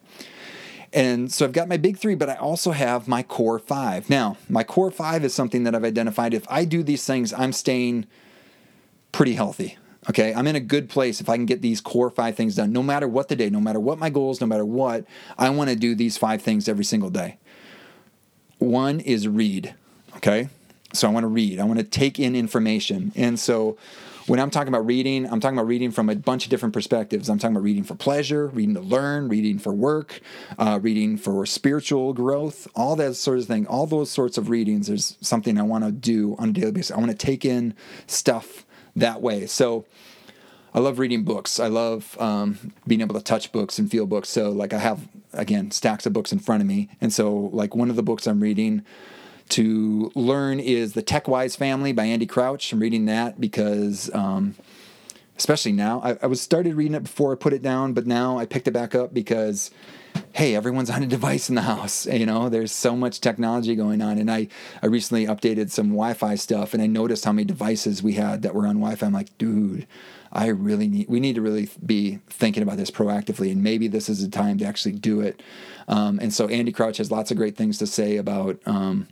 And 0.92 1.30
so 1.30 1.44
I've 1.44 1.52
got 1.52 1.68
my 1.68 1.76
big 1.76 1.98
three, 1.98 2.14
but 2.14 2.30
I 2.30 2.36
also 2.36 2.70
have 2.70 3.06
my 3.06 3.22
core 3.22 3.58
five. 3.58 4.08
Now, 4.08 4.38
my 4.48 4.64
core 4.64 4.90
five 4.90 5.22
is 5.24 5.34
something 5.34 5.64
that 5.64 5.74
I've 5.74 5.84
identified. 5.84 6.32
If 6.32 6.46
I 6.48 6.64
do 6.64 6.82
these 6.82 7.04
things, 7.04 7.34
I'm 7.34 7.52
staying 7.52 8.06
pretty 9.12 9.34
healthy. 9.34 9.76
Okay, 10.08 10.32
I'm 10.32 10.46
in 10.46 10.56
a 10.56 10.60
good 10.60 10.88
place 10.88 11.20
if 11.20 11.28
I 11.28 11.36
can 11.36 11.44
get 11.44 11.60
these 11.60 11.80
core 11.80 12.08
five 12.08 12.34
things 12.34 12.56
done, 12.56 12.72
no 12.72 12.82
matter 12.82 13.06
what 13.06 13.28
the 13.28 13.36
day, 13.36 13.50
no 13.50 13.60
matter 13.60 13.78
what 13.78 13.98
my 13.98 14.08
goals, 14.08 14.40
no 14.40 14.46
matter 14.46 14.64
what. 14.64 15.04
I 15.36 15.50
want 15.50 15.68
to 15.70 15.76
do 15.76 15.94
these 15.94 16.16
five 16.16 16.40
things 16.40 16.68
every 16.68 16.84
single 16.84 17.10
day. 17.10 17.38
One 18.58 19.00
is 19.00 19.28
read. 19.28 19.74
Okay, 20.16 20.48
so 20.92 21.08
I 21.08 21.12
want 21.12 21.24
to 21.24 21.28
read, 21.28 21.60
I 21.60 21.64
want 21.64 21.78
to 21.78 21.84
take 21.84 22.18
in 22.18 22.34
information. 22.34 23.12
And 23.14 23.38
so 23.38 23.76
when 24.26 24.40
I'm 24.40 24.50
talking 24.50 24.68
about 24.68 24.84
reading, 24.84 25.26
I'm 25.26 25.40
talking 25.40 25.56
about 25.56 25.66
reading 25.68 25.90
from 25.90 26.10
a 26.10 26.16
bunch 26.16 26.44
of 26.44 26.50
different 26.50 26.74
perspectives. 26.74 27.28
I'm 27.28 27.38
talking 27.38 27.56
about 27.56 27.64
reading 27.64 27.84
for 27.84 27.94
pleasure, 27.94 28.48
reading 28.48 28.74
to 28.74 28.80
learn, 28.80 29.28
reading 29.28 29.58
for 29.58 29.72
work, 29.72 30.20
uh, 30.58 30.78
reading 30.82 31.16
for 31.16 31.46
spiritual 31.46 32.12
growth, 32.12 32.66
all 32.74 32.96
that 32.96 33.14
sort 33.14 33.38
of 33.38 33.46
thing. 33.46 33.66
All 33.66 33.86
those 33.86 34.10
sorts 34.10 34.36
of 34.36 34.50
readings 34.50 34.90
is 34.90 35.16
something 35.20 35.58
I 35.58 35.62
want 35.62 35.84
to 35.84 35.92
do 35.92 36.36
on 36.38 36.50
a 36.50 36.52
daily 36.52 36.72
basis. 36.72 36.90
I 36.90 36.98
want 36.98 37.10
to 37.10 37.16
take 37.16 37.44
in 37.44 37.74
stuff 38.06 38.66
that 39.00 39.20
way. 39.22 39.46
So 39.46 39.84
I 40.74 40.80
love 40.80 40.98
reading 40.98 41.24
books. 41.24 41.58
I 41.58 41.68
love 41.68 42.16
um, 42.20 42.72
being 42.86 43.00
able 43.00 43.14
to 43.14 43.22
touch 43.22 43.52
books 43.52 43.78
and 43.78 43.90
feel 43.90 44.06
books. 44.06 44.28
So 44.28 44.50
like 44.50 44.72
I 44.72 44.78
have 44.78 45.08
again 45.32 45.70
stacks 45.70 46.06
of 46.06 46.12
books 46.12 46.32
in 46.32 46.38
front 46.38 46.60
of 46.60 46.66
me, 46.66 46.88
and 47.00 47.12
so 47.12 47.34
like 47.52 47.74
one 47.74 47.90
of 47.90 47.96
the 47.96 48.02
books 48.02 48.26
I'm 48.26 48.40
reading 48.40 48.84
to 49.50 50.12
learn 50.14 50.60
is 50.60 50.92
the 50.92 51.02
Tech 51.02 51.26
Wise 51.26 51.56
Family 51.56 51.92
by 51.92 52.04
Andy 52.04 52.26
Crouch. 52.26 52.72
I'm 52.72 52.80
reading 52.80 53.06
that 53.06 53.40
because. 53.40 54.12
Um, 54.14 54.54
especially 55.36 55.70
now, 55.70 56.00
I, 56.02 56.18
I 56.20 56.26
was 56.26 56.40
started 56.40 56.74
reading 56.74 56.96
it 56.96 57.04
before 57.04 57.32
I 57.32 57.36
put 57.36 57.52
it 57.52 57.62
down, 57.62 57.92
but 57.92 58.08
now 58.08 58.38
I 58.38 58.44
picked 58.44 58.66
it 58.66 58.72
back 58.72 58.96
up 58.96 59.14
because 59.14 59.70
hey, 60.32 60.54
everyone's 60.54 60.90
on 60.90 61.02
a 61.02 61.06
device 61.06 61.48
in 61.48 61.54
the 61.54 61.62
house. 61.62 62.06
You 62.06 62.26
know, 62.26 62.48
there's 62.48 62.72
so 62.72 62.94
much 62.96 63.20
technology 63.20 63.74
going 63.74 64.00
on. 64.00 64.18
And 64.18 64.30
I, 64.30 64.48
I 64.82 64.86
recently 64.86 65.26
updated 65.26 65.70
some 65.70 65.88
Wi 65.88 66.14
Fi 66.14 66.34
stuff 66.34 66.74
and 66.74 66.82
I 66.82 66.86
noticed 66.86 67.24
how 67.24 67.32
many 67.32 67.44
devices 67.44 68.02
we 68.02 68.14
had 68.14 68.42
that 68.42 68.54
were 68.54 68.66
on 68.66 68.76
Wi 68.76 68.94
Fi. 68.94 69.06
I'm 69.06 69.12
like, 69.12 69.36
dude, 69.38 69.86
I 70.32 70.48
really 70.48 70.88
need, 70.88 71.08
we 71.08 71.20
need 71.20 71.34
to 71.36 71.42
really 71.42 71.68
be 71.84 72.20
thinking 72.28 72.62
about 72.62 72.76
this 72.76 72.90
proactively. 72.90 73.50
And 73.50 73.62
maybe 73.62 73.88
this 73.88 74.08
is 74.08 74.22
the 74.22 74.28
time 74.28 74.58
to 74.58 74.64
actually 74.64 74.92
do 74.92 75.20
it. 75.20 75.42
Um, 75.88 76.18
and 76.20 76.32
so 76.32 76.48
Andy 76.48 76.72
Crouch 76.72 76.98
has 76.98 77.10
lots 77.10 77.30
of 77.30 77.36
great 77.36 77.56
things 77.56 77.78
to 77.78 77.86
say 77.86 78.16
about, 78.16 78.60
um, 78.66 79.08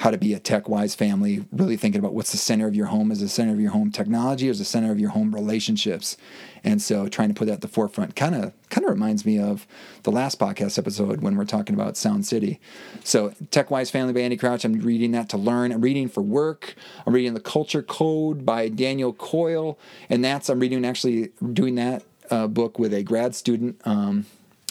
how 0.00 0.10
to 0.10 0.16
be 0.16 0.32
a 0.32 0.38
tech 0.38 0.66
wise 0.66 0.94
family, 0.94 1.44
really 1.52 1.76
thinking 1.76 1.98
about 1.98 2.14
what's 2.14 2.32
the 2.32 2.38
center 2.38 2.66
of 2.66 2.74
your 2.74 2.86
home. 2.86 3.12
Is 3.12 3.20
the 3.20 3.28
center 3.28 3.52
of 3.52 3.60
your 3.60 3.72
home 3.72 3.92
technology 3.92 4.48
or 4.48 4.50
is 4.50 4.58
the 4.58 4.64
center 4.64 4.90
of 4.90 4.98
your 4.98 5.10
home 5.10 5.34
relationships? 5.34 6.16
And 6.64 6.80
so 6.80 7.06
trying 7.06 7.28
to 7.28 7.34
put 7.34 7.48
that 7.48 7.52
at 7.52 7.60
the 7.60 7.68
forefront 7.68 8.16
kind 8.16 8.34
of 8.34 8.54
kind 8.70 8.86
of 8.86 8.90
reminds 8.90 9.26
me 9.26 9.38
of 9.38 9.66
the 10.04 10.10
last 10.10 10.38
podcast 10.38 10.78
episode 10.78 11.20
when 11.20 11.36
we're 11.36 11.44
talking 11.44 11.74
about 11.74 11.98
Sound 11.98 12.24
City. 12.24 12.58
So 13.04 13.34
Tech 13.50 13.70
Wise 13.70 13.90
Family 13.90 14.14
by 14.14 14.20
Andy 14.20 14.38
Crouch, 14.38 14.64
I'm 14.64 14.80
reading 14.80 15.10
that 15.12 15.28
to 15.30 15.36
learn. 15.36 15.70
I'm 15.70 15.82
reading 15.82 16.08
for 16.08 16.22
work. 16.22 16.74
I'm 17.06 17.14
reading 17.14 17.34
The 17.34 17.40
Culture 17.40 17.82
Code 17.82 18.46
by 18.46 18.68
Daniel 18.68 19.12
Coyle. 19.12 19.78
And 20.08 20.24
that's 20.24 20.48
I'm 20.48 20.60
reading 20.60 20.82
actually 20.86 21.28
doing 21.52 21.74
that 21.74 22.04
uh, 22.30 22.46
book 22.46 22.78
with 22.78 22.94
a 22.94 23.02
grad 23.02 23.34
student. 23.34 23.78
Um, 23.84 24.24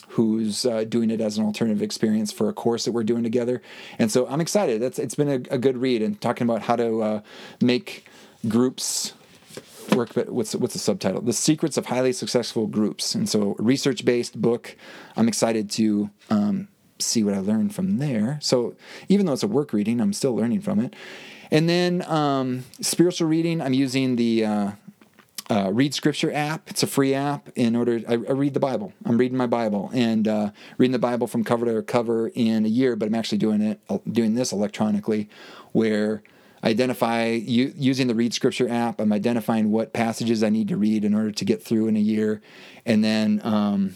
who's 0.09 0.65
uh, 0.65 0.83
doing 0.83 1.11
it 1.11 1.21
as 1.21 1.37
an 1.37 1.45
alternative 1.45 1.81
experience 1.81 2.31
for 2.31 2.49
a 2.49 2.53
course 2.53 2.85
that 2.85 2.91
we're 2.91 3.03
doing 3.03 3.23
together. 3.23 3.61
And 3.97 4.11
so 4.11 4.27
I'm 4.27 4.41
excited. 4.41 4.81
That's 4.81 4.99
it's 4.99 5.15
been 5.15 5.29
a, 5.29 5.55
a 5.55 5.57
good 5.57 5.77
read 5.77 6.01
and 6.01 6.19
talking 6.19 6.45
about 6.47 6.63
how 6.63 6.75
to 6.75 7.01
uh, 7.01 7.21
make 7.61 8.05
groups 8.47 9.13
work. 9.95 10.13
but 10.13 10.29
What's 10.29 10.55
what's 10.55 10.73
the 10.73 10.79
subtitle? 10.79 11.21
The 11.21 11.33
Secrets 11.33 11.77
of 11.77 11.87
Highly 11.87 12.13
Successful 12.13 12.67
Groups. 12.67 13.15
And 13.15 13.29
so 13.29 13.55
research 13.59 14.05
based 14.05 14.41
book. 14.41 14.75
I'm 15.15 15.27
excited 15.27 15.69
to. 15.71 16.09
Um, 16.29 16.69
see 17.01 17.23
what 17.23 17.33
I 17.33 17.39
learned 17.39 17.73
from 17.73 17.97
there. 17.97 18.39
So 18.41 18.75
even 19.07 19.25
though 19.25 19.31
it's 19.31 19.41
a 19.41 19.47
work 19.47 19.71
reading, 19.71 20.01
I'm 20.01 20.11
still 20.11 20.35
learning 20.35 20.59
from 20.59 20.81
it. 20.81 20.95
And 21.49 21.67
then 21.67 22.03
um, 22.11 22.65
spiritual 22.81 23.27
reading, 23.27 23.61
I'm 23.61 23.73
using 23.73 24.17
the 24.17 24.45
uh, 24.45 24.71
uh, 25.49 25.71
Read 25.73 25.93
Scripture 25.93 26.31
app. 26.31 26.69
It's 26.69 26.83
a 26.83 26.87
free 26.87 27.13
app. 27.13 27.49
In 27.55 27.75
order, 27.75 28.01
I, 28.07 28.13
I 28.13 28.15
read 28.15 28.53
the 28.53 28.59
Bible. 28.59 28.93
I'm 29.05 29.17
reading 29.17 29.37
my 29.37 29.47
Bible 29.47 29.89
and 29.93 30.27
uh, 30.27 30.51
reading 30.77 30.91
the 30.91 30.99
Bible 30.99 31.27
from 31.27 31.43
cover 31.43 31.65
to 31.65 31.81
cover 31.81 32.29
in 32.35 32.65
a 32.65 32.69
year. 32.69 32.95
But 32.95 33.07
I'm 33.07 33.15
actually 33.15 33.39
doing 33.39 33.61
it, 33.61 33.79
doing 34.11 34.35
this 34.35 34.51
electronically, 34.51 35.27
where 35.71 36.21
I 36.61 36.69
identify 36.69 37.25
using 37.25 38.07
the 38.07 38.15
Read 38.15 38.33
Scripture 38.33 38.69
app. 38.69 38.99
I'm 38.99 39.11
identifying 39.11 39.71
what 39.71 39.93
passages 39.93 40.43
I 40.43 40.49
need 40.49 40.67
to 40.67 40.77
read 40.77 41.03
in 41.03 41.13
order 41.13 41.31
to 41.31 41.45
get 41.45 41.63
through 41.63 41.87
in 41.87 41.97
a 41.97 42.01
year, 42.01 42.41
and 42.85 43.03
then. 43.03 43.41
Um, 43.43 43.95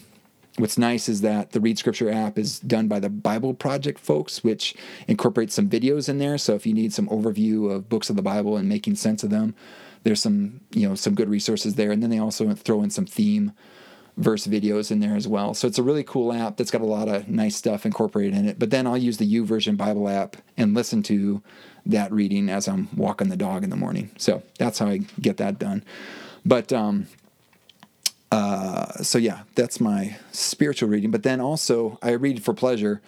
what's 0.57 0.77
nice 0.77 1.09
is 1.09 1.21
that 1.21 1.51
the 1.51 1.59
Read 1.59 1.79
Scripture 1.79 2.11
app 2.11 2.37
is 2.37 2.59
done 2.59 2.87
by 2.87 2.99
the 2.99 3.09
Bible 3.09 3.55
Project 3.55 3.99
folks, 3.99 4.43
which 4.43 4.75
incorporates 5.07 5.55
some 5.55 5.67
videos 5.67 6.07
in 6.07 6.19
there. 6.19 6.37
So 6.37 6.53
if 6.53 6.67
you 6.67 6.75
need 6.75 6.93
some 6.93 7.07
overview 7.07 7.71
of 7.71 7.89
books 7.89 8.09
of 8.11 8.15
the 8.15 8.21
Bible 8.21 8.55
and 8.55 8.69
making 8.69 8.95
sense 8.97 9.23
of 9.23 9.31
them, 9.31 9.55
there's 10.03 10.21
some 10.21 10.61
you 10.71 10.87
know 10.87 10.95
some 10.95 11.15
good 11.15 11.29
resources 11.29 11.75
there, 11.75 11.91
and 11.91 12.03
then 12.03 12.09
they 12.09 12.19
also 12.19 12.51
throw 12.53 12.83
in 12.83 12.89
some 12.89 13.05
theme 13.05 13.53
verse 14.17 14.45
videos 14.45 14.91
in 14.91 14.99
there 14.99 15.15
as 15.15 15.27
well. 15.27 15.53
So 15.53 15.67
it's 15.67 15.79
a 15.79 15.83
really 15.83 16.03
cool 16.03 16.31
app 16.31 16.57
that's 16.57 16.71
got 16.71 16.81
a 16.81 16.85
lot 16.85 17.07
of 17.07 17.27
nice 17.27 17.55
stuff 17.55 17.85
incorporated 17.85 18.35
in 18.35 18.47
it. 18.47 18.59
But 18.59 18.69
then 18.69 18.85
I'll 18.85 18.97
use 18.97 19.17
the 19.17 19.31
YouVersion 19.31 19.75
Bible 19.75 20.07
app 20.07 20.37
and 20.55 20.73
listen 20.75 21.01
to 21.03 21.41
that 21.85 22.11
reading 22.11 22.49
as 22.49 22.67
I'm 22.67 22.89
walking 22.95 23.29
the 23.29 23.37
dog 23.37 23.63
in 23.63 23.69
the 23.69 23.75
morning. 23.75 24.11
So 24.17 24.43
that's 24.59 24.79
how 24.79 24.87
I 24.87 24.99
get 25.19 25.37
that 25.37 25.57
done. 25.57 25.83
But 26.45 26.71
um, 26.71 27.07
uh, 28.31 29.03
so 29.03 29.17
yeah, 29.17 29.41
that's 29.55 29.79
my 29.79 30.17
spiritual 30.31 30.89
reading. 30.89 31.11
But 31.11 31.23
then 31.23 31.41
also 31.41 31.97
I 32.01 32.11
read 32.11 32.43
for 32.43 32.53
pleasure. 32.53 33.01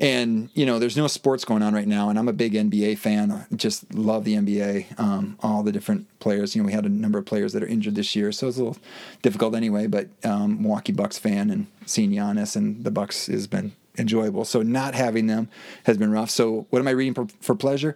And 0.00 0.48
you 0.54 0.64
know, 0.64 0.78
there's 0.78 0.96
no 0.96 1.06
sports 1.06 1.44
going 1.44 1.62
on 1.62 1.74
right 1.74 1.86
now, 1.86 2.08
and 2.08 2.18
I'm 2.18 2.26
a 2.26 2.32
big 2.32 2.54
NBA 2.54 2.96
fan. 2.96 3.30
I 3.30 3.44
just 3.54 3.94
love 3.94 4.24
the 4.24 4.34
NBA, 4.34 4.98
um, 4.98 5.36
all 5.40 5.62
the 5.62 5.72
different 5.72 6.06
players. 6.20 6.56
You 6.56 6.62
know, 6.62 6.66
we 6.66 6.72
had 6.72 6.86
a 6.86 6.88
number 6.88 7.18
of 7.18 7.26
players 7.26 7.52
that 7.52 7.62
are 7.62 7.66
injured 7.66 7.96
this 7.96 8.16
year, 8.16 8.32
so 8.32 8.48
it's 8.48 8.56
a 8.56 8.64
little 8.64 8.78
difficult 9.20 9.54
anyway. 9.54 9.86
But 9.86 10.08
um, 10.24 10.62
Milwaukee 10.62 10.92
Bucks 10.92 11.18
fan 11.18 11.50
and 11.50 11.66
seeing 11.84 12.12
Giannis 12.12 12.56
and 12.56 12.82
the 12.82 12.90
Bucks 12.90 13.26
has 13.26 13.46
been 13.46 13.72
enjoyable. 13.98 14.46
So 14.46 14.62
not 14.62 14.94
having 14.94 15.26
them 15.26 15.50
has 15.84 15.98
been 15.98 16.10
rough. 16.10 16.30
So 16.30 16.66
what 16.70 16.78
am 16.78 16.88
I 16.88 16.92
reading 16.92 17.12
for, 17.12 17.26
for 17.40 17.54
pleasure? 17.54 17.94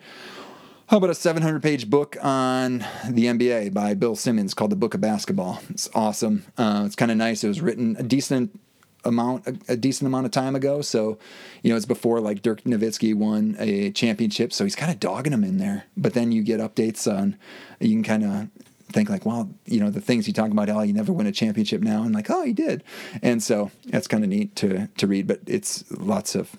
How 0.89 0.99
about 0.99 1.09
a 1.09 1.15
700 1.15 1.63
page 1.63 1.89
book 1.89 2.19
on 2.23 2.85
the 3.09 3.25
NBA 3.25 3.73
by 3.73 3.95
Bill 3.95 4.15
Simmons 4.15 4.53
called 4.53 4.71
The 4.71 4.77
Book 4.77 4.93
of 4.93 5.01
Basketball? 5.01 5.61
It's 5.71 5.89
awesome. 5.95 6.45
Uh, 6.59 6.83
it's 6.85 6.95
kind 6.95 7.11
of 7.11 7.17
nice. 7.17 7.43
It 7.43 7.49
was 7.49 7.63
written 7.63 7.97
a 7.99 8.03
decent 8.03 8.61
amount 9.05 9.47
a, 9.47 9.73
a, 9.73 9.77
decent 9.77 10.07
amount 10.07 10.27
of 10.27 10.33
time 10.33 10.57
ago. 10.57 10.83
So, 10.83 11.19
you 11.63 11.71
know, 11.71 11.77
it's 11.77 11.87
before 11.87 12.21
like 12.21 12.43
Dirk 12.43 12.63
Nowitzki 12.63 13.15
won 13.15 13.57
a 13.59 13.91
championship. 13.91 14.53
So 14.53 14.65
he's 14.65 14.77
kind 14.77 14.93
of 14.93 15.01
dogging 15.01 15.33
him 15.33 15.45
in 15.45 15.59
there. 15.59 15.85
But 15.97 16.15
then 16.15 16.33
you 16.33 16.43
get 16.43 16.61
updates 16.61 17.11
on, 17.11 17.37
you 17.81 17.91
can 17.91 18.03
kind 18.03 18.25
of 18.25 18.49
think 18.93 19.11
like, 19.11 19.27
well, 19.27 19.51
you 19.67 19.81
know, 19.81 19.91
the 19.91 20.01
things 20.01 20.27
you 20.27 20.33
talk 20.33 20.51
about, 20.51 20.69
oh, 20.71 20.83
you 20.83 20.93
never 20.93 21.13
win 21.13 21.27
a 21.27 21.33
championship 21.33 21.83
now, 21.83 22.03
and 22.03 22.15
like, 22.15 22.31
oh, 22.31 22.45
he 22.45 22.53
did. 22.53 22.83
And 23.23 23.43
so 23.43 23.71
that's 23.87 24.07
kind 24.07 24.25
of 24.25 24.31
neat 24.31 24.57
to 24.57 24.89
to 24.97 25.07
read. 25.07 25.27
But 25.27 25.41
it's 25.47 25.91
lots 25.91 26.35
of 26.35 26.57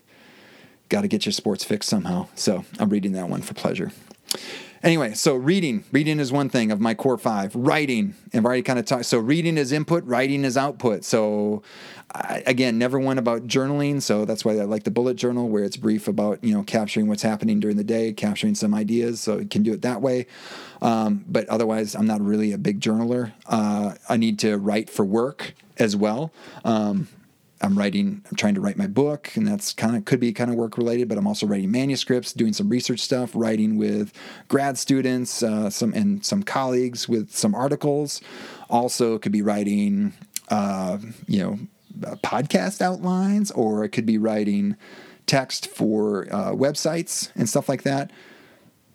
got 0.89 1.01
to 1.01 1.08
get 1.08 1.25
your 1.25 1.34
sports 1.34 1.63
fixed 1.63 1.89
somehow. 1.89 2.27
So 2.36 2.65
I'm 2.79 2.89
reading 2.89 3.13
that 3.13 3.29
one 3.29 3.41
for 3.41 3.53
pleasure. 3.53 3.91
Anyway, 4.84 5.15
so 5.15 5.36
reading, 5.36 5.84
reading 5.91 6.19
is 6.19 6.31
one 6.31 6.47
thing 6.47 6.71
of 6.71 6.79
my 6.79 6.93
core 6.93 7.17
five. 7.17 7.55
Writing, 7.55 8.13
I've 8.34 8.45
already 8.45 8.62
kind 8.62 8.77
of 8.77 8.86
talked. 8.86 9.05
So 9.05 9.17
reading 9.17 9.58
is 9.58 9.71
input, 9.71 10.03
writing 10.03 10.45
is 10.45 10.58
output. 10.58 11.03
So 11.03 11.63
I, 12.15 12.43
again, 12.45 12.78
never 12.78 12.97
one 12.97 13.17
about 13.17 13.47
journaling. 13.47 14.01
So 14.01 14.23
that's 14.23 14.45
why 14.45 14.54
I 14.54 14.63
like 14.63 14.84
the 14.84 14.91
bullet 14.91 15.17
journal, 15.17 15.49
where 15.49 15.63
it's 15.63 15.75
brief 15.75 16.08
about 16.08 16.43
you 16.43 16.54
know 16.54 16.63
capturing 16.63 17.08
what's 17.08 17.23
happening 17.23 17.60
during 17.60 17.78
the 17.78 17.84
day, 17.84 18.13
capturing 18.13 18.56
some 18.56 18.73
ideas. 18.73 19.19
So 19.19 19.39
you 19.39 19.47
can 19.47 19.63
do 19.63 19.73
it 19.73 19.82
that 19.82 20.01
way. 20.01 20.28
Um, 20.82 21.25
but 21.28 21.47
otherwise, 21.49 21.93
I'm 21.95 22.08
not 22.08 22.21
really 22.21 22.54
a 22.54 22.58
big 22.58 22.80
journaler. 22.80 23.34
Uh, 23.45 23.95
I 24.08 24.17
need 24.17 24.39
to 24.39 24.58
write 24.58 24.89
for 24.89 25.04
work 25.04 25.54
as 25.78 25.95
well. 25.95 26.32
Um, 26.63 27.10
I'm 27.62 27.78
writing, 27.78 28.21
I'm 28.30 28.36
trying 28.36 28.56
to 28.56 28.62
write 28.62 28.78
my 28.78 28.88
book, 28.88 29.32
and 29.36 29.47
that's 29.47 29.73
kind 29.73 29.95
of 29.95 30.06
could 30.06 30.19
be 30.19 30.32
kind 30.34 30.51
of 30.51 30.56
work 30.56 30.78
related, 30.78 31.08
but 31.08 31.17
I'm 31.17 31.25
also 31.25 31.47
writing 31.47 31.71
manuscripts, 31.71 32.34
doing 32.34 32.54
some 32.54 32.69
research 32.69 32.99
stuff, 32.99 33.32
writing 33.34 33.78
with 33.78 34.13
grad 34.47 34.78
students, 34.78 35.41
uh, 35.41 35.69
some 35.69 35.93
and 35.93 36.23
some 36.23 36.43
colleagues 36.43 37.10
with 37.10 37.32
some 37.32 37.56
articles. 37.56 38.21
Also, 38.69 39.17
could 39.17 39.32
be 39.32 39.41
writing, 39.41 40.13
uh, 40.49 40.97
you 41.28 41.39
know, 41.39 41.60
podcast 42.23 42.81
outlines, 42.81 43.51
or 43.51 43.84
it 43.84 43.89
could 43.89 44.05
be 44.05 44.17
writing 44.17 44.75
text 45.25 45.67
for 45.67 46.27
uh, 46.31 46.51
websites 46.51 47.31
and 47.36 47.49
stuff 47.49 47.67
like 47.67 47.84
that 47.84 48.12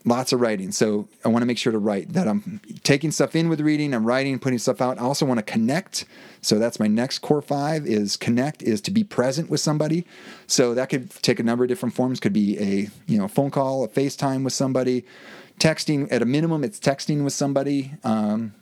lots 0.04 0.32
of 0.32 0.40
writing. 0.40 0.72
So 0.72 1.08
I 1.24 1.28
want 1.28 1.42
to 1.42 1.46
make 1.46 1.58
sure 1.58 1.72
to 1.72 1.78
write 1.78 2.12
that 2.12 2.26
I'm 2.26 2.60
taking 2.82 3.10
stuff 3.10 3.36
in 3.36 3.48
with 3.48 3.60
reading, 3.60 3.94
I'm 3.94 4.06
writing, 4.06 4.38
putting 4.38 4.58
stuff 4.58 4.80
out. 4.80 4.98
I 4.98 5.02
also 5.02 5.26
want 5.26 5.38
to 5.38 5.44
connect. 5.44 6.04
So 6.40 6.58
that's 6.58 6.80
my 6.80 6.86
next 6.86 7.18
core 7.18 7.42
five 7.42 7.86
is 7.86 8.16
connect 8.16 8.62
is 8.62 8.80
to 8.82 8.90
be 8.90 9.04
present 9.04 9.50
with 9.50 9.60
somebody. 9.60 10.06
So 10.46 10.74
that 10.74 10.88
could 10.88 11.10
take 11.22 11.38
a 11.38 11.42
number 11.42 11.64
of 11.64 11.68
different 11.68 11.94
forms. 11.94 12.20
Could 12.20 12.32
be 12.32 12.58
a 12.58 12.88
you 13.06 13.18
know 13.18 13.28
phone 13.28 13.50
call, 13.50 13.84
a 13.84 13.88
FaceTime 13.88 14.44
with 14.44 14.52
somebody, 14.52 15.04
texting 15.58 16.10
at 16.10 16.22
a 16.22 16.26
minimum. 16.26 16.64
It's 16.64 16.80
texting 16.80 17.24
with 17.24 17.32
somebody. 17.32 17.92
Um, 18.04 18.54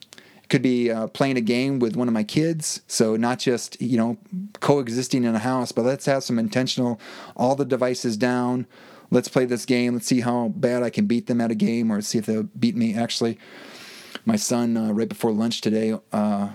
could 0.48 0.62
be 0.62 0.90
uh, 0.90 1.08
playing 1.08 1.36
a 1.36 1.42
game 1.42 1.78
with 1.78 1.96
one 1.96 2.08
of 2.08 2.14
my 2.14 2.24
kids. 2.24 2.80
So 2.86 3.16
not 3.16 3.38
just 3.38 3.80
you 3.80 3.96
know 3.96 4.18
coexisting 4.60 5.24
in 5.24 5.34
a 5.34 5.40
house, 5.40 5.72
but 5.72 5.84
let's 5.84 6.06
have 6.06 6.24
some 6.24 6.38
intentional. 6.38 7.00
All 7.36 7.54
the 7.54 7.64
devices 7.64 8.16
down 8.16 8.66
let's 9.10 9.28
play 9.28 9.44
this 9.44 9.64
game. 9.64 9.94
Let's 9.94 10.06
see 10.06 10.20
how 10.20 10.48
bad 10.48 10.82
I 10.82 10.90
can 10.90 11.06
beat 11.06 11.26
them 11.26 11.40
at 11.40 11.50
a 11.50 11.54
game, 11.54 11.90
or 11.90 12.00
see 12.00 12.18
if 12.18 12.26
they'll 12.26 12.44
beat 12.44 12.76
me. 12.76 12.94
Actually, 12.94 13.38
my 14.24 14.36
son 14.36 14.76
uh, 14.76 14.92
right 14.92 15.08
before 15.08 15.32
lunch 15.32 15.60
today, 15.60 15.98
uh, 16.12 16.50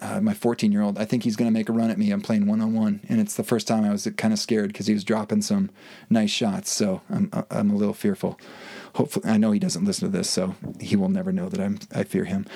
uh, 0.00 0.20
my 0.20 0.34
14 0.34 0.70
year 0.70 0.82
old, 0.82 0.98
I 0.98 1.04
think 1.04 1.24
he's 1.24 1.36
going 1.36 1.50
to 1.50 1.52
make 1.52 1.68
a 1.68 1.72
run 1.72 1.90
at 1.90 1.98
me. 1.98 2.10
I'm 2.10 2.20
playing 2.20 2.46
one 2.46 2.60
on 2.60 2.74
one, 2.74 3.00
and 3.08 3.20
it's 3.20 3.34
the 3.34 3.44
first 3.44 3.66
time 3.66 3.84
I 3.84 3.90
was 3.90 4.08
kind 4.16 4.32
of 4.32 4.38
scared 4.38 4.68
because 4.68 4.86
he 4.86 4.94
was 4.94 5.04
dropping 5.04 5.42
some 5.42 5.70
nice 6.08 6.30
shots. 6.30 6.70
So 6.70 7.02
I'm 7.10 7.28
uh, 7.32 7.42
I'm 7.50 7.70
a 7.70 7.76
little 7.76 7.94
fearful. 7.94 8.38
Hopefully, 8.98 9.30
I 9.30 9.38
know 9.38 9.52
he 9.52 9.60
doesn't 9.60 9.84
listen 9.84 10.10
to 10.10 10.18
this, 10.18 10.28
so 10.28 10.56
he 10.80 10.96
will 10.96 11.08
never 11.08 11.30
know 11.30 11.48
that 11.48 11.60
I'm 11.60 11.78
I 11.94 12.02
fear 12.02 12.24
him. 12.24 12.46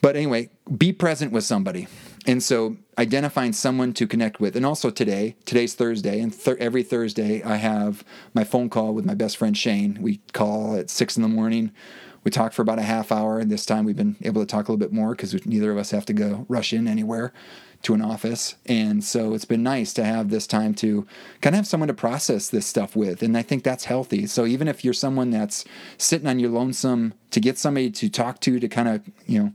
But 0.00 0.16
anyway, 0.16 0.48
be 0.74 0.94
present 0.94 1.30
with 1.30 1.44
somebody. 1.44 1.88
And 2.26 2.42
so 2.42 2.78
identifying 2.96 3.52
someone 3.52 3.92
to 3.92 4.06
connect 4.06 4.40
with. 4.40 4.56
And 4.56 4.64
also 4.64 4.88
today, 4.88 5.36
today's 5.44 5.74
Thursday, 5.74 6.18
and 6.20 6.32
th- 6.32 6.56
every 6.56 6.82
Thursday 6.82 7.42
I 7.42 7.56
have 7.56 8.02
my 8.32 8.44
phone 8.44 8.70
call 8.70 8.94
with 8.94 9.04
my 9.04 9.12
best 9.12 9.36
friend 9.36 9.54
Shane. 9.54 9.98
We 10.00 10.22
call 10.32 10.74
at 10.74 10.88
six 10.88 11.18
in 11.18 11.22
the 11.22 11.28
morning. 11.28 11.70
We 12.24 12.30
talk 12.30 12.54
for 12.54 12.62
about 12.62 12.78
a 12.78 12.82
half 12.82 13.12
hour. 13.12 13.38
And 13.38 13.50
this 13.50 13.66
time 13.66 13.84
we've 13.84 13.94
been 13.94 14.16
able 14.22 14.40
to 14.40 14.46
talk 14.46 14.68
a 14.68 14.72
little 14.72 14.78
bit 14.78 14.94
more 14.94 15.10
because 15.10 15.34
neither 15.44 15.70
of 15.70 15.76
us 15.76 15.90
have 15.90 16.06
to 16.06 16.14
go 16.14 16.46
rush 16.48 16.72
in 16.72 16.88
anywhere 16.88 17.34
to 17.82 17.94
an 17.94 18.02
office. 18.02 18.56
And 18.66 19.02
so 19.02 19.34
it's 19.34 19.44
been 19.44 19.62
nice 19.62 19.92
to 19.94 20.04
have 20.04 20.30
this 20.30 20.46
time 20.46 20.74
to 20.76 21.06
kind 21.40 21.54
of 21.54 21.58
have 21.58 21.66
someone 21.66 21.88
to 21.88 21.94
process 21.94 22.48
this 22.48 22.66
stuff 22.66 22.94
with. 22.94 23.22
And 23.22 23.36
I 23.36 23.42
think 23.42 23.64
that's 23.64 23.84
healthy. 23.86 24.26
So 24.26 24.44
even 24.44 24.68
if 24.68 24.84
you're 24.84 24.92
someone 24.92 25.30
that's 25.30 25.64
sitting 25.96 26.28
on 26.28 26.38
your 26.38 26.50
lonesome, 26.50 27.14
to 27.30 27.40
get 27.40 27.58
somebody 27.58 27.90
to 27.90 28.08
talk 28.08 28.40
to, 28.40 28.58
to 28.58 28.68
kind 28.68 28.88
of, 28.88 29.02
you 29.26 29.42
know, 29.42 29.52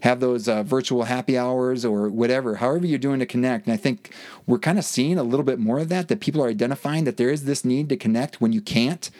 have 0.00 0.20
those 0.20 0.48
uh, 0.48 0.62
virtual 0.62 1.04
happy 1.04 1.38
hours 1.38 1.84
or 1.84 2.08
whatever, 2.08 2.56
however 2.56 2.86
you're 2.86 2.98
doing 2.98 3.18
to 3.18 3.26
connect. 3.26 3.66
And 3.66 3.74
I 3.74 3.76
think 3.76 4.14
we're 4.46 4.58
kind 4.58 4.78
of 4.78 4.84
seeing 4.84 5.18
a 5.18 5.22
little 5.22 5.44
bit 5.44 5.58
more 5.58 5.78
of 5.78 5.88
that, 5.88 6.08
that 6.08 6.20
people 6.20 6.42
are 6.42 6.48
identifying 6.48 7.04
that 7.04 7.16
there 7.16 7.30
is 7.30 7.44
this 7.44 7.64
need 7.64 7.88
to 7.88 7.96
connect 7.96 8.40
when 8.40 8.52
you 8.52 8.60
can't. 8.60 9.10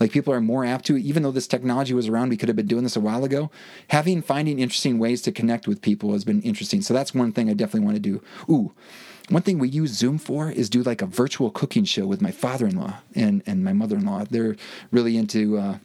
Like 0.00 0.12
people 0.12 0.32
are 0.32 0.40
more 0.40 0.64
apt 0.64 0.86
to, 0.86 0.96
even 0.96 1.22
though 1.22 1.30
this 1.30 1.46
technology 1.46 1.94
was 1.94 2.08
around, 2.08 2.30
we 2.30 2.36
could 2.36 2.48
have 2.48 2.56
been 2.56 2.66
doing 2.66 2.84
this 2.84 2.96
a 2.96 3.00
while 3.00 3.24
ago. 3.24 3.50
Having, 3.88 4.22
finding 4.22 4.58
interesting 4.58 4.98
ways 4.98 5.22
to 5.22 5.32
connect 5.32 5.66
with 5.66 5.82
people 5.82 6.12
has 6.12 6.24
been 6.24 6.42
interesting. 6.42 6.82
So 6.82 6.94
that's 6.94 7.14
one 7.14 7.32
thing 7.32 7.48
I 7.48 7.54
definitely 7.54 7.86
want 7.86 7.96
to 7.96 8.00
do. 8.00 8.22
Ooh, 8.48 8.72
one 9.28 9.42
thing 9.42 9.58
we 9.58 9.68
use 9.68 9.92
Zoom 9.92 10.18
for 10.18 10.50
is 10.50 10.68
do 10.68 10.82
like 10.82 11.00
a 11.00 11.06
virtual 11.06 11.50
cooking 11.50 11.84
show 11.84 12.06
with 12.06 12.20
my 12.20 12.30
father 12.30 12.66
in 12.66 12.76
law 12.76 12.98
and, 13.14 13.42
and 13.46 13.64
my 13.64 13.72
mother 13.72 13.96
in 13.96 14.04
law. 14.04 14.24
They're 14.28 14.56
really 14.90 15.16
into, 15.16 15.58
uh, 15.58 15.78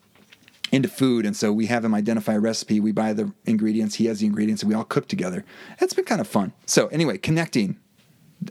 into 0.72 0.88
food 0.88 1.26
and 1.26 1.36
so 1.36 1.52
we 1.52 1.66
have 1.66 1.84
him 1.84 1.96
identify 1.96 2.34
a 2.34 2.40
recipe 2.40 2.80
we 2.80 2.92
buy 2.92 3.12
the 3.12 3.32
ingredients 3.46 3.96
he 3.96 4.06
has 4.06 4.20
the 4.20 4.26
ingredients 4.28 4.62
and 4.62 4.70
we 4.70 4.76
all 4.76 4.84
cook 4.84 5.08
together 5.08 5.44
that's 5.80 5.94
been 5.94 6.06
kind 6.06 6.22
of 6.22 6.28
fun 6.28 6.54
so 6.68 6.86
anyway 6.88 7.18
connecting 7.18 7.76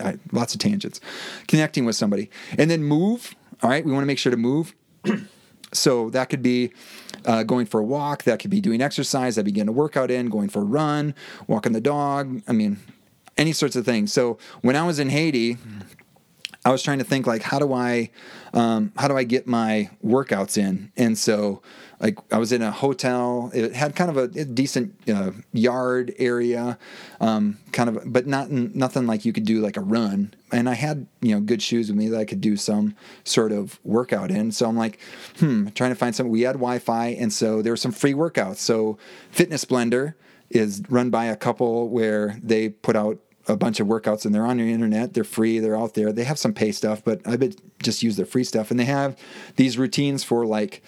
I, 0.01 0.17
lots 0.33 0.53
of 0.53 0.59
tangents 0.59 0.99
connecting 1.47 1.85
with 1.85 1.95
somebody 1.95 2.29
and 2.57 2.69
then 2.69 2.83
move 2.83 3.35
all 3.63 3.69
right 3.69 3.85
we 3.85 3.93
want 3.93 4.03
to 4.03 4.07
make 4.07 4.19
sure 4.19 4.31
to 4.31 4.37
move 4.37 4.75
so 5.71 6.09
that 6.11 6.29
could 6.29 6.41
be 6.41 6.71
uh, 7.25 7.43
going 7.43 7.65
for 7.65 7.79
a 7.79 7.83
walk 7.83 8.23
that 8.23 8.39
could 8.39 8.51
be 8.51 8.61
doing 8.61 8.81
exercise 8.81 9.35
that 9.35 9.43
begin 9.43 9.67
a 9.67 9.71
workout 9.71 10.09
in 10.09 10.29
going 10.29 10.49
for 10.49 10.61
a 10.61 10.65
run 10.65 11.13
walking 11.47 11.73
the 11.73 11.81
dog 11.81 12.41
i 12.47 12.51
mean 12.51 12.77
any 13.37 13.53
sorts 13.53 13.77
of 13.77 13.85
things. 13.85 14.11
So 14.11 14.37
when 14.61 14.75
i 14.75 14.85
was 14.85 14.99
in 14.99 15.09
haiti 15.09 15.57
I 16.69 16.71
was 16.71 16.83
trying 16.83 16.99
to 16.99 17.03
think 17.03 17.25
like 17.25 17.41
how 17.41 17.59
do 17.59 17.73
I 17.73 18.11
um, 18.53 18.93
how 18.97 19.07
do 19.07 19.17
I 19.17 19.23
get 19.23 19.47
my 19.47 19.89
workouts 20.03 20.57
in 20.57 20.91
and 20.95 21.17
so 21.17 21.61
like 21.99 22.17
I 22.31 22.37
was 22.37 22.51
in 22.51 22.61
a 22.61 22.71
hotel. 22.71 23.51
It 23.53 23.73
had 23.73 23.95
kind 23.95 24.09
of 24.09 24.17
a, 24.17 24.39
a 24.39 24.45
decent 24.45 24.95
uh, 25.09 25.31
yard 25.51 26.13
area, 26.17 26.77
um, 27.19 27.57
kind 27.73 27.89
of, 27.89 28.01
but 28.05 28.25
not 28.25 28.49
nothing 28.49 29.05
like 29.05 29.25
you 29.25 29.33
could 29.33 29.45
do 29.45 29.59
like 29.59 29.75
a 29.75 29.81
run. 29.81 30.33
And 30.51 30.69
I 30.69 30.75
had 30.75 31.07
you 31.21 31.35
know 31.35 31.41
good 31.41 31.61
shoes 31.61 31.89
with 31.89 31.97
me 31.97 32.07
that 32.09 32.19
I 32.19 32.25
could 32.25 32.41
do 32.41 32.55
some 32.55 32.95
sort 33.25 33.51
of 33.51 33.79
workout 33.83 34.31
in. 34.31 34.51
So 34.51 34.67
I'm 34.67 34.77
like, 34.77 34.99
hmm, 35.39 35.67
trying 35.69 35.91
to 35.91 35.95
find 35.95 36.15
something. 36.15 36.31
We 36.31 36.41
had 36.41 36.53
Wi-Fi, 36.53 37.07
and 37.07 37.33
so 37.33 37.61
there 37.61 37.73
were 37.73 37.77
some 37.77 37.91
free 37.91 38.13
workouts. 38.13 38.57
So 38.57 38.97
Fitness 39.31 39.65
Blender 39.65 40.13
is 40.49 40.81
run 40.89 41.09
by 41.09 41.25
a 41.25 41.35
couple 41.35 41.89
where 41.89 42.39
they 42.41 42.69
put 42.69 42.95
out 42.95 43.19
a 43.49 43.57
bunch 43.57 43.79
of 43.79 43.87
workouts 43.87 44.25
and 44.25 44.33
they're 44.33 44.45
on 44.45 44.57
the 44.57 44.71
internet. 44.71 45.13
They're 45.13 45.23
free. 45.23 45.59
They're 45.59 45.77
out 45.77 45.93
there. 45.93 46.11
They 46.11 46.23
have 46.23 46.39
some 46.39 46.53
pay 46.53 46.71
stuff, 46.71 47.03
but 47.03 47.21
I 47.25 47.35
would 47.35 47.59
just 47.81 48.03
use 48.03 48.15
their 48.15 48.25
free 48.25 48.43
stuff. 48.43 48.71
And 48.71 48.79
they 48.79 48.85
have 48.85 49.17
these 49.55 49.77
routines 49.77 50.23
for 50.23 50.45
like 50.45 50.83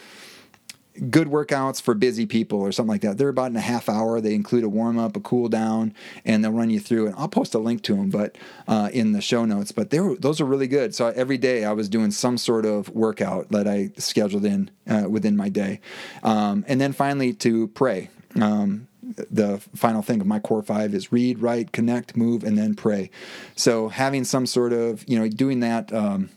good 1.09 1.27
workouts 1.27 1.81
for 1.81 1.93
busy 1.93 2.25
people 2.25 2.59
or 2.59 2.71
something 2.71 2.91
like 2.91 3.01
that. 3.01 3.17
They're 3.17 3.29
about 3.29 3.51
in 3.51 3.55
a 3.55 3.61
half 3.61 3.87
hour. 3.87 4.19
They 4.19 4.33
include 4.33 4.63
a 4.63 4.69
warm 4.69 4.99
up, 4.99 5.15
a 5.15 5.19
cool 5.19 5.47
down, 5.47 5.93
and 6.25 6.43
they'll 6.43 6.51
run 6.51 6.69
you 6.69 6.79
through. 6.79 7.07
And 7.07 7.15
I'll 7.15 7.29
post 7.29 7.55
a 7.55 7.59
link 7.59 7.81
to 7.83 7.95
them, 7.95 8.09
but 8.09 8.37
uh, 8.67 8.89
in 8.93 9.13
the 9.13 9.21
show 9.21 9.45
notes. 9.45 9.71
But 9.71 9.89
they 9.89 9.99
those 10.19 10.41
are 10.41 10.45
really 10.45 10.67
good. 10.67 10.93
So 10.93 11.07
every 11.07 11.37
day 11.37 11.63
I 11.63 11.73
was 11.73 11.89
doing 11.89 12.11
some 12.11 12.37
sort 12.37 12.65
of 12.65 12.89
workout 12.89 13.49
that 13.49 13.67
I 13.67 13.91
scheduled 13.97 14.45
in 14.45 14.69
uh, 14.87 15.05
within 15.09 15.37
my 15.37 15.49
day, 15.49 15.79
um, 16.23 16.65
and 16.67 16.79
then 16.79 16.93
finally 16.93 17.33
to 17.33 17.67
pray. 17.69 18.09
Um, 18.39 18.87
the 19.15 19.59
final 19.75 20.01
thing 20.01 20.21
of 20.21 20.27
my 20.27 20.39
core 20.39 20.63
five 20.63 20.93
is 20.93 21.11
read, 21.11 21.39
write, 21.39 21.71
connect, 21.71 22.15
move, 22.15 22.43
and 22.43 22.57
then 22.57 22.75
pray. 22.75 23.09
So 23.55 23.89
having 23.89 24.23
some 24.23 24.45
sort 24.45 24.73
of 24.73 25.07
you 25.07 25.19
know 25.19 25.27
doing 25.27 25.59
that. 25.61 25.93
Um, 25.93 26.29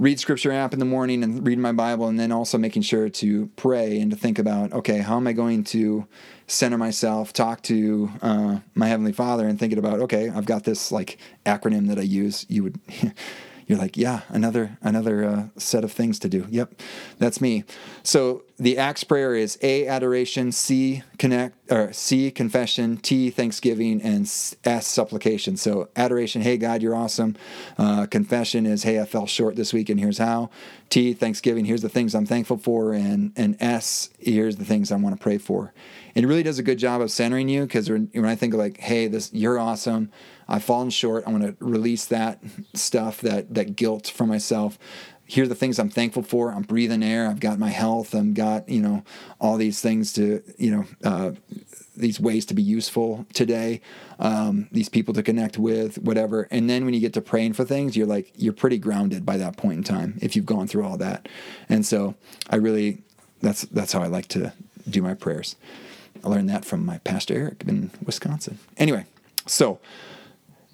read 0.00 0.18
scripture 0.18 0.50
app 0.50 0.72
in 0.72 0.80
the 0.80 0.84
morning 0.84 1.22
and 1.22 1.46
read 1.46 1.56
my 1.56 1.70
Bible, 1.70 2.08
and 2.08 2.18
then 2.18 2.32
also 2.32 2.58
making 2.58 2.82
sure 2.82 3.08
to 3.08 3.46
pray 3.54 4.00
and 4.00 4.10
to 4.10 4.16
think 4.16 4.40
about, 4.40 4.72
okay, 4.72 4.98
how 4.98 5.16
am 5.16 5.26
I 5.28 5.32
going 5.32 5.62
to 5.64 6.06
center 6.46 6.76
myself, 6.76 7.32
talk 7.32 7.62
to 7.62 8.10
uh, 8.20 8.58
my 8.74 8.88
Heavenly 8.88 9.12
Father, 9.12 9.46
and 9.46 9.58
thinking 9.58 9.78
about, 9.78 10.00
okay, 10.00 10.28
I've 10.28 10.46
got 10.46 10.64
this 10.64 10.90
like 10.92 11.18
acronym 11.46 11.88
that 11.88 11.98
I 11.98 12.02
use. 12.02 12.44
You 12.48 12.64
would. 12.64 12.80
you're 13.66 13.78
like, 13.78 13.96
yeah, 13.96 14.22
another 14.28 14.78
another 14.82 15.24
uh, 15.24 15.44
set 15.56 15.84
of 15.84 15.92
things 15.92 16.18
to 16.20 16.28
do. 16.28 16.46
Yep, 16.50 16.74
that's 17.18 17.40
me. 17.40 17.64
So 18.02 18.42
the 18.58 18.78
Acts 18.78 19.04
prayer 19.04 19.34
is 19.34 19.58
A 19.62 19.86
adoration, 19.86 20.52
C 20.52 21.02
connect 21.18 21.56
or 21.72 21.92
C 21.92 22.30
confession, 22.30 22.98
T 22.98 23.30
thanksgiving, 23.30 24.00
and 24.02 24.22
S 24.64 24.86
supplication. 24.86 25.56
So 25.56 25.88
adoration, 25.96 26.42
hey 26.42 26.56
God, 26.56 26.82
you're 26.82 26.94
awesome. 26.94 27.36
Uh, 27.78 28.06
confession 28.06 28.66
is 28.66 28.82
hey, 28.82 29.00
I 29.00 29.06
fell 29.06 29.26
short 29.26 29.56
this 29.56 29.72
week, 29.72 29.88
and 29.88 29.98
here's 29.98 30.18
how. 30.18 30.50
T 30.90 31.14
thanksgiving, 31.14 31.64
here's 31.64 31.82
the 31.82 31.88
things 31.88 32.14
I'm 32.14 32.26
thankful 32.26 32.58
for, 32.58 32.92
and 32.92 33.32
and 33.36 33.56
S 33.60 34.10
here's 34.18 34.56
the 34.56 34.64
things 34.64 34.92
I 34.92 34.96
want 34.96 35.16
to 35.16 35.22
pray 35.22 35.38
for. 35.38 35.72
And 36.14 36.24
it 36.24 36.28
really 36.28 36.44
does 36.44 36.58
a 36.58 36.62
good 36.62 36.78
job 36.78 37.00
of 37.00 37.10
centering 37.10 37.48
you 37.48 37.62
because 37.62 37.90
when, 37.90 38.08
when 38.12 38.26
I 38.26 38.36
think 38.36 38.54
of 38.54 38.60
like, 38.60 38.78
hey, 38.78 39.08
this 39.08 39.32
you're 39.32 39.58
awesome. 39.58 40.10
I've 40.48 40.64
fallen 40.64 40.90
short. 40.90 41.24
I 41.26 41.30
want 41.30 41.44
to 41.44 41.64
release 41.64 42.04
that 42.06 42.40
stuff, 42.74 43.20
that 43.20 43.54
that 43.54 43.76
guilt 43.76 44.08
from 44.08 44.28
myself. 44.28 44.78
Here 45.26 45.44
are 45.44 45.48
the 45.48 45.54
things 45.54 45.78
I'm 45.78 45.88
thankful 45.88 46.22
for. 46.22 46.52
I'm 46.52 46.62
breathing 46.62 47.02
air. 47.02 47.28
I've 47.28 47.40
got 47.40 47.58
my 47.58 47.70
health. 47.70 48.14
I've 48.14 48.34
got 48.34 48.68
you 48.68 48.82
know 48.82 49.04
all 49.40 49.56
these 49.56 49.80
things 49.80 50.12
to 50.14 50.42
you 50.58 50.70
know 50.70 50.84
uh, 51.02 51.32
these 51.96 52.20
ways 52.20 52.44
to 52.46 52.54
be 52.54 52.62
useful 52.62 53.26
today. 53.32 53.80
Um, 54.18 54.68
these 54.70 54.88
people 54.88 55.14
to 55.14 55.22
connect 55.22 55.58
with, 55.58 55.98
whatever. 55.98 56.46
And 56.50 56.68
then 56.68 56.84
when 56.84 56.94
you 56.94 57.00
get 57.00 57.14
to 57.14 57.20
praying 57.20 57.54
for 57.54 57.64
things, 57.64 57.96
you're 57.96 58.06
like 58.06 58.32
you're 58.36 58.52
pretty 58.52 58.78
grounded 58.78 59.24
by 59.24 59.36
that 59.38 59.56
point 59.56 59.78
in 59.78 59.84
time 59.84 60.18
if 60.20 60.36
you've 60.36 60.46
gone 60.46 60.66
through 60.66 60.84
all 60.84 60.98
that. 60.98 61.28
And 61.68 61.86
so 61.86 62.14
I 62.50 62.56
really 62.56 63.02
that's 63.40 63.62
that's 63.62 63.92
how 63.92 64.02
I 64.02 64.06
like 64.06 64.28
to 64.28 64.52
do 64.88 65.02
my 65.02 65.14
prayers. 65.14 65.56
I 66.22 66.28
learned 66.28 66.48
that 66.50 66.64
from 66.64 66.84
my 66.84 66.98
pastor 66.98 67.34
Eric 67.34 67.64
in 67.66 67.90
Wisconsin. 68.04 68.58
Anyway, 68.76 69.06
so 69.46 69.78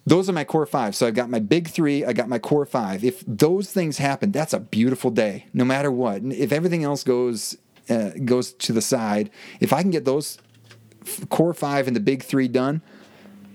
those 0.06 0.28
are 0.28 0.32
my 0.32 0.44
core 0.44 0.66
five. 0.66 0.94
So 0.94 1.06
I've 1.06 1.14
got 1.14 1.30
my 1.30 1.38
big 1.38 1.68
three, 1.68 2.04
I 2.04 2.12
got 2.12 2.28
my 2.28 2.38
core 2.38 2.66
five. 2.66 3.04
If 3.04 3.22
those 3.26 3.72
things 3.72 3.98
happen, 3.98 4.32
that's 4.32 4.52
a 4.52 4.60
beautiful 4.60 5.10
day, 5.10 5.46
no 5.52 5.64
matter 5.64 5.90
what. 5.90 6.22
If 6.22 6.52
everything 6.52 6.84
else 6.84 7.04
goes 7.04 7.56
uh, 7.88 8.10
goes 8.24 8.52
to 8.52 8.72
the 8.72 8.82
side, 8.82 9.30
if 9.60 9.72
I 9.72 9.82
can 9.82 9.90
get 9.90 10.04
those 10.04 10.38
core 11.28 11.54
five 11.54 11.86
and 11.86 11.96
the 11.96 12.00
big 12.00 12.22
three 12.22 12.48
done, 12.48 12.82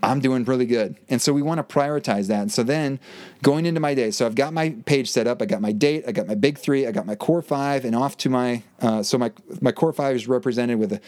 I'm 0.03 0.19
doing 0.19 0.43
really 0.43 0.65
good. 0.65 0.97
And 1.09 1.21
so 1.21 1.33
we 1.33 1.41
want 1.41 1.57
to 1.57 1.75
prioritize 1.75 2.27
that. 2.27 2.41
And 2.41 2.51
so 2.51 2.63
then 2.63 2.99
going 3.41 3.65
into 3.65 3.79
my 3.79 3.95
day, 3.95 4.11
so 4.11 4.25
I've 4.25 4.35
got 4.35 4.53
my 4.53 4.75
page 4.85 5.09
set 5.09 5.25
up, 5.25 5.41
I 5.41 5.45
got 5.45 5.61
my 5.61 5.71
date, 5.71 6.03
I 6.07 6.11
got 6.11 6.27
my 6.27 6.35
big 6.35 6.57
three, 6.59 6.85
I 6.85 6.91
got 6.91 7.05
my 7.05 7.15
core 7.15 7.41
five, 7.41 7.85
and 7.85 7.95
off 7.95 8.15
to 8.17 8.29
my, 8.29 8.61
uh, 8.81 9.01
so 9.01 9.17
my, 9.17 9.31
my 9.61 9.71
core 9.71 9.93
five 9.93 10.15
is 10.15 10.27
represented 10.27 10.77
with 10.77 10.93
a, 10.93 11.01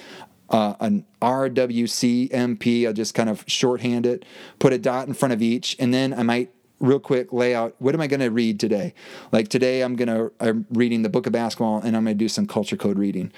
uh, 0.50 0.76
an 0.80 1.06
RWCMP. 1.22 2.88
I'll 2.88 2.94
just 2.94 3.14
kind 3.14 3.30
of 3.30 3.44
shorthand 3.48 4.06
it, 4.06 4.26
put 4.60 4.74
a 4.74 4.78
dot 4.78 5.08
in 5.08 5.14
front 5.14 5.34
of 5.34 5.42
each, 5.42 5.76
and 5.80 5.94
then 5.94 6.14
I 6.14 6.24
might 6.24 6.52
real 6.80 7.00
quick 7.00 7.34
lay 7.34 7.56
out 7.56 7.76
what 7.80 7.96
am 7.96 8.02
I 8.02 8.08
going 8.08 8.20
to 8.20 8.30
read 8.30 8.60
today? 8.60 8.94
Like 9.32 9.48
today, 9.48 9.82
I'm 9.82 9.96
going 9.96 10.08
to 10.08 10.32
I'm 10.40 10.66
reading 10.72 11.02
the 11.02 11.10
book 11.10 11.26
of 11.26 11.34
basketball, 11.34 11.80
and 11.80 11.96
I'm 11.96 12.04
going 12.04 12.18
to 12.18 12.24
do 12.24 12.30
some 12.30 12.48
culture 12.48 12.78
code 12.78 13.00
reading. 13.00 13.32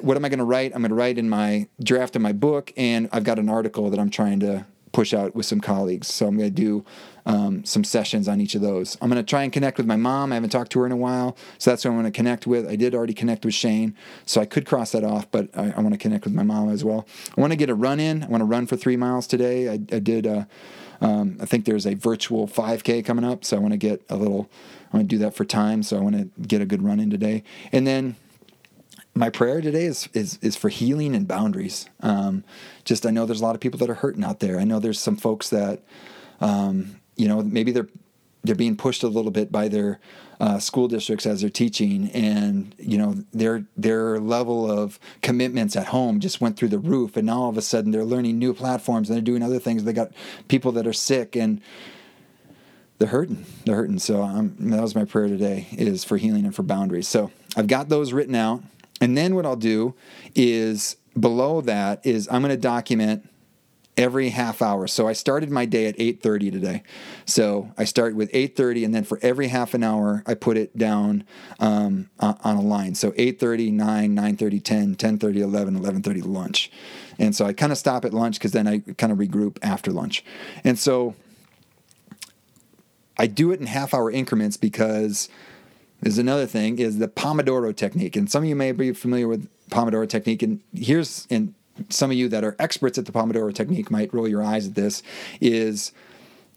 What 0.00 0.16
am 0.16 0.24
I 0.24 0.28
going 0.28 0.38
to 0.38 0.44
write? 0.44 0.72
I'm 0.74 0.82
going 0.82 0.90
to 0.90 0.94
write 0.94 1.18
in 1.18 1.28
my 1.28 1.68
draft 1.82 2.16
of 2.16 2.22
my 2.22 2.32
book, 2.32 2.72
and 2.76 3.08
I've 3.12 3.24
got 3.24 3.38
an 3.38 3.48
article 3.48 3.90
that 3.90 3.98
I'm 3.98 4.10
trying 4.10 4.40
to 4.40 4.66
push 4.92 5.12
out 5.14 5.34
with 5.34 5.46
some 5.46 5.60
colleagues. 5.60 6.06
So 6.08 6.26
I'm 6.26 6.36
going 6.36 6.50
to 6.50 6.54
do 6.54 6.84
um, 7.24 7.64
some 7.64 7.84
sessions 7.84 8.28
on 8.28 8.40
each 8.40 8.54
of 8.54 8.60
those. 8.60 8.96
I'm 9.00 9.08
going 9.08 9.22
to 9.22 9.28
try 9.28 9.42
and 9.42 9.52
connect 9.52 9.78
with 9.78 9.86
my 9.86 9.96
mom. 9.96 10.32
I 10.32 10.36
haven't 10.36 10.50
talked 10.50 10.72
to 10.72 10.80
her 10.80 10.86
in 10.86 10.92
a 10.92 10.96
while, 10.96 11.36
so 11.58 11.70
that's 11.70 11.84
what 11.84 11.92
I'm 11.92 11.96
going 11.96 12.10
to 12.10 12.16
connect 12.16 12.46
with. 12.46 12.68
I 12.68 12.76
did 12.76 12.94
already 12.94 13.14
connect 13.14 13.44
with 13.44 13.54
Shane, 13.54 13.96
so 14.26 14.40
I 14.40 14.44
could 14.44 14.66
cross 14.66 14.92
that 14.92 15.04
off, 15.04 15.30
but 15.30 15.48
I, 15.56 15.72
I 15.76 15.80
want 15.80 15.92
to 15.92 15.98
connect 15.98 16.24
with 16.24 16.34
my 16.34 16.42
mom 16.42 16.70
as 16.70 16.84
well. 16.84 17.06
I 17.36 17.40
want 17.40 17.52
to 17.52 17.56
get 17.56 17.70
a 17.70 17.74
run 17.74 18.00
in. 18.00 18.24
I 18.24 18.26
want 18.26 18.40
to 18.40 18.46
run 18.46 18.66
for 18.66 18.76
three 18.76 18.96
miles 18.96 19.26
today. 19.26 19.68
I, 19.68 19.72
I 19.72 19.98
did. 19.98 20.26
Uh, 20.26 20.44
um, 21.00 21.36
I 21.40 21.46
think 21.46 21.64
there's 21.64 21.86
a 21.86 21.94
virtual 21.94 22.46
5K 22.46 23.04
coming 23.04 23.24
up, 23.24 23.44
so 23.44 23.56
I 23.56 23.60
want 23.60 23.72
to 23.72 23.78
get 23.78 24.02
a 24.08 24.16
little. 24.16 24.48
I 24.92 24.98
want 24.98 25.08
to 25.08 25.16
do 25.16 25.18
that 25.22 25.34
for 25.34 25.44
time, 25.44 25.82
so 25.82 25.96
I 25.96 26.00
want 26.00 26.16
to 26.16 26.28
get 26.42 26.60
a 26.60 26.66
good 26.66 26.82
run 26.82 27.00
in 27.00 27.10
today, 27.10 27.42
and 27.72 27.86
then 27.86 28.16
my 29.14 29.28
prayer 29.28 29.60
today 29.60 29.84
is 29.84 30.08
is 30.14 30.38
is 30.42 30.56
for 30.56 30.68
healing 30.68 31.14
and 31.14 31.28
boundaries. 31.28 31.88
Um, 32.00 32.44
just 32.84 33.04
I 33.04 33.10
know 33.10 33.26
there's 33.26 33.40
a 33.40 33.44
lot 33.44 33.54
of 33.54 33.60
people 33.60 33.78
that 33.78 33.90
are 33.90 33.94
hurting 33.94 34.24
out 34.24 34.40
there. 34.40 34.58
I 34.58 34.64
know 34.64 34.78
there's 34.78 35.00
some 35.00 35.16
folks 35.16 35.50
that 35.50 35.82
um, 36.40 37.00
you 37.16 37.28
know 37.28 37.42
maybe 37.42 37.72
they're 37.72 37.88
they're 38.44 38.54
being 38.54 38.76
pushed 38.76 39.02
a 39.02 39.08
little 39.08 39.30
bit 39.30 39.52
by 39.52 39.68
their 39.68 40.00
uh, 40.40 40.58
school 40.58 40.88
districts 40.88 41.26
as 41.26 41.42
they're 41.42 41.50
teaching, 41.50 42.10
and 42.12 42.74
you 42.78 42.96
know 42.96 43.14
their 43.32 43.64
their 43.76 44.18
level 44.18 44.70
of 44.70 44.98
commitments 45.20 45.76
at 45.76 45.88
home 45.88 46.18
just 46.18 46.40
went 46.40 46.56
through 46.56 46.68
the 46.68 46.78
roof, 46.78 47.16
and 47.16 47.26
now 47.26 47.42
all 47.42 47.50
of 47.50 47.58
a 47.58 47.62
sudden 47.62 47.90
they're 47.90 48.04
learning 48.04 48.38
new 48.38 48.54
platforms 48.54 49.10
and 49.10 49.16
they're 49.16 49.22
doing 49.22 49.42
other 49.42 49.58
things. 49.58 49.84
They 49.84 49.92
got 49.92 50.12
people 50.48 50.72
that 50.72 50.86
are 50.86 50.92
sick 50.92 51.36
and 51.36 51.60
they're 52.98 53.08
hurting. 53.08 53.44
They're 53.64 53.76
hurting. 53.76 53.98
So 53.98 54.22
um, 54.22 54.56
that 54.58 54.80
was 54.80 54.94
my 54.94 55.04
prayer 55.04 55.28
today 55.28 55.66
is 55.72 56.04
for 56.04 56.16
healing 56.16 56.44
and 56.44 56.54
for 56.54 56.62
boundaries. 56.62 57.08
So 57.08 57.30
I've 57.56 57.66
got 57.66 57.88
those 57.88 58.12
written 58.12 58.34
out. 58.34 58.62
And 59.02 59.18
then 59.18 59.34
what 59.34 59.44
I'll 59.44 59.56
do 59.56 59.96
is 60.36 60.94
below 61.18 61.60
that 61.62 62.06
is 62.06 62.28
I'm 62.30 62.40
going 62.40 62.54
to 62.54 62.56
document 62.56 63.28
every 63.96 64.28
half 64.28 64.62
hour. 64.62 64.86
So 64.86 65.08
I 65.08 65.12
started 65.12 65.50
my 65.50 65.64
day 65.64 65.86
at 65.86 65.96
8:30 65.98 66.52
today. 66.52 66.82
So 67.26 67.72
I 67.76 67.82
start 67.82 68.14
with 68.14 68.30
8:30, 68.30 68.84
and 68.84 68.94
then 68.94 69.02
for 69.02 69.18
every 69.20 69.48
half 69.48 69.74
an 69.74 69.82
hour, 69.82 70.22
I 70.24 70.34
put 70.34 70.56
it 70.56 70.78
down 70.78 71.24
um, 71.58 72.10
on 72.20 72.56
a 72.56 72.62
line. 72.62 72.94
So 72.94 73.10
8:30, 73.12 73.72
9, 73.72 74.14
9:30, 74.14 74.62
10, 74.62 74.94
10:30, 74.94 75.36
11, 75.38 75.80
11:30 75.80 76.24
lunch. 76.24 76.70
And 77.18 77.34
so 77.34 77.44
I 77.44 77.52
kind 77.52 77.72
of 77.72 77.78
stop 77.78 78.04
at 78.04 78.14
lunch 78.14 78.38
because 78.38 78.52
then 78.52 78.68
I 78.68 78.78
kind 78.78 79.10
of 79.10 79.18
regroup 79.18 79.58
after 79.62 79.90
lunch. 79.90 80.24
And 80.62 80.78
so 80.78 81.16
I 83.18 83.26
do 83.26 83.50
it 83.50 83.58
in 83.58 83.66
half 83.66 83.94
hour 83.94 84.12
increments 84.12 84.56
because 84.56 85.28
there's 86.02 86.18
another 86.18 86.46
thing 86.46 86.78
is 86.78 86.98
the 86.98 87.08
Pomodoro 87.08 87.74
technique. 87.74 88.16
And 88.16 88.30
some 88.30 88.42
of 88.42 88.48
you 88.48 88.56
may 88.56 88.72
be 88.72 88.92
familiar 88.92 89.28
with 89.28 89.48
Pomodoro 89.70 90.08
technique. 90.08 90.42
And 90.42 90.60
here's 90.74 91.26
and 91.30 91.54
some 91.88 92.10
of 92.10 92.16
you 92.16 92.28
that 92.28 92.44
are 92.44 92.56
experts 92.58 92.98
at 92.98 93.06
the 93.06 93.12
Pomodoro 93.12 93.54
technique 93.54 93.90
might 93.90 94.12
roll 94.12 94.28
your 94.28 94.42
eyes 94.42 94.66
at 94.66 94.74
this 94.74 95.02
is 95.40 95.92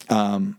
um, 0.10 0.58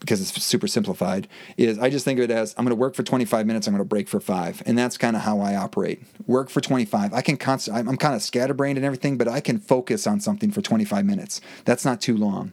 because 0.00 0.20
it's 0.20 0.42
super 0.42 0.66
simplified 0.66 1.26
is 1.56 1.78
I 1.78 1.88
just 1.88 2.04
think 2.04 2.18
of 2.18 2.24
it 2.24 2.30
as 2.30 2.54
I'm 2.56 2.64
going 2.64 2.76
to 2.76 2.80
work 2.80 2.94
for 2.94 3.02
25 3.02 3.46
minutes, 3.46 3.66
I'm 3.66 3.72
going 3.72 3.80
to 3.80 3.88
break 3.88 4.08
for 4.08 4.20
five, 4.20 4.62
and 4.66 4.76
that's 4.76 4.98
kind 4.98 5.16
of 5.16 5.22
how 5.22 5.40
I 5.40 5.56
operate. 5.56 6.02
Work 6.26 6.50
for 6.50 6.60
25. 6.60 7.14
I 7.14 7.22
can 7.22 7.36
const- 7.36 7.70
I'm 7.72 7.96
kind 7.96 8.14
of 8.14 8.22
scatterbrained 8.22 8.76
and 8.76 8.84
everything, 8.84 9.16
but 9.16 9.26
I 9.26 9.40
can 9.40 9.58
focus 9.58 10.06
on 10.06 10.20
something 10.20 10.50
for 10.50 10.60
25 10.60 11.04
minutes. 11.04 11.40
That's 11.64 11.84
not 11.84 12.00
too 12.00 12.16
long, 12.16 12.52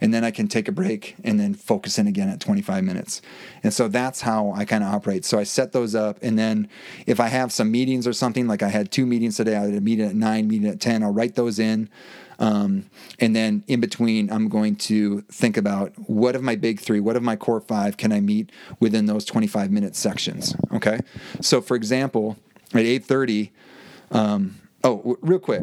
and 0.00 0.14
then 0.14 0.24
I 0.24 0.30
can 0.30 0.46
take 0.46 0.68
a 0.68 0.72
break 0.72 1.16
and 1.24 1.40
then 1.40 1.54
focus 1.54 1.98
in 1.98 2.06
again 2.06 2.28
at 2.28 2.40
25 2.40 2.84
minutes. 2.84 3.20
And 3.62 3.72
so 3.72 3.88
that's 3.88 4.20
how 4.20 4.52
I 4.52 4.64
kind 4.64 4.84
of 4.84 4.94
operate. 4.94 5.24
So 5.24 5.38
I 5.38 5.44
set 5.44 5.72
those 5.72 5.94
up, 5.94 6.18
and 6.22 6.38
then 6.38 6.68
if 7.06 7.18
I 7.18 7.28
have 7.28 7.52
some 7.52 7.70
meetings 7.70 8.06
or 8.06 8.12
something, 8.12 8.46
like 8.46 8.62
I 8.62 8.68
had 8.68 8.92
two 8.92 9.06
meetings 9.06 9.36
today, 9.36 9.56
I 9.56 9.64
had 9.64 9.74
a 9.74 9.80
meeting 9.80 10.06
at 10.06 10.14
nine, 10.14 10.46
meeting 10.46 10.68
at 10.68 10.80
10. 10.80 11.02
I'll 11.02 11.12
write 11.12 11.34
those 11.34 11.58
in. 11.58 11.90
Um, 12.38 12.90
and 13.20 13.34
then 13.34 13.64
in 13.66 13.80
between, 13.80 14.30
I'm 14.30 14.48
going 14.48 14.76
to 14.76 15.22
think 15.22 15.56
about 15.56 15.92
what 16.08 16.34
of 16.34 16.42
my 16.42 16.56
big 16.56 16.80
three, 16.80 17.00
what 17.00 17.16
of 17.16 17.22
my 17.22 17.36
core 17.36 17.60
five 17.60 17.96
can 17.96 18.12
I 18.12 18.20
meet 18.20 18.50
within 18.80 19.06
those 19.06 19.24
25 19.24 19.70
minute 19.70 19.96
sections. 19.96 20.54
Okay. 20.72 21.00
So 21.40 21.60
for 21.60 21.76
example, 21.76 22.36
at 22.72 22.84
8:30, 22.84 23.50
um, 24.10 24.56
oh, 24.82 24.96
w- 24.98 25.18
real 25.20 25.38
quick. 25.38 25.62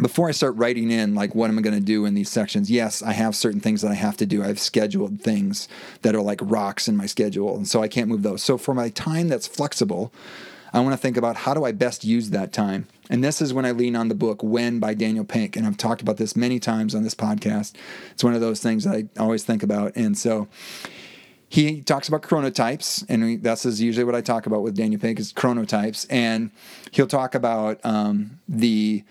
Before 0.00 0.26
I 0.26 0.32
start 0.32 0.56
writing 0.56 0.90
in, 0.90 1.14
like, 1.14 1.34
what 1.34 1.50
am 1.50 1.58
I 1.58 1.62
going 1.62 1.78
to 1.78 1.80
do 1.80 2.06
in 2.06 2.14
these 2.14 2.30
sections? 2.30 2.70
Yes, 2.70 3.02
I 3.02 3.12
have 3.12 3.36
certain 3.36 3.60
things 3.60 3.82
that 3.82 3.90
I 3.90 3.94
have 3.94 4.16
to 4.16 4.26
do. 4.26 4.42
I've 4.42 4.58
scheduled 4.58 5.20
things 5.20 5.68
that 6.00 6.14
are 6.14 6.22
like 6.22 6.40
rocks 6.42 6.88
in 6.88 6.96
my 6.96 7.04
schedule, 7.04 7.54
and 7.54 7.68
so 7.68 7.82
I 7.82 7.88
can't 7.88 8.08
move 8.08 8.22
those. 8.22 8.42
So, 8.42 8.56
for 8.56 8.74
my 8.74 8.88
time 8.88 9.28
that's 9.28 9.46
flexible, 9.46 10.10
I 10.72 10.80
want 10.80 10.92
to 10.92 10.96
think 10.96 11.16
about 11.16 11.36
how 11.36 11.54
do 11.54 11.64
I 11.64 11.72
best 11.72 12.04
use 12.04 12.30
that 12.30 12.52
time. 12.52 12.86
And 13.10 13.22
this 13.22 13.42
is 13.42 13.52
when 13.52 13.66
I 13.66 13.72
lean 13.72 13.94
on 13.94 14.08
the 14.08 14.14
book 14.14 14.42
When 14.42 14.78
by 14.78 14.94
Daniel 14.94 15.24
Pink. 15.24 15.56
And 15.56 15.66
I've 15.66 15.76
talked 15.76 16.00
about 16.00 16.16
this 16.16 16.34
many 16.34 16.58
times 16.58 16.94
on 16.94 17.02
this 17.02 17.14
podcast. 17.14 17.74
It's 18.12 18.24
one 18.24 18.34
of 18.34 18.40
those 18.40 18.60
things 18.60 18.86
I 18.86 19.04
always 19.18 19.44
think 19.44 19.62
about. 19.62 19.92
And 19.96 20.16
so 20.16 20.48
he 21.48 21.82
talks 21.82 22.08
about 22.08 22.22
chronotypes, 22.22 23.04
and 23.10 23.42
that's 23.42 23.66
is 23.66 23.82
usually 23.82 24.04
what 24.04 24.14
I 24.14 24.22
talk 24.22 24.46
about 24.46 24.62
with 24.62 24.74
Daniel 24.74 24.98
Pink 24.98 25.20
is 25.20 25.34
chronotypes. 25.34 26.06
And 26.08 26.50
he'll 26.92 27.06
talk 27.06 27.34
about 27.34 27.78
um, 27.84 28.40
the 28.48 29.04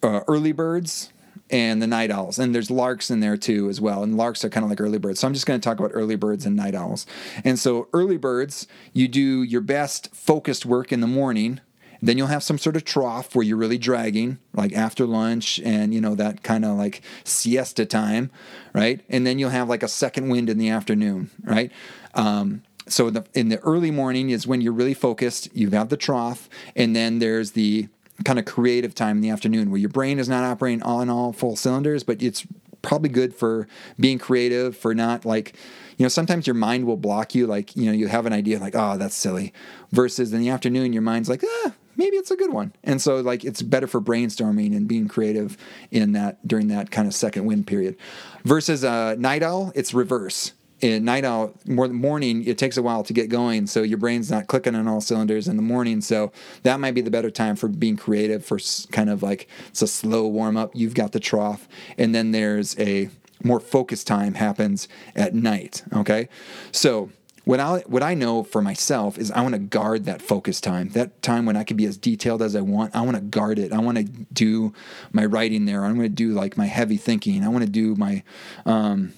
uh, 0.00 0.20
early 0.28 0.52
birds 0.52 1.12
and 1.54 1.80
the 1.80 1.86
night 1.86 2.10
owls. 2.10 2.36
And 2.36 2.52
there's 2.52 2.68
larks 2.68 3.12
in 3.12 3.20
there 3.20 3.36
too 3.36 3.68
as 3.68 3.80
well. 3.80 4.02
And 4.02 4.16
larks 4.16 4.44
are 4.44 4.50
kind 4.50 4.64
of 4.64 4.70
like 4.70 4.80
early 4.80 4.98
birds. 4.98 5.20
So 5.20 5.28
I'm 5.28 5.34
just 5.34 5.46
going 5.46 5.60
to 5.60 5.64
talk 5.64 5.78
about 5.78 5.92
early 5.94 6.16
birds 6.16 6.44
and 6.44 6.56
night 6.56 6.74
owls. 6.74 7.06
And 7.44 7.60
so 7.60 7.86
early 7.92 8.16
birds, 8.16 8.66
you 8.92 9.06
do 9.06 9.44
your 9.44 9.60
best 9.60 10.12
focused 10.12 10.66
work 10.66 10.90
in 10.90 11.00
the 11.00 11.06
morning. 11.06 11.60
Then 12.02 12.18
you'll 12.18 12.26
have 12.26 12.42
some 12.42 12.58
sort 12.58 12.74
of 12.74 12.84
trough 12.84 13.36
where 13.36 13.44
you're 13.44 13.56
really 13.56 13.78
dragging, 13.78 14.38
like 14.52 14.72
after 14.72 15.06
lunch 15.06 15.60
and, 15.60 15.94
you 15.94 16.00
know, 16.00 16.16
that 16.16 16.42
kind 16.42 16.64
of 16.64 16.76
like 16.76 17.02
siesta 17.22 17.86
time, 17.86 18.32
right? 18.74 19.00
And 19.08 19.24
then 19.24 19.38
you'll 19.38 19.50
have 19.50 19.68
like 19.68 19.84
a 19.84 19.88
second 19.88 20.30
wind 20.30 20.50
in 20.50 20.58
the 20.58 20.70
afternoon, 20.70 21.30
right? 21.44 21.70
Um, 22.14 22.64
so 22.88 23.10
the, 23.10 23.24
in 23.32 23.48
the 23.48 23.60
early 23.60 23.92
morning 23.92 24.30
is 24.30 24.44
when 24.44 24.60
you're 24.60 24.72
really 24.72 24.92
focused. 24.92 25.54
You 25.54 25.70
have 25.70 25.88
the 25.88 25.96
trough, 25.96 26.48
and 26.74 26.96
then 26.96 27.20
there's 27.20 27.52
the 27.52 27.88
kind 28.24 28.38
of 28.38 28.44
creative 28.44 28.94
time 28.94 29.16
in 29.16 29.22
the 29.22 29.30
afternoon 29.30 29.70
where 29.70 29.80
your 29.80 29.88
brain 29.88 30.18
is 30.18 30.28
not 30.28 30.44
operating 30.44 30.82
on 30.82 31.10
all 31.10 31.32
full 31.32 31.56
cylinders, 31.56 32.04
but 32.04 32.22
it's 32.22 32.46
probably 32.82 33.08
good 33.08 33.34
for 33.34 33.66
being 33.98 34.18
creative, 34.18 34.76
for 34.76 34.94
not 34.94 35.24
like, 35.24 35.54
you 35.96 36.04
know, 36.04 36.08
sometimes 36.08 36.46
your 36.46 36.54
mind 36.54 36.86
will 36.86 36.96
block 36.96 37.34
you. 37.34 37.46
Like, 37.46 37.74
you 37.74 37.86
know, 37.86 37.92
you 37.92 38.08
have 38.08 38.26
an 38.26 38.32
idea 38.32 38.58
like, 38.58 38.74
oh, 38.76 38.96
that's 38.96 39.14
silly. 39.16 39.52
Versus 39.90 40.32
in 40.32 40.40
the 40.40 40.50
afternoon, 40.50 40.92
your 40.92 41.02
mind's 41.02 41.28
like, 41.28 41.42
ah, 41.44 41.72
maybe 41.96 42.16
it's 42.16 42.30
a 42.30 42.36
good 42.36 42.52
one. 42.52 42.72
And 42.84 43.00
so, 43.00 43.16
like, 43.16 43.44
it's 43.44 43.62
better 43.62 43.86
for 43.86 44.00
brainstorming 44.00 44.76
and 44.76 44.86
being 44.86 45.08
creative 45.08 45.56
in 45.90 46.12
that 46.12 46.46
during 46.46 46.68
that 46.68 46.90
kind 46.90 47.08
of 47.08 47.14
second 47.14 47.46
wind 47.46 47.66
period. 47.66 47.96
Versus 48.44 48.84
a 48.84 49.16
night 49.18 49.42
owl, 49.42 49.72
it's 49.74 49.94
reverse 49.94 50.52
night 50.84 51.24
owl 51.24 51.52
more 51.66 51.88
morning 51.88 52.44
it 52.44 52.58
takes 52.58 52.76
a 52.76 52.82
while 52.82 53.02
to 53.02 53.12
get 53.12 53.28
going 53.28 53.66
so 53.66 53.82
your 53.82 53.98
brain's 53.98 54.30
not 54.30 54.46
clicking 54.46 54.74
on 54.74 54.86
all 54.86 55.00
cylinders 55.00 55.48
in 55.48 55.56
the 55.56 55.62
morning 55.62 56.00
so 56.00 56.32
that 56.62 56.80
might 56.80 56.94
be 56.94 57.00
the 57.00 57.10
better 57.10 57.30
time 57.30 57.56
for 57.56 57.68
being 57.68 57.96
creative 57.96 58.44
for 58.44 58.58
kind 58.92 59.10
of 59.10 59.22
like 59.22 59.48
it's 59.68 59.82
a 59.82 59.86
slow 59.86 60.26
warm 60.26 60.56
up 60.56 60.70
you've 60.74 60.94
got 60.94 61.12
the 61.12 61.20
trough 61.20 61.68
and 61.98 62.14
then 62.14 62.32
there's 62.32 62.78
a 62.78 63.08
more 63.42 63.60
focused 63.60 64.06
time 64.06 64.34
happens 64.34 64.88
at 65.14 65.34
night 65.34 65.82
okay 65.92 66.28
so 66.72 67.10
what 67.44 67.60
I 67.60 67.82
what 67.86 68.02
I 68.02 68.14
know 68.14 68.42
for 68.42 68.62
myself 68.62 69.18
is 69.18 69.30
I 69.30 69.42
want 69.42 69.52
to 69.54 69.58
guard 69.58 70.06
that 70.06 70.22
focus 70.22 70.62
time. 70.62 70.88
That 70.90 71.20
time 71.20 71.44
when 71.44 71.56
I 71.56 71.64
can 71.64 71.76
be 71.76 71.84
as 71.84 71.98
detailed 71.98 72.40
as 72.40 72.56
I 72.56 72.62
want. 72.62 72.96
I 72.96 73.02
want 73.02 73.16
to 73.16 73.22
guard 73.22 73.58
it. 73.58 73.70
I 73.72 73.80
want 73.80 73.98
to 73.98 74.04
do 74.04 74.72
my 75.12 75.26
writing 75.26 75.66
there. 75.66 75.84
I'm 75.84 75.94
going 75.94 76.08
to 76.08 76.14
do 76.14 76.32
like 76.32 76.56
my 76.56 76.66
heavy 76.66 76.96
thinking. 76.96 77.44
I 77.44 77.48
want 77.48 77.64
to 77.64 77.70
do 77.70 77.94
my 77.96 78.22
um, 78.64 79.12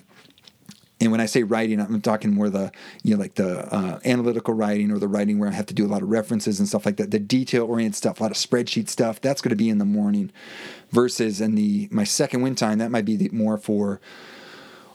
and 1.01 1.11
when 1.11 1.21
I 1.21 1.27
say 1.27 1.43
writing, 1.43 1.79
I'm 1.79 2.01
talking 2.01 2.33
more 2.33 2.49
the 2.49 2.73
you 3.03 3.15
know 3.15 3.21
like 3.21 3.35
the 3.35 3.73
uh, 3.75 4.01
analytical 4.05 4.55
writing 4.55 4.91
or 4.91 4.99
the 4.99 5.09
writing 5.09 5.39
where 5.39 5.49
I 5.49 5.53
have 5.53 5.67
to 5.67 5.75
do 5.75 5.85
a 5.85 5.89
lot 5.89 6.03
of 6.03 6.09
references 6.09 6.59
and 6.59 6.69
stuff 6.69 6.87
like 6.87 6.97
that. 6.97 7.11
The 7.11 7.19
detail 7.19 7.67
oriented 7.67 7.97
stuff, 7.97 8.21
a 8.21 8.23
lot 8.23 8.33
of 8.33 8.39
spreadsheet 8.39 8.89
stuff. 8.89 9.21
That's 9.21 9.43
going 9.43 9.51
to 9.51 9.57
be 9.57 9.69
in 9.69 9.79
the 9.79 9.85
morning, 9.85 10.33
versus 10.91 11.41
in 11.41 11.55
the 11.55 11.89
my 11.91 12.05
second 12.05 12.43
wind 12.43 12.57
time 12.57 12.79
that 12.79 12.91
might 12.91 13.05
be 13.05 13.17
the, 13.17 13.29
more 13.29 13.59
for 13.59 14.01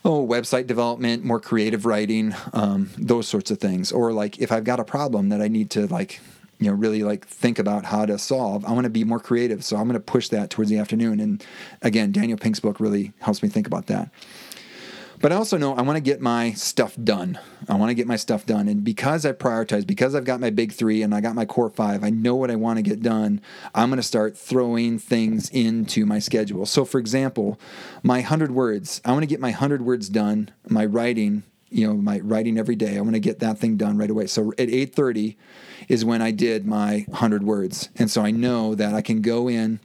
oh 0.03 0.25
website 0.25 0.65
development, 0.65 1.23
more 1.23 1.39
creative 1.39 1.85
writing, 1.85 2.33
um, 2.53 2.89
those 2.97 3.27
sorts 3.27 3.51
of 3.51 3.59
things. 3.59 3.91
Or 3.91 4.11
like 4.11 4.39
if 4.39 4.51
I've 4.51 4.63
got 4.63 4.79
a 4.79 4.83
problem 4.83 5.29
that 5.29 5.41
I 5.41 5.47
need 5.47 5.69
to 5.71 5.85
like 5.85 6.19
you 6.57 6.67
know 6.67 6.73
really 6.73 7.03
like 7.03 7.27
think 7.27 7.59
about 7.59 7.85
how 7.85 8.05
to 8.05 8.19
solve 8.19 8.63
i 8.65 8.71
want 8.71 8.83
to 8.83 8.89
be 8.89 9.03
more 9.03 9.19
creative 9.19 9.65
so 9.65 9.77
i'm 9.77 9.85
going 9.85 9.93
to 9.93 9.99
push 9.99 10.27
that 10.29 10.51
towards 10.51 10.69
the 10.69 10.77
afternoon 10.77 11.19
and 11.19 11.43
again 11.81 12.11
daniel 12.11 12.37
pink's 12.37 12.59
book 12.59 12.79
really 12.79 13.11
helps 13.19 13.41
me 13.41 13.49
think 13.49 13.65
about 13.65 13.87
that 13.87 14.11
but 15.22 15.32
I 15.32 15.36
also 15.36 15.57
know 15.57 15.76
I 15.76 15.82
want 15.82 15.97
to 15.97 16.01
get 16.01 16.19
my 16.19 16.51
stuff 16.53 16.95
done. 17.01 17.39
I 17.69 17.76
want 17.76 17.89
to 17.89 17.93
get 17.93 18.07
my 18.07 18.15
stuff 18.15 18.45
done. 18.45 18.67
And 18.67 18.84
because 18.84 19.26
I 19.26 19.34
prioritize, 19.34 19.86
because 19.86 20.15
I've 20.15 20.26
got 20.26 20.39
my 20.39 20.49
big 20.49 20.72
three 20.72 21.01
and 21.03 21.13
I 21.13 21.22
got 21.22 21.36
my 21.36 21.45
core 21.45 21.69
five, 21.69 22.03
I 22.03 22.09
know 22.09 22.36
what 22.36 22.49
I 22.49 22.55
want 22.55 22.78
to 22.78 22.84
get 22.84 23.01
done. 23.01 23.41
I'm 23.76 23.89
going 23.89 23.97
to 23.97 24.03
start 24.03 24.38
throwing 24.38 24.97
things 24.99 25.49
into 25.49 26.05
my 26.05 26.19
schedule. 26.19 26.65
So, 26.65 26.86
for 26.86 26.99
example, 26.99 27.59
my 28.03 28.17
100 28.17 28.51
words, 28.51 29.01
I 29.05 29.11
want 29.11 29.24
to 29.24 29.28
get 29.28 29.39
my 29.39 29.51
100 29.51 29.84
words 29.84 30.09
done, 30.09 30.51
my 30.67 30.86
writing, 30.86 31.43
you 31.69 31.88
know, 31.88 31.93
my 31.93 32.19
writing 32.19 32.57
every 32.57 32.76
day. 32.76 32.97
I 32.97 33.01
want 33.01 33.13
to 33.13 33.19
get 33.19 33.39
that 33.39 33.59
thing 33.59 33.78
done 33.78 33.97
right 33.97 34.09
away. 34.09 34.28
So 34.28 34.51
at 34.57 34.69
8:30 34.69 35.38
is 35.88 36.03
when 36.03 36.22
I 36.22 36.32
did 36.32 36.65
my 36.65 37.05
100 37.07 37.43
words. 37.43 37.89
And 37.95 38.09
so 38.09 38.24
I 38.24 38.32
know 38.32 38.76
that 38.76 38.93
I 38.93 39.01
can 39.01 39.22
go 39.22 39.47
in 39.47 39.80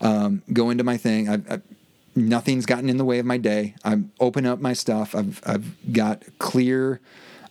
um, 0.00 0.42
go 0.52 0.70
into 0.70 0.84
my 0.84 0.96
thing. 0.96 1.28
I, 1.28 1.34
I, 1.54 1.60
nothing's 2.16 2.66
gotten 2.66 2.88
in 2.88 2.96
the 2.96 3.04
way 3.04 3.18
of 3.18 3.26
my 3.26 3.36
day. 3.36 3.74
I'm 3.84 4.12
open 4.18 4.46
up 4.46 4.60
my 4.60 4.72
stuff. 4.72 5.14
I've 5.14 5.40
I've 5.46 5.92
got 5.92 6.24
clear. 6.38 7.00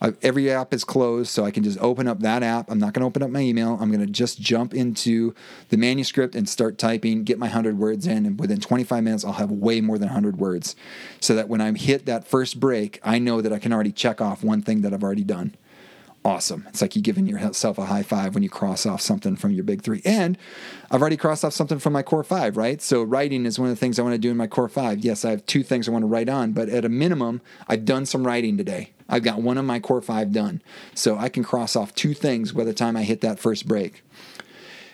I've, 0.01 0.17
every 0.21 0.51
app 0.51 0.73
is 0.73 0.83
closed, 0.83 1.29
so 1.29 1.45
I 1.45 1.51
can 1.51 1.63
just 1.63 1.79
open 1.79 2.07
up 2.07 2.19
that 2.19 2.43
app. 2.43 2.69
I'm 2.69 2.79
not 2.79 2.93
going 2.93 3.01
to 3.01 3.07
open 3.07 3.23
up 3.23 3.29
my 3.29 3.39
email. 3.39 3.77
I'm 3.79 3.89
going 3.89 4.05
to 4.05 4.11
just 4.11 4.41
jump 4.41 4.73
into 4.73 5.33
the 5.69 5.77
manuscript 5.77 6.35
and 6.35 6.49
start 6.49 6.77
typing, 6.77 7.23
get 7.23 7.39
my 7.39 7.47
100 7.47 7.77
words 7.77 8.05
in, 8.05 8.25
and 8.25 8.37
within 8.37 8.59
25 8.59 9.03
minutes, 9.03 9.23
I'll 9.23 9.33
have 9.33 9.51
way 9.51 9.79
more 9.79 9.97
than 9.97 10.09
100 10.09 10.37
words. 10.37 10.75
So 11.21 11.33
that 11.35 11.47
when 11.47 11.61
I 11.61 11.71
hit 11.71 12.05
that 12.07 12.27
first 12.27 12.59
break, 12.59 12.99
I 13.03 13.19
know 13.19 13.39
that 13.39 13.53
I 13.53 13.57
can 13.57 13.71
already 13.71 13.93
check 13.93 14.19
off 14.19 14.43
one 14.43 14.61
thing 14.61 14.81
that 14.81 14.93
I've 14.93 15.03
already 15.03 15.23
done 15.23 15.55
awesome. 16.25 16.65
It's 16.69 16.81
like 16.81 16.95
you 16.95 17.01
giving 17.03 17.27
yourself 17.27 17.77
a 17.77 17.85
high 17.85 18.01
five 18.01 18.33
when 18.33 18.41
you 18.41 18.49
cross 18.49 18.85
off 18.85 18.99
something 18.99 19.35
from 19.35 19.51
your 19.51 19.63
big 19.63 19.83
three. 19.83 20.01
And 20.03 20.37
I've 20.89 20.99
already 20.99 21.17
crossed 21.17 21.45
off 21.45 21.53
something 21.53 21.77
from 21.77 21.93
my 21.93 22.01
core 22.01 22.23
five, 22.23 22.57
right? 22.57 22.81
So 22.81 23.03
writing 23.03 23.45
is 23.45 23.59
one 23.59 23.69
of 23.69 23.75
the 23.75 23.79
things 23.79 23.99
I 23.99 24.01
want 24.01 24.15
to 24.15 24.19
do 24.19 24.31
in 24.31 24.37
my 24.37 24.47
core 24.47 24.67
five. 24.67 24.99
Yes, 24.99 25.23
I 25.23 25.29
have 25.29 25.45
two 25.45 25.61
things 25.61 25.87
I 25.87 25.91
want 25.91 26.01
to 26.01 26.07
write 26.07 26.27
on, 26.27 26.51
but 26.51 26.67
at 26.67 26.83
a 26.83 26.89
minimum, 26.89 27.41
I've 27.67 27.85
done 27.85 28.07
some 28.07 28.25
writing 28.25 28.57
today. 28.57 28.91
I've 29.07 29.23
got 29.23 29.41
one 29.41 29.59
of 29.59 29.65
my 29.65 29.79
core 29.79 30.01
five 30.01 30.31
done. 30.31 30.63
So 30.95 31.15
I 31.15 31.29
can 31.29 31.43
cross 31.43 31.75
off 31.75 31.93
two 31.93 32.15
things 32.15 32.51
by 32.51 32.63
the 32.63 32.73
time 32.73 32.97
I 32.97 33.03
hit 33.03 33.21
that 33.21 33.39
first 33.39 33.67
break. 33.67 34.01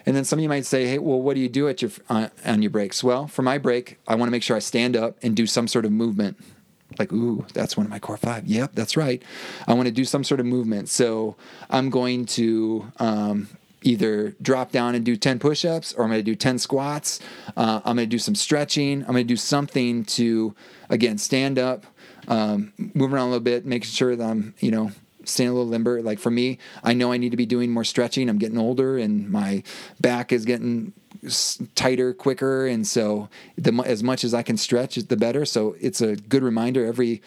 And 0.06 0.16
then 0.16 0.26
some 0.26 0.40
of 0.40 0.44
you 0.44 0.50
might 0.50 0.66
say, 0.66 0.88
"Hey, 0.88 0.98
well, 0.98 1.22
what 1.22 1.36
do 1.36 1.40
you 1.40 1.48
do 1.48 1.70
at 1.70 1.82
your 1.82 1.92
uh, 2.10 2.30
on 2.44 2.62
your 2.62 2.72
breaks?" 2.72 3.04
Well, 3.04 3.28
for 3.28 3.44
my 3.44 3.58
break, 3.58 4.00
I 4.08 4.16
want 4.16 4.28
to 4.28 4.32
make 4.32 4.44
sure 4.44 4.56
I 4.56 4.60
stand 4.60 4.98
up 4.98 5.18
and 5.22 5.36
do 5.36 5.46
some 5.46 5.68
sort 5.68 5.86
of 5.86 5.92
movement 5.92 6.38
like, 7.00 7.12
ooh, 7.14 7.46
that's 7.54 7.78
one 7.78 7.86
of 7.86 7.90
my 7.90 8.00
core 8.00 8.18
five. 8.18 8.46
Yep, 8.46 8.72
that's 8.74 8.98
right. 8.98 9.22
I 9.68 9.74
want 9.74 9.88
to 9.88 9.92
do 9.92 10.06
some 10.06 10.24
sort 10.24 10.40
of 10.40 10.46
movement. 10.46 10.90
So 10.90 11.36
I'm 11.70 11.90
going 11.90 12.26
to 12.28 12.92
um, 12.98 13.50
either 13.82 14.36
drop 14.42 14.72
down 14.72 14.96
and 14.96 15.04
do 15.04 15.16
10 15.16 15.40
push 15.40 15.66
ups 15.66 15.94
or 15.94 16.04
I'm 16.04 16.10
going 16.10 16.20
to 16.20 16.24
do 16.24 16.36
10 16.36 16.60
squats. 16.60 17.20
Uh, 17.58 17.82
I'm 17.84 17.96
going 17.96 18.08
to 18.08 18.16
do 18.16 18.20
some 18.20 18.36
stretching. 18.36 19.02
I'm 19.02 19.12
going 19.12 19.28
to 19.28 19.34
do 19.34 19.38
something 19.38 20.06
to, 20.06 20.56
again, 20.90 21.18
stand 21.18 21.58
up, 21.58 21.86
um, 22.28 22.74
move 22.78 23.14
around 23.14 23.28
a 23.28 23.32
little 23.32 23.40
bit, 23.40 23.66
making 23.66 23.90
sure 23.90 24.16
that 24.16 24.24
I'm, 24.24 24.54
you 24.60 24.72
know, 24.72 24.92
staying 25.24 25.50
a 25.50 25.54
little 25.54 25.68
limber. 25.68 26.02
Like 26.02 26.20
for 26.20 26.32
me, 26.32 26.58
I 26.84 26.94
know 26.94 27.12
I 27.12 27.18
need 27.18 27.32
to 27.32 27.38
be 27.38 27.46
doing 27.46 27.72
more 27.72 27.84
stretching. 27.84 28.30
I'm 28.30 28.38
getting 28.38 28.58
older 28.58 28.98
and 28.98 29.30
my 29.30 29.64
back 30.00 30.32
is 30.32 30.46
getting 30.46 30.94
tighter 31.76 32.14
quicker 32.14 32.66
and 32.66 32.88
so 32.88 33.30
the, 33.56 33.72
as 33.86 34.02
much 34.02 34.24
as 34.24 34.34
i 34.34 34.42
can 34.42 34.58
stretch 34.58 34.96
the 34.96 35.18
better. 35.18 35.46
So 35.46 35.76
it's 35.80 36.02
a 36.02 36.16
good 36.16 36.44
reminder 36.44 36.86
every 36.86 37.22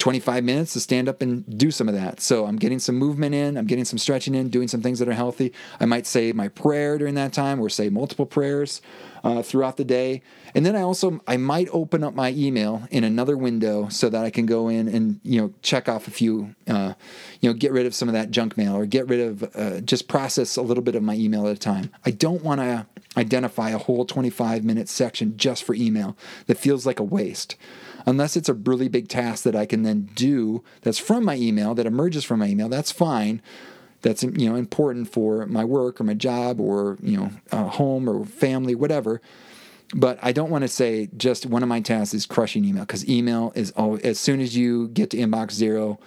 25 0.00 0.42
minutes 0.42 0.72
to 0.72 0.80
stand 0.80 1.08
up 1.08 1.22
and 1.22 1.58
do 1.58 1.70
some 1.70 1.88
of 1.88 1.94
that. 1.94 2.20
So 2.20 2.46
i'm 2.46 2.56
getting 2.56 2.78
some 2.78 2.96
movement 2.96 3.34
in 3.34 3.56
i'm 3.56 3.66
getting 3.66 3.84
some 3.84 3.98
stretching 3.98 4.34
in 4.34 4.48
doing 4.48 4.66
some 4.66 4.82
things 4.82 4.98
that 4.98 5.08
are 5.08 5.12
healthy. 5.12 5.52
I 5.78 5.84
might 5.86 6.06
say 6.06 6.32
my 6.32 6.48
prayer 6.48 6.98
during 6.98 7.14
that 7.14 7.32
time 7.32 7.60
or 7.60 7.68
say 7.68 7.88
multiple 7.88 8.26
prayers 8.26 8.82
uh, 9.22 9.42
throughout 9.42 9.76
the 9.76 9.84
day. 9.84 10.22
And 10.54 10.66
then 10.66 10.74
i 10.74 10.82
also 10.82 11.20
i 11.28 11.36
might 11.36 11.68
open 11.72 12.02
up 12.02 12.14
my 12.14 12.32
email 12.32 12.82
in 12.90 13.04
another 13.04 13.36
window 13.36 13.88
so 13.88 14.08
that 14.08 14.24
i 14.24 14.30
can 14.30 14.46
go 14.46 14.68
in 14.68 14.88
and 14.88 15.20
you 15.22 15.40
know 15.40 15.52
check 15.62 15.88
off 15.88 16.08
a 16.08 16.10
few 16.10 16.54
uh, 16.66 16.94
you 17.40 17.48
know 17.48 17.54
get 17.54 17.70
rid 17.70 17.86
of 17.86 17.94
some 17.94 18.08
of 18.08 18.14
that 18.14 18.30
junk 18.30 18.56
mail 18.56 18.74
or 18.74 18.86
get 18.86 19.06
rid 19.08 19.20
of 19.20 19.56
uh, 19.56 19.80
just 19.80 20.08
process 20.08 20.56
a 20.56 20.62
little 20.62 20.82
bit 20.82 20.94
of 20.94 21.02
my 21.02 21.14
email 21.14 21.46
at 21.46 21.56
a 21.56 21.58
time. 21.58 21.90
I 22.04 22.10
don't 22.10 22.42
want 22.42 22.60
to 22.60 22.86
identify 23.16 23.70
a 23.70 23.78
whole 23.78 24.04
25 24.04 24.64
minute 24.64 24.88
section 24.88 25.36
just 25.36 25.64
for 25.64 25.74
email. 25.74 26.16
That 26.46 26.58
feels 26.58 26.86
like 26.86 27.00
a 27.00 27.04
waste. 27.04 27.56
Unless 28.06 28.36
it's 28.36 28.48
a 28.48 28.54
really 28.54 28.88
big 28.88 29.08
task 29.08 29.44
that 29.44 29.56
I 29.56 29.66
can 29.66 29.82
then 29.82 30.08
do 30.14 30.62
that's 30.82 30.98
from 30.98 31.24
my 31.24 31.36
email, 31.36 31.74
that 31.74 31.86
emerges 31.86 32.24
from 32.24 32.40
my 32.40 32.46
email, 32.46 32.68
that's 32.68 32.92
fine. 32.92 33.42
That's 34.02 34.22
you 34.22 34.48
know 34.48 34.56
important 34.56 35.12
for 35.12 35.46
my 35.46 35.64
work 35.64 36.00
or 36.00 36.04
my 36.04 36.14
job 36.14 36.60
or 36.60 36.96
you 37.02 37.16
know 37.16 37.30
uh, 37.52 37.64
home 37.64 38.08
or 38.08 38.24
family, 38.24 38.74
whatever. 38.74 39.20
But 39.94 40.18
I 40.22 40.32
don't 40.32 40.50
want 40.50 40.62
to 40.62 40.68
say 40.68 41.08
just 41.16 41.46
one 41.46 41.62
of 41.62 41.68
my 41.68 41.80
tasks 41.80 42.14
is 42.14 42.24
crushing 42.24 42.64
email 42.64 42.84
because 42.84 43.08
email 43.08 43.52
is 43.56 43.72
always, 43.72 44.02
as 44.02 44.20
soon 44.20 44.40
as 44.40 44.56
you 44.56 44.88
get 44.88 45.10
to 45.10 45.16
inbox 45.16 45.50
zero, 45.52 45.98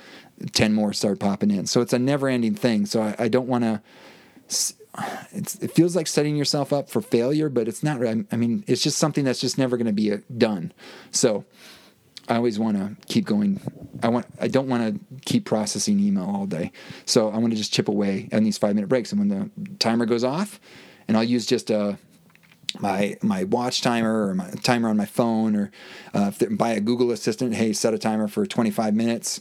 10 0.53 0.73
more 0.73 0.93
start 0.93 1.19
popping 1.19 1.51
in. 1.51 1.67
So 1.67 1.81
it's 1.81 1.91
a 1.91 1.99
never 1.99 2.29
ending 2.29 2.55
thing. 2.55 2.85
So 2.85 3.01
I, 3.01 3.15
I 3.19 3.27
don't 3.27 3.47
want 3.47 3.65
to 3.65 3.81
it 5.33 5.71
feels 5.71 5.95
like 5.95 6.05
setting 6.05 6.35
yourself 6.35 6.71
up 6.71 6.89
for 6.89 7.01
failure, 7.01 7.49
but 7.49 7.67
it's 7.67 7.81
not. 7.81 8.05
I 8.05 8.35
mean, 8.35 8.63
it's 8.67 8.81
just 8.81 8.99
something 8.99 9.23
that's 9.23 9.41
just 9.41 9.57
never 9.57 9.75
going 9.75 9.87
to 9.87 9.93
be 9.93 10.11
uh, 10.11 10.17
done. 10.37 10.71
So 11.09 11.45
I 12.27 12.35
always 12.35 12.57
want 12.57 12.77
to 12.77 12.95
keep 13.07 13.25
going. 13.25 13.59
I 14.01 14.07
want. 14.09 14.25
I 14.39 14.47
don't 14.47 14.67
want 14.67 14.95
to 14.95 15.19
keep 15.25 15.45
processing 15.45 15.99
email 15.99 16.25
all 16.25 16.45
day. 16.45 16.71
So 17.05 17.29
I 17.29 17.37
want 17.37 17.51
to 17.51 17.57
just 17.57 17.73
chip 17.73 17.87
away 17.87 18.29
on 18.31 18.43
these 18.43 18.57
five 18.57 18.75
minute 18.75 18.87
breaks. 18.87 19.11
And 19.11 19.19
when 19.19 19.29
the 19.29 19.75
timer 19.79 20.05
goes 20.05 20.23
off, 20.23 20.59
and 21.07 21.17
I'll 21.17 21.23
use 21.23 21.45
just 21.45 21.69
a 21.69 21.79
uh, 21.79 21.95
my 22.79 23.17
my 23.21 23.43
watch 23.43 23.81
timer 23.81 24.27
or 24.27 24.35
my 24.35 24.49
timer 24.63 24.89
on 24.89 24.97
my 24.97 25.05
phone 25.05 25.55
or 25.55 25.71
uh, 26.13 26.31
buy 26.51 26.71
a 26.71 26.79
Google 26.79 27.11
Assistant. 27.11 27.55
Hey, 27.55 27.73
set 27.73 27.93
a 27.93 27.97
timer 27.97 28.27
for 28.27 28.45
25 28.45 28.93
minutes, 28.93 29.39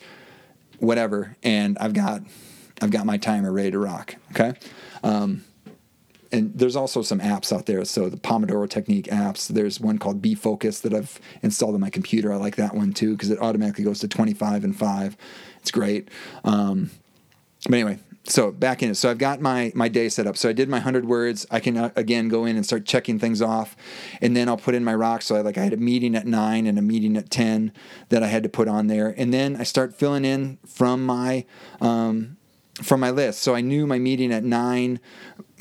whatever. 0.79 1.37
And 1.43 1.79
I've 1.79 1.95
got 1.95 2.23
I've 2.81 2.91
got 2.91 3.07
my 3.07 3.17
timer 3.17 3.53
ready 3.53 3.71
to 3.71 3.79
rock. 3.79 4.17
Okay. 4.33 4.55
Um, 5.03 5.45
and 6.33 6.53
there's 6.55 6.77
also 6.77 7.03
some 7.03 7.21
apps 7.21 7.53
out 7.53 7.67
there. 7.67 7.85
So 7.85 8.09
the 8.09 8.17
Pomodoro 8.17 8.69
Technique 8.69 9.07
apps. 9.07 9.49
There's 9.49 9.79
one 9.79 9.99
called 9.99 10.23
Be 10.23 10.35
Focus 10.35 10.81
that 10.81 10.95
I've 10.95 11.21
installed 11.43 11.75
on 11.75 11.81
my 11.81 11.91
computer. 11.91 12.33
I 12.33 12.37
like 12.37 12.57
that 12.57 12.75
one 12.75 12.93
too 12.93 13.13
because 13.13 13.31
it 13.31 13.39
automatically 13.41 13.85
goes 13.85 14.01
to 14.01 14.09
25 14.09 14.65
and 14.65 14.77
five. 14.77 15.17
It's 15.61 15.71
great. 15.71 16.09
Um, 16.45 16.91
but 17.65 17.75
anyway, 17.75 17.99
so 18.25 18.51
back 18.51 18.83
in 18.83 18.91
it. 18.91 18.95
So 18.95 19.11
I've 19.11 19.19
got 19.19 19.41
my 19.41 19.73
my 19.75 19.89
day 19.89 20.09
set 20.09 20.27
up. 20.27 20.37
So 20.37 20.49
I 20.49 20.53
did 20.53 20.69
my 20.69 20.79
hundred 20.79 21.05
words. 21.05 21.47
I 21.51 21.61
can 21.61 21.77
uh, 21.77 21.91
again 21.97 22.29
go 22.29 22.45
in 22.45 22.57
and 22.57 22.65
start 22.65 22.87
checking 22.87 23.19
things 23.19 23.43
off, 23.43 23.77
and 24.21 24.37
then 24.37 24.49
I'll 24.49 24.57
put 24.57 24.75
in 24.75 24.85
my 24.85 24.95
rocks. 24.95 25.27
So 25.27 25.37
I 25.37 25.41
like 25.41 25.59
I 25.59 25.65
had 25.65 25.73
a 25.73 25.79
meeting 25.79 26.15
at 26.15 26.27
nine 26.27 26.67
and 26.67 26.79
a 26.79 26.83
meeting 26.83 27.17
at 27.17 27.31
ten 27.31 27.73
that 28.11 28.23
I 28.23 28.29
had 28.29 28.43
to 28.45 28.49
put 28.49 28.69
on 28.69 28.87
there, 28.87 29.15
and 29.17 29.33
then 29.33 29.57
I 29.57 29.65
start 29.65 29.95
filling 29.95 30.25
in 30.25 30.59
from 30.67 31.05
my 31.05 31.45
um, 31.81 32.37
from 32.83 33.01
my 33.01 33.11
list. 33.11 33.41
So 33.43 33.55
I 33.55 33.61
knew 33.61 33.87
my 33.87 33.99
meeting 33.99 34.33
at 34.33 34.45
nine 34.45 35.01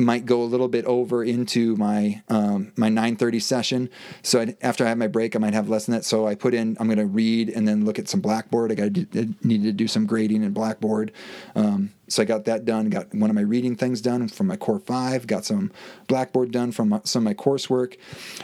might 0.01 0.25
go 0.25 0.41
a 0.41 0.45
little 0.45 0.67
bit 0.67 0.85
over 0.85 1.23
into 1.23 1.75
my 1.75 2.21
um, 2.29 2.73
my 2.75 2.89
9:30 2.89 3.41
session. 3.41 3.89
So 4.23 4.41
I'd, 4.41 4.57
after 4.61 4.85
I 4.85 4.89
have 4.89 4.97
my 4.97 5.07
break, 5.07 5.35
I 5.35 5.39
might 5.39 5.53
have 5.53 5.69
less 5.69 5.85
than 5.85 5.95
that. 5.95 6.03
So 6.03 6.27
I 6.27 6.35
put 6.35 6.53
in 6.53 6.77
I'm 6.79 6.87
going 6.87 6.97
to 6.97 7.05
read 7.05 7.49
and 7.49 7.67
then 7.67 7.85
look 7.85 7.99
at 7.99 8.09
some 8.09 8.21
Blackboard. 8.21 8.71
I 8.71 8.75
got 8.75 8.95
needed 9.43 9.63
to 9.63 9.71
do 9.71 9.87
some 9.87 10.05
grading 10.05 10.43
in 10.43 10.51
Blackboard. 10.51 11.11
Um, 11.55 11.93
so 12.07 12.21
I 12.21 12.25
got 12.25 12.45
that 12.45 12.65
done. 12.65 12.89
Got 12.89 13.13
one 13.13 13.29
of 13.29 13.35
my 13.35 13.41
reading 13.41 13.75
things 13.75 14.01
done 14.01 14.27
from 14.27 14.47
my 14.47 14.57
Core 14.57 14.79
Five. 14.79 15.27
Got 15.27 15.45
some 15.45 15.71
Blackboard 16.07 16.51
done 16.51 16.71
from 16.71 16.99
some 17.05 17.21
of 17.21 17.25
my 17.25 17.33
coursework, 17.33 17.97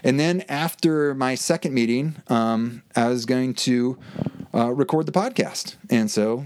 and 0.04 0.20
then 0.20 0.44
after 0.48 1.14
my 1.14 1.36
second 1.36 1.74
meeting, 1.74 2.16
um, 2.28 2.84
I 2.96 3.08
was 3.10 3.26
going 3.26 3.54
to 3.56 3.98
uh, 4.54 4.72
record 4.74 5.06
the 5.06 5.12
podcast. 5.12 5.76
And 5.90 6.10
so 6.10 6.46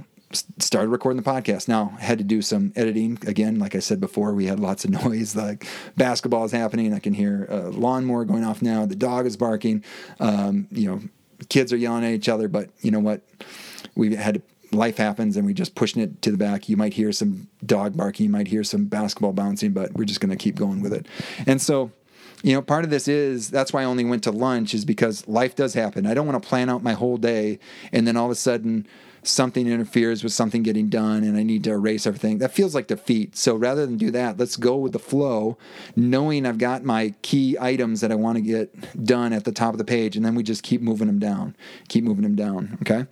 started 0.60 0.90
recording 0.90 1.22
the 1.22 1.30
podcast. 1.30 1.68
Now 1.68 1.98
had 2.00 2.18
to 2.18 2.24
do 2.24 2.42
some 2.42 2.74
editing 2.76 3.18
again. 3.28 3.60
Like 3.60 3.76
I 3.76 3.80
said 3.80 4.00
before, 4.00 4.34
we 4.34 4.46
had 4.46 4.60
lots 4.60 4.86
of 4.86 4.92
noise. 5.06 5.36
Like 5.36 5.68
basketball 5.98 6.46
is 6.46 6.52
happening. 6.52 6.94
I 6.94 7.00
can 7.00 7.14
hear 7.14 7.46
a 7.50 7.70
lawnmower 7.70 8.26
going 8.26 8.44
off 8.44 8.62
now. 8.62 8.86
The 8.86 8.96
dog 8.96 9.26
is 9.26 9.38
barking. 9.38 9.84
Um, 10.20 10.68
you 10.72 10.90
know, 10.90 11.02
kids 11.50 11.74
are 11.74 11.78
yelling 11.78 12.04
at 12.04 12.12
each 12.12 12.30
other. 12.30 12.48
But 12.48 12.70
you 12.82 12.92
know 12.92 13.00
what? 13.00 13.22
We 13.96 14.16
had 14.16 14.42
life 14.72 14.98
happens, 14.98 15.36
and 15.36 15.46
we 15.46 15.54
just 15.54 15.76
pushing 15.76 16.02
it 16.02 16.22
to 16.22 16.32
the 16.32 16.38
back. 16.38 16.70
You 16.70 16.78
might 16.78 16.94
hear 16.94 17.12
some 17.12 17.48
dog 17.66 17.98
barking. 17.98 18.26
You 18.26 18.32
might 18.32 18.48
hear 18.48 18.64
some 18.64 18.86
basketball 18.86 19.34
bouncing, 19.34 19.72
but 19.72 19.94
we're 19.94 20.06
just 20.06 20.22
going 20.22 20.30
to 20.30 20.38
keep 20.38 20.56
going 20.56 20.82
with 20.82 20.94
it. 20.94 21.08
And 21.46 21.62
so 21.62 21.92
you 22.44 22.54
know, 22.54 22.62
part 22.62 22.84
of 22.84 22.90
this 22.90 23.08
is 23.08 23.50
that's 23.50 23.72
why 23.72 23.82
I 23.82 23.86
only 23.86 24.04
went 24.04 24.24
to 24.24 24.32
lunch 24.32 24.74
is 24.74 24.86
because 24.86 25.28
life 25.28 25.56
does 25.56 25.74
happen. 25.74 26.08
I 26.08 26.14
don't 26.14 26.26
want 26.26 26.42
to 26.42 26.48
plan 26.48 26.70
out 26.70 26.84
my 26.84 26.94
whole 26.94 27.18
day 27.18 27.60
and 27.92 28.08
then 28.08 28.18
all 28.18 28.26
of 28.26 28.32
a 28.32 28.36
sudden 28.36 28.88
something 29.24 29.68
interferes 29.68 30.24
with 30.24 30.34
something 30.34 30.64
getting 30.64 30.90
done 30.90 31.24
and 31.24 31.38
I 31.38 31.44
need 31.44 31.64
to 31.66 31.72
erase 31.72 32.08
everything. 32.08 32.40
That 32.40 32.54
feels 32.54 32.74
like 32.74 32.88
defeat. 32.88 33.36
So 33.38 33.56
rather 33.56 33.86
than 33.86 33.98
do 33.98 34.12
that, 34.12 34.38
let's 34.38 34.56
go 34.56 34.76
with 34.78 34.94
the 34.94 35.00
flow, 35.00 35.58
knowing 35.96 36.46
I've 36.46 36.58
got 36.58 36.84
my 36.84 37.14
key 37.22 37.58
items 37.60 38.02
that 38.02 38.12
I 38.12 38.16
want 38.16 38.38
to 38.38 38.42
get 38.42 39.06
done 39.06 39.34
at 39.34 39.44
the 39.44 39.52
top 39.52 39.74
of 39.74 39.78
the 39.78 39.86
page, 39.86 40.16
and 40.16 40.26
then 40.26 40.36
we 40.36 40.44
just 40.44 40.64
keep 40.64 40.82
moving 40.82 41.08
them 41.08 41.20
down, 41.20 41.56
keep 41.88 42.04
moving 42.04 42.24
them 42.24 42.36
down. 42.36 42.78
Okay. 42.82 43.06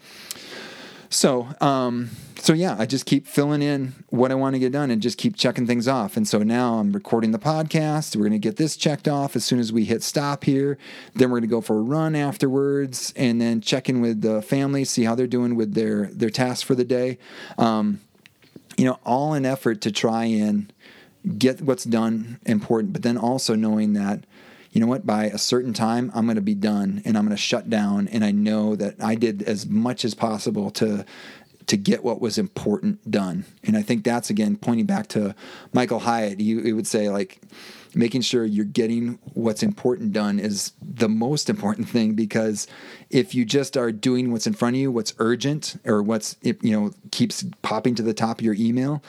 So, 1.10 1.48
um, 1.60 2.12
so 2.36 2.54
yeah, 2.54 2.76
I 2.78 2.86
just 2.86 3.06
keep 3.06 3.26
filling 3.26 3.62
in 3.62 3.94
what 4.10 4.32
I 4.32 4.36
want 4.36 4.54
to 4.54 4.60
get 4.60 4.72
done 4.72 4.92
and 4.92 5.02
just 5.02 5.18
keep 5.18 5.36
checking 5.36 5.66
things 5.66 5.88
off. 5.88 6.16
And 6.16 6.28
so 6.28 6.40
now 6.44 6.76
I'm 6.76 6.92
recording 6.92 7.32
the 7.32 7.40
podcast. 7.40 8.16
We're 8.16 8.24
going 8.24 8.34
to 8.34 8.40
get 8.40 8.58
this 8.58 8.78
checked 8.78 9.08
off 9.08 9.36
as 9.36 9.44
soon 9.44 9.60
as 9.60 9.74
we 9.74 9.86
hit 9.86 10.04
stop 10.04 10.44
here. 10.44 10.78
Then 11.16 11.30
we're 11.30 11.40
going 11.40 11.50
to 11.50 11.56
go 11.56 11.62
for 11.62 11.78
a 11.78 11.82
run 11.82 12.16
afterwards, 12.16 13.12
and 13.16 13.42
then 13.42 13.60
check 13.60 13.90
in 13.90 14.02
with 14.02 14.22
the 14.22 14.42
family, 14.42 14.86
see 14.86 15.04
how 15.04 15.16
they're 15.16 15.28
doing 15.28 15.56
with 15.56 15.74
their 15.74 16.06
their 16.08 16.30
tasks 16.30 16.62
for 16.62 16.76
the 16.76 16.86
day. 16.86 17.18
Um, 17.58 18.02
you 18.78 18.86
know, 18.86 19.00
all 19.04 19.34
in 19.34 19.46
effort 19.46 19.82
to 19.82 19.92
try 19.92 20.26
and 20.26 20.72
get 21.38 21.62
what's 21.62 21.84
done 21.84 22.40
important, 22.46 22.94
but 22.94 23.02
then 23.02 23.18
also 23.18 23.56
knowing 23.56 23.94
that 23.94 24.24
you 24.72 24.80
know 24.80 24.88
what, 24.88 25.06
by 25.06 25.26
a 25.26 25.38
certain 25.38 25.74
time, 25.74 26.12
I'm 26.14 26.26
going 26.26 26.36
to 26.36 26.42
be 26.42 26.56
done 26.56 27.02
and 27.06 27.18
I'm 27.18 27.26
going 27.26 27.36
to 27.36 27.42
shut 27.42 27.70
down. 27.70 28.08
And 28.08 28.24
I 28.24 28.32
know 28.32 28.76
that 28.76 29.02
I 29.02 29.16
did 29.16 29.42
as 29.44 29.66
much 29.66 30.06
as 30.06 30.14
possible 30.14 30.70
to 30.72 31.06
to 31.68 31.78
get 31.78 32.04
what 32.04 32.20
was 32.20 32.40
important 32.40 33.12
done. 33.12 33.46
And 33.64 33.78
I 33.78 33.84
think 33.84 34.04
that's 34.04 34.32
again 34.32 34.58
pointing 34.58 34.88
back 34.88 35.08
to 35.10 35.36
Michael 35.72 36.00
Hyatt. 36.00 36.40
He, 36.40 36.60
he 36.62 36.74
would 36.74 36.88
say 36.88 37.10
like 37.10 37.42
making 37.94 38.22
sure 38.22 38.44
you're 38.44 38.66
getting 38.66 39.20
what's 39.34 39.62
important 39.62 40.12
done 40.12 40.40
is 40.40 40.74
the 40.82 41.10
most 41.10 41.50
important 41.50 41.88
thing 41.96 42.14
because 42.14 42.68
if 43.10 43.36
you 43.36 43.46
just 43.46 43.78
are 43.78 43.92
doing 43.92 44.32
what's 44.32 44.48
in 44.48 44.54
front 44.54 44.76
of 44.76 44.80
you, 44.82 44.92
what's 44.92 45.14
urgent 45.20 45.80
or 45.86 46.02
what's 46.02 46.38
you 46.42 46.56
know 46.64 46.92
keeps 47.12 47.46
popping 47.62 47.96
to 47.96 48.04
the 48.04 48.14
top 48.14 48.40
of 48.40 48.46
your 48.46 48.56
email, 48.56 49.04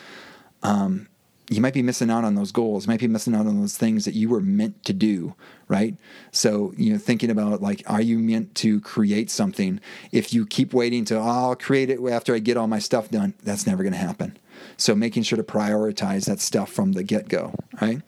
um, 0.62 1.08
you 1.50 1.60
might 1.60 1.74
be 1.74 1.82
missing 1.82 2.10
out 2.10 2.22
on 2.22 2.36
those 2.36 2.52
goals, 2.52 2.86
you 2.86 2.92
might 2.92 3.00
be 3.00 3.08
missing 3.08 3.34
out 3.34 3.46
on 3.46 3.60
those 3.60 3.76
things 3.76 4.04
that 4.04 4.14
you 4.14 4.28
were 4.28 4.40
meant 4.40 4.84
to 4.84 4.92
do, 4.92 5.34
right? 5.66 5.96
So, 6.30 6.72
you 6.76 6.92
know, 6.92 6.98
thinking 6.98 7.28
about 7.28 7.60
like, 7.60 7.82
are 7.88 8.00
you 8.00 8.20
meant 8.20 8.54
to 8.56 8.80
create 8.80 9.30
something? 9.32 9.80
If 10.12 10.32
you 10.32 10.46
keep 10.46 10.72
waiting 10.72 11.04
to, 11.06 11.16
oh, 11.16 11.22
I'll 11.22 11.56
create 11.56 11.90
it 11.90 11.98
after 12.08 12.36
I 12.36 12.38
get 12.38 12.56
all 12.56 12.68
my 12.68 12.78
stuff 12.78 13.10
done, 13.10 13.34
that's 13.42 13.66
never 13.66 13.82
going 13.82 13.92
to 13.92 13.98
happen. 13.98 14.38
So, 14.76 14.94
making 14.94 15.24
sure 15.24 15.36
to 15.36 15.42
prioritize 15.42 16.26
that 16.26 16.38
stuff 16.38 16.70
from 16.70 16.92
the 16.92 17.02
get 17.02 17.28
go, 17.28 17.54
right? 17.80 18.00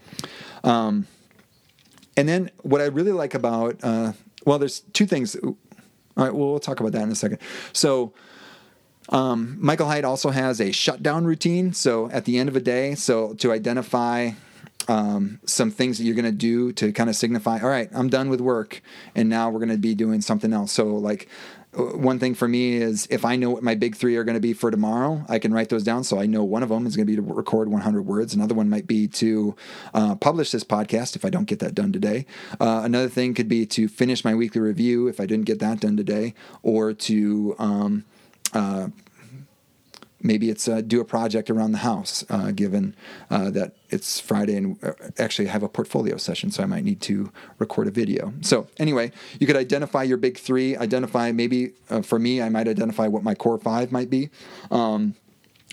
Um, 0.62 1.09
and 2.16 2.28
then 2.28 2.51
what 2.62 2.80
I 2.80 2.84
really 2.84 3.12
like 3.12 3.34
about, 3.34 3.82
uh, 3.82 4.12
well, 4.47 4.61
there's 4.61 4.80
two 4.93 5.07
things. 5.07 5.34
All 5.34 5.57
right, 6.14 6.32
well, 6.32 6.51
we'll 6.51 6.61
talk 6.61 6.78
about 6.78 6.93
that 6.93 7.03
in 7.03 7.11
a 7.11 7.16
second. 7.16 7.38
So, 7.72 8.12
um, 9.13 9.59
Michael 9.61 9.87
Hyatt 9.87 10.05
also 10.05 10.31
has 10.31 10.61
a 10.61 10.73
shutdown 10.73 11.25
routine. 11.25 11.73
So 11.73 12.11
at 12.11 12.25
the 12.25 12.39
end 12.39 12.49
of 12.49 12.57
a 12.57 12.61
day, 12.61 12.95
so 12.95 13.35
to 13.35 13.53
identify 13.53 14.31
um, 14.89 15.39
some 15.45 15.71
things 15.71 15.99
that 15.99 16.05
you're 16.05 16.15
going 16.15 16.25
to 16.25 16.33
do 16.33 16.73
to 16.73 16.93
kind 16.93 17.09
of 17.09 17.15
signify, 17.15 17.61
all 17.61 17.69
right, 17.69 17.89
I'm 17.93 18.09
done 18.09 18.31
with 18.31 18.41
work, 18.41 18.83
and 19.15 19.29
now 19.29 19.51
we're 19.51 19.61
going 19.61 19.69
to 19.69 19.79
be 19.79 19.95
doing 19.95 20.21
something 20.23 20.53
else. 20.53 20.73
So 20.73 20.97
like 20.97 21.29
one 21.75 22.19
thing 22.19 22.35
for 22.35 22.47
me 22.47 22.77
is 22.77 23.07
if 23.11 23.25
I 23.25 23.37
know 23.37 23.49
what 23.51 23.63
my 23.63 23.75
big 23.75 23.97
three 23.97 24.17
are 24.17 24.25
going 24.25 24.35
to 24.35 24.41
be 24.41 24.53
for 24.53 24.71
tomorrow, 24.71 25.25
I 25.29 25.39
can 25.39 25.55
write 25.55 25.71
those 25.71 25.85
down. 25.85 26.05
So 26.05 26.21
I 26.21 26.27
know 26.27 26.45
one 26.45 26.63
of 26.63 26.69
them 26.69 26.87
is 26.87 26.97
going 26.97 27.07
to 27.07 27.11
be 27.11 27.17
to 27.17 27.23
record 27.23 27.69
100 27.69 28.03
words. 28.03 28.35
Another 28.35 28.55
one 28.55 28.69
might 28.69 28.87
be 28.87 29.09
to 29.09 29.57
uh, 29.95 30.15
publish 30.17 30.51
this 30.51 30.65
podcast 30.65 31.17
if 31.17 31.25
I 31.25 31.31
don't 31.31 31.47
get 31.47 31.61
that 31.61 31.75
done 31.75 31.91
today. 31.91 32.27
Uh, 32.61 32.83
another 32.85 33.09
thing 33.09 33.33
could 33.33 33.49
be 33.49 33.65
to 33.67 33.89
finish 33.89 34.23
my 34.23 34.35
weekly 34.35 34.61
review 34.61 35.09
if 35.09 35.19
I 35.19 35.25
didn't 35.25 35.47
get 35.47 35.61
that 35.61 35.81
done 35.81 35.97
today, 35.97 36.35
or 36.63 36.93
to 36.93 37.57
um, 37.59 38.05
uh, 38.53 38.89
maybe 40.23 40.51
it's 40.51 40.69
uh, 40.69 40.81
do 40.81 41.01
a 41.01 41.05
project 41.05 41.51
around 41.51 41.73
the 41.73 41.79
house, 41.79 42.25
uh, 42.31 42.53
given 42.53 42.95
uh, 43.31 43.51
that 43.51 43.75
it's 43.91 44.21
Friday 44.21 44.57
and 44.57 44.83
uh, 44.83 44.93
actually 45.19 45.49
have 45.49 45.63
a 45.63 45.69
portfolio 45.69 46.17
session, 46.17 46.51
so 46.51 46.63
I 46.63 46.67
might 46.67 46.85
need 46.85 47.01
to 47.03 47.33
record 47.59 47.89
a 47.89 47.91
video. 47.91 48.33
So 48.41 48.69
anyway, 48.79 49.13
you 49.39 49.47
could 49.47 49.57
identify 49.57 50.03
your 50.05 50.17
big 50.17 50.39
three. 50.39 50.77
Identify 50.77 51.33
maybe 51.33 51.73
uh, 51.91 52.03
for 52.03 52.19
me, 52.19 52.41
I 52.41 52.49
might 52.49 52.69
identify 52.69 53.09
what 53.09 53.23
my 53.23 53.35
core 53.35 53.59
five 53.59 53.93
might 53.93 54.11
be. 54.11 54.31
Um, 54.71 55.15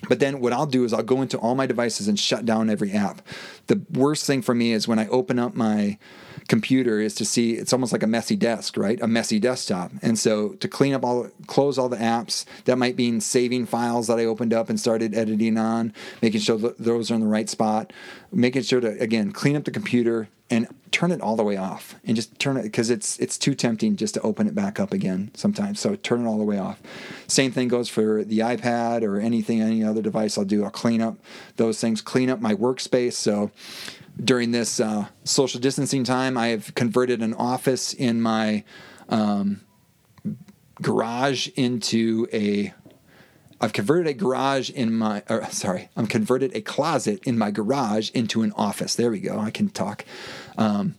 but 0.07 0.19
then 0.19 0.39
what 0.39 0.53
I'll 0.53 0.65
do 0.65 0.83
is 0.85 0.93
I'll 0.93 1.03
go 1.03 1.21
into 1.21 1.37
all 1.37 1.55
my 1.55 1.65
devices 1.65 2.07
and 2.07 2.19
shut 2.19 2.45
down 2.45 2.69
every 2.69 2.91
app. 2.91 3.21
The 3.67 3.81
worst 3.91 4.25
thing 4.25 4.41
for 4.41 4.55
me 4.55 4.71
is 4.71 4.87
when 4.87 4.99
I 4.99 5.07
open 5.07 5.39
up 5.39 5.55
my 5.55 5.97
computer 6.47 6.99
is 6.99 7.13
to 7.15 7.25
see 7.25 7.53
it's 7.53 7.73
almost 7.73 7.91
like 7.91 8.03
a 8.03 8.07
messy 8.07 8.35
desk, 8.35 8.77
right? 8.77 8.99
A 9.01 9.07
messy 9.07 9.39
desktop. 9.39 9.91
And 10.01 10.17
so 10.17 10.49
to 10.53 10.67
clean 10.67 10.93
up 10.93 11.03
all, 11.03 11.29
close 11.47 11.77
all 11.77 11.89
the 11.89 11.97
apps, 11.97 12.45
that 12.65 12.77
might 12.77 12.97
mean 12.97 13.21
saving 13.21 13.65
files 13.65 14.07
that 14.07 14.19
I 14.19 14.25
opened 14.25 14.53
up 14.53 14.69
and 14.69 14.79
started 14.79 15.13
editing 15.13 15.57
on, 15.57 15.93
making 16.21 16.41
sure 16.41 16.57
those 16.57 17.11
are 17.11 17.15
in 17.15 17.21
the 17.21 17.27
right 17.27 17.49
spot, 17.49 17.93
making 18.31 18.63
sure 18.63 18.81
to, 18.81 18.99
again, 18.99 19.31
clean 19.31 19.55
up 19.55 19.65
the 19.65 19.71
computer 19.71 20.27
and 20.49 20.67
turn 20.99 21.11
it 21.13 21.21
all 21.21 21.37
the 21.37 21.43
way 21.45 21.55
off 21.55 21.95
and 22.03 22.13
just 22.13 22.37
turn 22.39 22.57
it 22.57 22.63
because 22.63 22.89
it's 22.89 23.17
it's 23.19 23.37
too 23.37 23.55
tempting 23.55 23.95
just 23.95 24.15
to 24.15 24.21
open 24.21 24.47
it 24.47 24.53
back 24.53 24.81
up 24.81 24.91
again 24.91 25.31
sometimes. 25.33 25.79
So 25.79 25.95
turn 25.95 26.25
it 26.25 26.27
all 26.27 26.37
the 26.37 26.43
way 26.43 26.59
off. 26.59 26.77
Same 27.25 27.53
thing 27.53 27.69
goes 27.69 27.87
for 27.87 28.25
the 28.25 28.39
ipad 28.39 29.03
or 29.03 29.17
anything 29.17 29.61
any 29.61 29.81
other 29.81 30.01
device. 30.01 30.37
I'll 30.37 30.43
do 30.43 30.65
i'll 30.65 30.69
clean 30.69 31.01
up 31.01 31.15
those 31.55 31.79
things 31.79 32.01
clean 32.01 32.29
up 32.29 32.41
my 32.41 32.53
workspace. 32.53 33.13
So 33.13 33.49
during 34.21 34.51
this 34.51 34.81
uh, 34.81 35.05
social 35.23 35.61
distancing 35.61 36.03
time, 36.03 36.37
I 36.37 36.47
have 36.47 36.75
converted 36.75 37.21
an 37.21 37.33
office 37.33 37.93
in 37.93 38.19
my 38.19 38.65
um, 39.07 39.61
garage 40.81 41.47
into 41.55 42.27
a. 42.33 42.73
I've 43.61 43.73
converted 43.73 44.07
a 44.07 44.13
garage 44.13 44.69
in 44.69 44.93
my. 44.93 45.23
Or, 45.29 45.45
sorry, 45.51 45.89
I'm 45.95 46.07
converted 46.07 46.55
a 46.55 46.61
closet 46.61 47.21
in 47.23 47.37
my 47.37 47.51
garage 47.51 48.09
into 48.11 48.41
an 48.41 48.51
office. 48.53 48.95
There 48.95 49.11
we 49.11 49.19
go. 49.19 49.39
I 49.39 49.51
can 49.51 49.69
talk. 49.69 50.05
Um, 50.57 50.95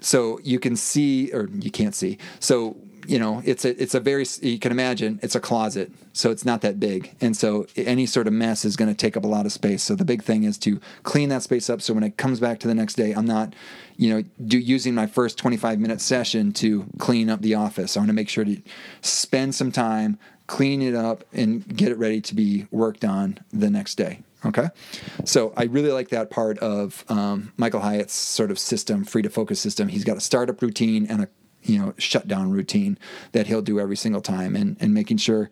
so 0.00 0.40
you 0.42 0.58
can 0.58 0.76
see, 0.76 1.32
or 1.32 1.48
you 1.48 1.70
can't 1.70 1.94
see. 1.94 2.18
So 2.38 2.76
you 3.06 3.18
know, 3.18 3.42
it's 3.44 3.64
a 3.64 3.82
it's 3.82 3.94
a 3.94 4.00
very 4.00 4.24
you 4.40 4.58
can 4.58 4.72
imagine 4.72 5.18
it's 5.22 5.34
a 5.34 5.40
closet, 5.40 5.90
so 6.12 6.30
it's 6.30 6.44
not 6.44 6.60
that 6.60 6.78
big, 6.78 7.14
and 7.20 7.36
so 7.36 7.66
any 7.76 8.06
sort 8.06 8.26
of 8.26 8.32
mess 8.32 8.64
is 8.64 8.76
going 8.76 8.88
to 8.88 8.94
take 8.94 9.16
up 9.16 9.24
a 9.24 9.26
lot 9.26 9.46
of 9.46 9.52
space. 9.52 9.82
So 9.82 9.94
the 9.94 10.04
big 10.04 10.22
thing 10.22 10.44
is 10.44 10.58
to 10.58 10.80
clean 11.02 11.28
that 11.30 11.42
space 11.42 11.68
up, 11.68 11.82
so 11.82 11.94
when 11.94 12.04
it 12.04 12.16
comes 12.16 12.40
back 12.40 12.60
to 12.60 12.68
the 12.68 12.74
next 12.74 12.94
day, 12.94 13.12
I'm 13.12 13.26
not, 13.26 13.54
you 13.96 14.10
know, 14.10 14.24
do 14.44 14.58
using 14.58 14.94
my 14.94 15.06
first 15.06 15.38
25 15.38 15.78
minute 15.78 16.00
session 16.00 16.52
to 16.54 16.86
clean 16.98 17.30
up 17.30 17.40
the 17.40 17.54
office. 17.54 17.96
I 17.96 18.00
want 18.00 18.10
to 18.10 18.14
make 18.14 18.28
sure 18.28 18.44
to 18.44 18.60
spend 19.00 19.54
some 19.54 19.72
time 19.72 20.18
clean 20.50 20.82
it 20.82 20.96
up 20.96 21.22
and 21.32 21.64
get 21.76 21.92
it 21.92 21.96
ready 21.96 22.20
to 22.20 22.34
be 22.34 22.66
worked 22.72 23.04
on 23.04 23.38
the 23.52 23.70
next 23.70 23.94
day. 23.94 24.18
Okay. 24.44 24.66
So 25.24 25.52
I 25.56 25.64
really 25.64 25.92
like 25.92 26.08
that 26.08 26.28
part 26.28 26.58
of 26.58 27.04
um, 27.08 27.52
Michael 27.56 27.78
Hyatt's 27.78 28.14
sort 28.14 28.50
of 28.50 28.58
system, 28.58 29.04
free 29.04 29.22
to 29.22 29.30
focus 29.30 29.60
system. 29.60 29.86
He's 29.86 30.02
got 30.02 30.16
a 30.16 30.20
startup 30.20 30.60
routine 30.60 31.06
and 31.06 31.22
a 31.22 31.28
you 31.62 31.78
know 31.78 31.94
shutdown 31.98 32.50
routine 32.50 32.98
that 33.30 33.46
he'll 33.46 33.62
do 33.62 33.78
every 33.78 33.96
single 33.96 34.20
time 34.20 34.56
and, 34.56 34.76
and 34.80 34.92
making 34.92 35.18
sure 35.18 35.50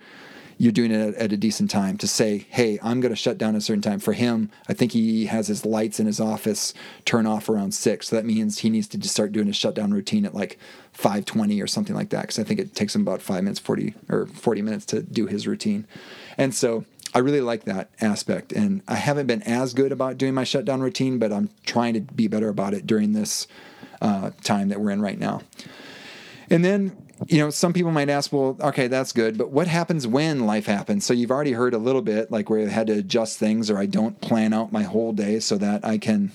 you're 0.59 0.73
doing 0.73 0.91
it 0.91 1.01
at, 1.01 1.15
at 1.15 1.33
a 1.33 1.37
decent 1.37 1.71
time 1.71 1.97
to 1.97 2.07
say 2.07 2.47
hey 2.51 2.79
i'm 2.83 3.01
going 3.01 3.13
to 3.13 3.17
shut 3.17 3.39
down 3.39 3.55
a 3.55 3.61
certain 3.61 3.83
time. 3.83 4.01
For 4.01 4.13
him 4.13 4.51
i 4.69 4.75
think 4.75 4.93
he 4.93 5.27
has 5.27 5.49
his 5.49 5.65
lights 5.65 5.99
in 5.99 6.07
his 6.07 6.21
office 6.21 6.75
turn 7.05 7.27
off 7.27 7.49
around 7.49 7.73
6 7.73 8.09
so 8.09 8.17
that 8.17 8.25
means 8.25 8.59
he 8.59 8.71
needs 8.71 8.89
to 8.89 8.99
just 8.99 9.15
start 9.15 9.33
doing 9.33 9.49
a 9.49 9.53
shutdown 9.53 9.93
routine 9.93 10.25
at 10.25 10.35
like 10.35 10.59
520 10.93 11.61
or 11.63 11.67
something 11.67 11.95
like 11.95 12.11
that 12.11 12.23
because 12.23 12.39
i 12.39 12.45
think 12.45 12.61
it 12.61 12.75
takes 12.75 12.95
him 12.95 13.03
about 13.03 13.23
5 13.23 13.43
minutes 13.43 13.61
40 13.61 13.95
or 14.09 14.27
40 14.27 14.63
minutes 14.63 14.87
to 14.87 15.03
do 15.03 15.27
his 15.27 15.47
routine. 15.47 15.87
And 16.37 16.55
so 16.55 16.85
I 17.15 17.21
really 17.21 17.41
like 17.41 17.65
that 17.65 17.91
aspect, 18.01 18.53
and 18.53 18.83
I 18.87 18.97
haven't 18.97 19.27
been 19.27 19.43
as 19.43 19.73
good 19.73 19.93
about 19.93 20.19
doing 20.19 20.35
my 20.35 20.45
shutdown 20.45 20.81
routine, 20.81 21.19
but 21.19 21.33
I'm 21.33 21.51
trying 21.65 21.95
to 21.95 22.01
be 22.01 22.29
better 22.29 22.49
about 22.49 22.75
it 22.75 22.87
during 22.87 23.13
this 23.13 23.47
uh, 24.01 24.31
time 24.43 24.69
that 24.69 24.81
we're 24.81 24.91
in 24.91 25.01
right 25.01 25.19
now. 25.19 25.43
And 26.51 26.65
then, 26.65 26.97
you 27.27 27.39
know, 27.39 27.51
some 27.51 27.73
people 27.73 27.91
might 27.91 28.09
ask, 28.09 28.33
well, 28.33 28.57
okay, 28.61 28.87
that's 28.87 29.13
good, 29.13 29.37
but 29.37 29.51
what 29.51 29.67
happens 29.67 30.07
when 30.07 30.47
life 30.47 30.67
happens? 30.67 31.05
So 31.05 31.13
you've 31.13 31.31
already 31.31 31.53
heard 31.53 31.75
a 31.75 31.79
little 31.79 32.03
bit, 32.03 32.31
like 32.31 32.49
where 32.49 32.67
I 32.67 32.71
had 32.71 32.87
to 32.87 32.95
adjust 32.95 33.39
things, 33.39 33.71
or 33.71 33.79
I 33.79 33.87
don't 33.87 34.21
plan 34.21 34.53
out 34.53 34.73
my 34.73 34.85
whole 34.85 35.13
day 35.13 35.41
so 35.41 35.59
that 35.59 35.85
I 35.85 35.99
can, 35.99 36.31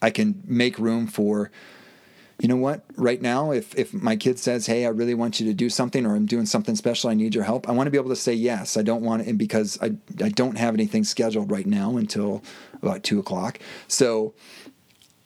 I 0.00 0.10
can 0.10 0.42
make 0.46 0.78
room 0.78 1.06
for, 1.06 1.50
you 2.40 2.48
know 2.48 2.56
what? 2.56 2.84
Right 2.96 3.22
now, 3.22 3.52
if 3.52 3.74
if 3.78 3.94
my 3.94 4.16
kid 4.16 4.40
says, 4.40 4.66
"Hey, 4.66 4.84
I 4.84 4.88
really 4.88 5.14
want 5.14 5.38
you 5.38 5.46
to 5.46 5.54
do 5.54 5.70
something," 5.70 6.04
or 6.04 6.16
"I'm 6.16 6.26
doing 6.26 6.46
something 6.46 6.74
special, 6.74 7.08
I 7.08 7.14
need 7.14 7.32
your 7.32 7.44
help," 7.44 7.68
I 7.68 7.72
want 7.72 7.86
to 7.86 7.92
be 7.92 7.96
able 7.96 8.10
to 8.10 8.16
say 8.16 8.34
yes. 8.34 8.76
I 8.76 8.82
don't 8.82 9.02
want 9.02 9.26
it 9.28 9.38
because 9.38 9.78
I 9.80 9.92
I 10.20 10.30
don't 10.30 10.58
have 10.58 10.74
anything 10.74 11.04
scheduled 11.04 11.50
right 11.50 11.66
now 11.66 11.96
until 11.96 12.42
about 12.82 13.04
two 13.04 13.20
o'clock. 13.20 13.60
So 13.86 14.34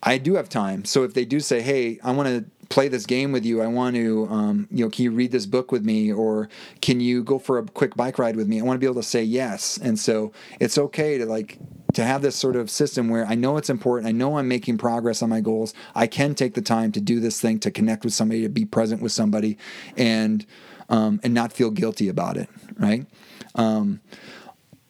I 0.03 0.19
do 0.19 0.35
have 0.35 0.51
time. 0.51 0.85
So 0.85 1.03
if 1.03 1.15
they 1.15 1.25
do 1.25 1.41
say, 1.41 1.63
"Hey, 1.63 1.99
I 2.05 2.11
want 2.11 2.29
to 2.29 2.58
play 2.69 2.89
this 2.89 3.07
game 3.07 3.33
with 3.33 3.45
you. 3.45 3.63
I 3.63 3.67
want 3.67 3.97
to, 3.97 4.27
um, 4.31 4.69
you 4.71 4.85
know, 4.85 4.91
can 4.91 5.05
you 5.05 5.11
read 5.11 5.33
this 5.33 5.47
book 5.47 5.73
with 5.73 5.85
me, 5.85 6.13
or 6.13 6.49
can 6.81 7.01
you 7.01 7.23
go 7.25 7.39
for 7.39 7.59
a 7.59 7.65
quick 7.65 7.97
bike 7.97 8.19
ride 8.19 8.37
with 8.37 8.47
me? 8.47 8.61
I 8.61 8.63
want 8.63 8.77
to 8.77 8.81
be 8.81 8.87
able 8.87 9.01
to 9.01 9.09
say 9.09 9.23
yes, 9.23 9.79
and 9.79 9.99
so 9.99 10.33
it's 10.61 10.77
okay 10.79 11.19
to 11.19 11.27
like 11.27 11.59
to 11.95 12.05
have 12.05 12.23
this 12.23 12.37
sort 12.37 12.57
of 12.57 12.71
system 12.71 13.09
where 13.09 13.27
I 13.27 13.35
know 13.35 13.57
it's 13.57 13.71
important. 13.71 14.09
I 14.09 14.13
know 14.13 14.37
I'm 14.37 14.49
making 14.49 14.79
progress 14.79 15.23
on 15.23 15.31
my 15.31 15.41
goals. 15.41 15.73
I 15.95 16.07
can 16.07 16.35
take 16.35 16.55
the 16.55 16.63
time 16.63 16.93
to 16.93 17.01
do 17.01 17.21
this 17.21 17.41
thing, 17.41 17.59
to 17.61 17.71
connect 17.71 18.05
with 18.05 18.13
somebody, 18.13 18.43
to 18.43 18.49
be 18.49 18.65
present 18.65 19.01
with 19.01 19.13
somebody, 19.13 19.57
and 19.97 20.45
um, 20.89 21.21
and 21.23 21.35
not 21.35 21.53
feel 21.53 21.71
guilty 21.71 22.09
about 22.09 22.37
it, 22.37 22.49
right? 22.79 23.07
Um, 23.55 24.01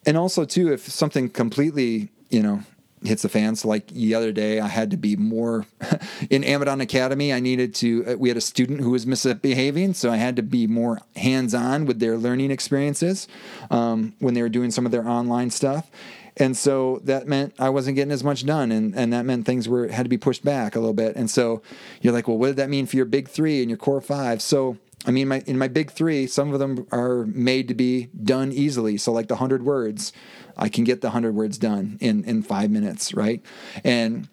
and 0.06 0.16
also 0.16 0.44
too, 0.44 0.72
if 0.72 0.88
something 0.88 1.28
completely, 1.28 2.10
you 2.30 2.42
know, 2.42 2.62
hits 3.04 3.22
the 3.22 3.28
fan. 3.28 3.56
So 3.56 3.68
like 3.68 3.88
the 3.88 4.14
other 4.14 4.32
day, 4.32 4.60
I 4.60 4.68
had 4.68 4.90
to 4.90 4.96
be 4.96 5.16
more 5.16 5.66
in 6.30 6.42
Amidon 6.44 6.80
Academy. 6.80 7.32
I 7.32 7.40
needed 7.40 7.74
to. 7.76 8.04
Uh, 8.06 8.16
we 8.18 8.28
had 8.28 8.36
a 8.36 8.42
student 8.42 8.80
who 8.80 8.90
was 8.90 9.06
misbehaving, 9.06 9.94
so 9.94 10.10
I 10.10 10.16
had 10.16 10.36
to 10.36 10.42
be 10.42 10.66
more 10.66 10.98
hands-on 11.16 11.86
with 11.86 12.00
their 12.00 12.16
learning 12.16 12.50
experiences 12.50 13.28
um, 13.70 14.14
when 14.18 14.34
they 14.34 14.42
were 14.42 14.48
doing 14.48 14.70
some 14.70 14.86
of 14.86 14.92
their 14.92 15.06
online 15.06 15.50
stuff. 15.50 15.90
And 16.36 16.56
so 16.56 17.00
that 17.04 17.26
meant 17.26 17.54
I 17.58 17.68
wasn't 17.70 17.96
getting 17.96 18.12
as 18.12 18.22
much 18.22 18.46
done, 18.46 18.70
and, 18.70 18.94
and 18.94 19.12
that 19.12 19.24
meant 19.24 19.44
things 19.44 19.68
were 19.68 19.88
had 19.88 20.04
to 20.04 20.08
be 20.08 20.18
pushed 20.18 20.44
back 20.44 20.76
a 20.76 20.78
little 20.78 20.94
bit. 20.94 21.16
And 21.16 21.28
so 21.28 21.62
you're 22.00 22.12
like, 22.12 22.28
well, 22.28 22.38
what 22.38 22.48
did 22.48 22.56
that 22.56 22.70
mean 22.70 22.86
for 22.86 22.96
your 22.96 23.06
big 23.06 23.28
three 23.28 23.60
and 23.60 23.68
your 23.68 23.76
core 23.76 24.00
five? 24.00 24.40
So 24.40 24.78
I 25.06 25.10
mean, 25.10 25.28
my, 25.28 25.42
in 25.46 25.56
my 25.58 25.68
big 25.68 25.90
three, 25.90 26.26
some 26.26 26.52
of 26.52 26.58
them 26.58 26.86
are 26.90 27.24
made 27.26 27.68
to 27.68 27.74
be 27.74 28.08
done 28.22 28.52
easily. 28.52 28.96
So, 28.96 29.12
like 29.12 29.28
the 29.28 29.34
100 29.34 29.64
words, 29.64 30.12
I 30.58 30.68
can 30.68 30.84
get 30.84 31.00
the 31.00 31.08
100 31.08 31.34
words 31.34 31.58
done 31.58 31.98
in, 32.00 32.24
in 32.24 32.42
five 32.42 32.70
minutes, 32.70 33.14
right? 33.14 33.42
And 33.84 34.28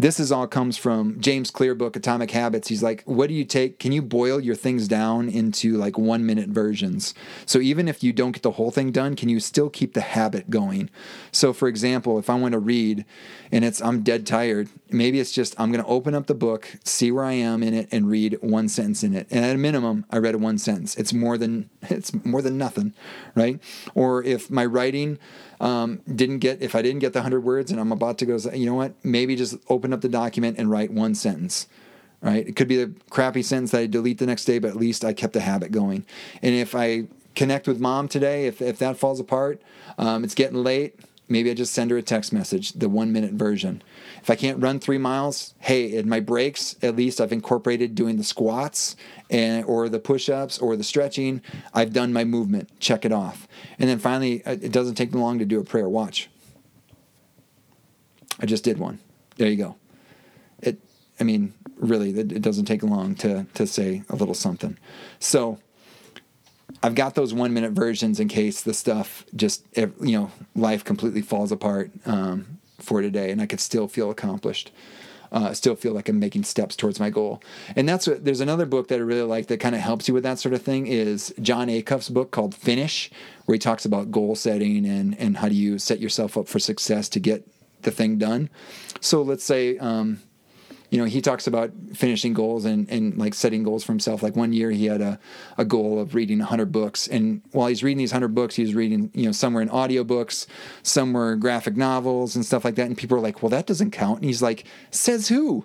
this 0.00 0.18
is 0.18 0.32
all 0.32 0.46
comes 0.46 0.78
from 0.78 1.20
James 1.20 1.50
Clear 1.50 1.74
book 1.74 1.94
Atomic 1.94 2.30
Habits. 2.30 2.68
He's 2.68 2.82
like, 2.82 3.02
what 3.04 3.28
do 3.28 3.34
you 3.34 3.44
take? 3.44 3.78
Can 3.78 3.92
you 3.92 4.00
boil 4.00 4.40
your 4.40 4.54
things 4.54 4.88
down 4.88 5.28
into 5.28 5.76
like 5.76 5.98
one 5.98 6.24
minute 6.24 6.48
versions? 6.48 7.12
So 7.44 7.58
even 7.58 7.86
if 7.86 8.02
you 8.02 8.12
don't 8.12 8.32
get 8.32 8.42
the 8.42 8.52
whole 8.52 8.70
thing 8.70 8.92
done, 8.92 9.14
can 9.14 9.28
you 9.28 9.40
still 9.40 9.68
keep 9.68 9.92
the 9.92 10.00
habit 10.00 10.48
going? 10.48 10.88
So 11.32 11.52
for 11.52 11.68
example, 11.68 12.18
if 12.18 12.30
I 12.30 12.34
want 12.34 12.52
to 12.52 12.58
read 12.58 13.04
and 13.52 13.62
it's 13.62 13.82
I'm 13.82 14.02
dead 14.02 14.26
tired, 14.26 14.70
maybe 14.90 15.20
it's 15.20 15.32
just 15.32 15.54
I'm 15.60 15.70
going 15.70 15.84
to 15.84 15.90
open 15.90 16.14
up 16.14 16.26
the 16.26 16.34
book, 16.34 16.76
see 16.82 17.12
where 17.12 17.24
I 17.24 17.32
am 17.32 17.62
in 17.62 17.74
it, 17.74 17.88
and 17.92 18.08
read 18.08 18.38
one 18.40 18.68
sentence 18.68 19.02
in 19.02 19.14
it. 19.14 19.26
And 19.30 19.44
at 19.44 19.54
a 19.54 19.58
minimum, 19.58 20.06
I 20.10 20.16
read 20.16 20.36
one 20.36 20.56
sentence. 20.56 20.96
It's 20.96 21.12
more 21.12 21.36
than 21.36 21.68
it's 21.82 22.12
more 22.24 22.40
than 22.42 22.56
nothing, 22.56 22.94
right? 23.34 23.60
Or 23.94 24.22
if 24.22 24.50
my 24.50 24.64
writing 24.64 25.18
um, 25.60 26.00
didn't 26.12 26.38
get 26.38 26.62
if 26.62 26.74
I 26.74 26.82
didn't 26.82 27.00
get 27.00 27.12
the 27.12 27.22
hundred 27.22 27.44
words 27.44 27.70
and 27.70 27.78
I'm 27.78 27.92
about 27.92 28.18
to 28.18 28.26
go, 28.26 28.38
you 28.52 28.66
know 28.66 28.74
what? 28.74 28.94
Maybe 29.04 29.36
just 29.36 29.56
open 29.68 29.92
up 29.92 30.00
the 30.00 30.08
document 30.08 30.58
and 30.58 30.70
write 30.70 30.90
one 30.90 31.14
sentence. 31.14 31.68
Right? 32.22 32.46
It 32.46 32.56
could 32.56 32.68
be 32.68 32.76
the 32.76 32.92
crappy 33.08 33.42
sentence 33.42 33.70
that 33.70 33.78
I 33.80 33.86
delete 33.86 34.18
the 34.18 34.26
next 34.26 34.44
day, 34.44 34.58
but 34.58 34.68
at 34.68 34.76
least 34.76 35.04
I 35.04 35.14
kept 35.14 35.32
the 35.32 35.40
habit 35.40 35.72
going. 35.72 36.04
And 36.42 36.54
if 36.54 36.74
I 36.74 37.04
connect 37.34 37.66
with 37.66 37.80
mom 37.80 38.08
today, 38.08 38.46
if 38.46 38.60
if 38.60 38.78
that 38.78 38.96
falls 38.96 39.20
apart, 39.20 39.62
um, 39.98 40.24
it's 40.24 40.34
getting 40.34 40.62
late. 40.62 40.98
Maybe 41.30 41.48
I 41.48 41.54
just 41.54 41.72
send 41.72 41.92
her 41.92 41.96
a 41.96 42.02
text 42.02 42.32
message, 42.32 42.72
the 42.72 42.88
one 42.88 43.12
minute 43.12 43.32
version. 43.32 43.82
If 44.20 44.28
I 44.28 44.34
can't 44.34 44.60
run 44.60 44.80
three 44.80 44.98
miles, 44.98 45.54
hey, 45.60 45.96
in 45.96 46.08
my 46.08 46.18
breaks, 46.18 46.74
at 46.82 46.96
least 46.96 47.20
I've 47.20 47.32
incorporated 47.32 47.94
doing 47.94 48.16
the 48.16 48.24
squats 48.24 48.96
and 49.30 49.64
or 49.64 49.88
the 49.88 50.00
push-ups 50.00 50.58
or 50.58 50.74
the 50.74 50.82
stretching. 50.82 51.40
I've 51.72 51.92
done 51.92 52.12
my 52.12 52.24
movement. 52.24 52.80
Check 52.80 53.04
it 53.04 53.12
off. 53.12 53.46
And 53.78 53.88
then 53.88 54.00
finally, 54.00 54.44
uh, 54.44 54.56
it 54.60 54.72
doesn't 54.72 54.96
take 54.96 55.14
long 55.14 55.38
to 55.38 55.44
do 55.44 55.60
a 55.60 55.64
prayer. 55.64 55.88
Watch. 55.88 56.28
I 58.40 58.46
just 58.46 58.64
did 58.64 58.78
one. 58.78 58.98
There 59.36 59.48
you 59.48 59.56
go. 59.56 59.76
It. 60.58 60.80
I 61.20 61.24
mean, 61.24 61.54
really, 61.76 62.10
it 62.10 62.42
doesn't 62.42 62.64
take 62.64 62.82
long 62.82 63.14
to 63.16 63.46
to 63.54 63.66
say 63.68 64.02
a 64.08 64.16
little 64.16 64.34
something. 64.34 64.78
So 65.20 65.60
I've 66.82 66.94
got 66.94 67.14
those 67.14 67.34
one 67.34 67.52
minute 67.52 67.72
versions 67.72 68.20
in 68.20 68.28
case 68.28 68.62
the 68.62 68.74
stuff 68.74 69.24
just 69.34 69.64
you 69.76 69.90
know 70.00 70.30
life 70.54 70.84
completely 70.84 71.22
falls 71.22 71.52
apart 71.52 71.90
um, 72.06 72.58
for 72.78 73.02
today, 73.02 73.30
and 73.30 73.40
I 73.40 73.46
could 73.46 73.60
still 73.60 73.88
feel 73.88 74.10
accomplished. 74.10 74.72
Uh, 75.32 75.54
still 75.54 75.76
feel 75.76 75.92
like 75.92 76.08
I'm 76.08 76.18
making 76.18 76.42
steps 76.42 76.74
towards 76.74 76.98
my 76.98 77.08
goal. 77.08 77.40
And 77.76 77.88
that's 77.88 78.08
what 78.08 78.24
there's 78.24 78.40
another 78.40 78.66
book 78.66 78.88
that 78.88 78.96
I 78.98 79.02
really 79.02 79.22
like 79.22 79.46
that 79.46 79.60
kind 79.60 79.76
of 79.76 79.80
helps 79.80 80.08
you 80.08 80.14
with 80.14 80.24
that 80.24 80.40
sort 80.40 80.54
of 80.54 80.62
thing 80.62 80.88
is 80.88 81.32
Jon 81.40 81.68
Acuff's 81.68 82.08
book 82.08 82.32
called 82.32 82.52
Finish, 82.52 83.12
where 83.44 83.54
he 83.54 83.60
talks 83.60 83.84
about 83.84 84.10
goal 84.10 84.34
setting 84.34 84.84
and 84.84 85.16
and 85.18 85.36
how 85.36 85.48
do 85.48 85.54
you 85.54 85.78
set 85.78 86.00
yourself 86.00 86.36
up 86.36 86.48
for 86.48 86.58
success 86.58 87.08
to 87.10 87.20
get 87.20 87.46
the 87.82 87.90
thing 87.92 88.18
done. 88.18 88.50
So 89.00 89.22
let's 89.22 89.44
say 89.44 89.78
um, 89.78 90.20
you 90.90 90.98
know, 90.98 91.04
he 91.04 91.20
talks 91.20 91.46
about 91.46 91.70
finishing 91.94 92.34
goals 92.34 92.64
and, 92.64 92.88
and 92.90 93.16
like 93.16 93.32
setting 93.34 93.62
goals 93.62 93.84
for 93.84 93.92
himself. 93.92 94.22
Like 94.22 94.34
one 94.34 94.52
year 94.52 94.72
he 94.72 94.86
had 94.86 95.00
a, 95.00 95.18
a 95.56 95.64
goal 95.64 96.00
of 96.00 96.14
reading 96.14 96.38
100 96.38 96.72
books. 96.72 97.06
And 97.06 97.42
while 97.52 97.68
he's 97.68 97.84
reading 97.84 97.98
these 97.98 98.12
100 98.12 98.34
books, 98.34 98.56
he 98.56 98.62
was 98.62 98.74
reading, 98.74 99.10
you 99.14 99.26
know, 99.26 99.32
some 99.32 99.54
were 99.54 99.62
in 99.62 99.68
audiobooks, 99.68 100.46
some 100.82 101.12
were 101.12 101.36
graphic 101.36 101.76
novels 101.76 102.34
and 102.34 102.44
stuff 102.44 102.64
like 102.64 102.74
that. 102.74 102.86
And 102.86 102.98
people 102.98 103.16
are 103.16 103.20
like, 103.20 103.40
well, 103.40 103.50
that 103.50 103.66
doesn't 103.66 103.92
count. 103.92 104.16
And 104.16 104.24
he's 104.24 104.42
like, 104.42 104.64
says 104.90 105.28
who? 105.28 105.64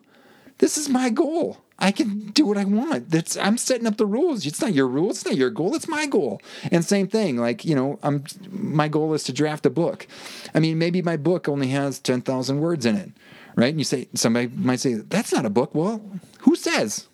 This 0.59 0.78
is 0.78 0.88
my 0.88 1.09
goal. 1.09 1.57
I 1.78 1.91
can 1.91 2.28
do 2.30 2.45
what 2.45 2.57
I 2.57 2.63
want. 2.63 3.09
That's 3.09 3.36
I'm 3.36 3.57
setting 3.57 3.86
up 3.86 3.97
the 3.97 4.05
rules. 4.05 4.45
It's 4.45 4.61
not 4.61 4.73
your 4.73 4.88
rule. 4.88 5.09
It's 5.09 5.26
not 5.26 5.36
your 5.36 5.49
goal. 5.49 5.76
It's 5.76 5.89
my 5.89 6.05
goal. 6.05 6.41
And 6.71 6.86
same 6.86 7.07
thing. 7.09 7.36
Like 7.36 7.65
you 7.65 7.76
know, 7.76 7.99
I'm 8.01 8.23
my 8.49 8.88
goal 8.88 9.13
is 9.13 9.26
to 9.26 9.34
draft 9.34 9.65
a 9.65 9.69
book. 9.69 10.07
I 10.53 10.61
mean, 10.61 10.78
maybe 10.78 11.01
my 11.01 11.17
book 11.17 11.49
only 11.49 11.67
has 11.69 11.99
ten 11.99 12.21
thousand 12.21 12.61
words 12.61 12.86
in 12.86 12.95
it 12.95 13.11
right? 13.56 13.70
And 13.70 13.80
you 13.80 13.84
say 13.84 14.08
somebody 14.14 14.47
might 14.47 14.80
say 14.80 14.95
that's 14.95 15.34
not 15.34 15.45
a 15.45 15.49
book. 15.49 15.74
Well, 15.74 16.01
who 16.39 16.56
says 16.56 17.08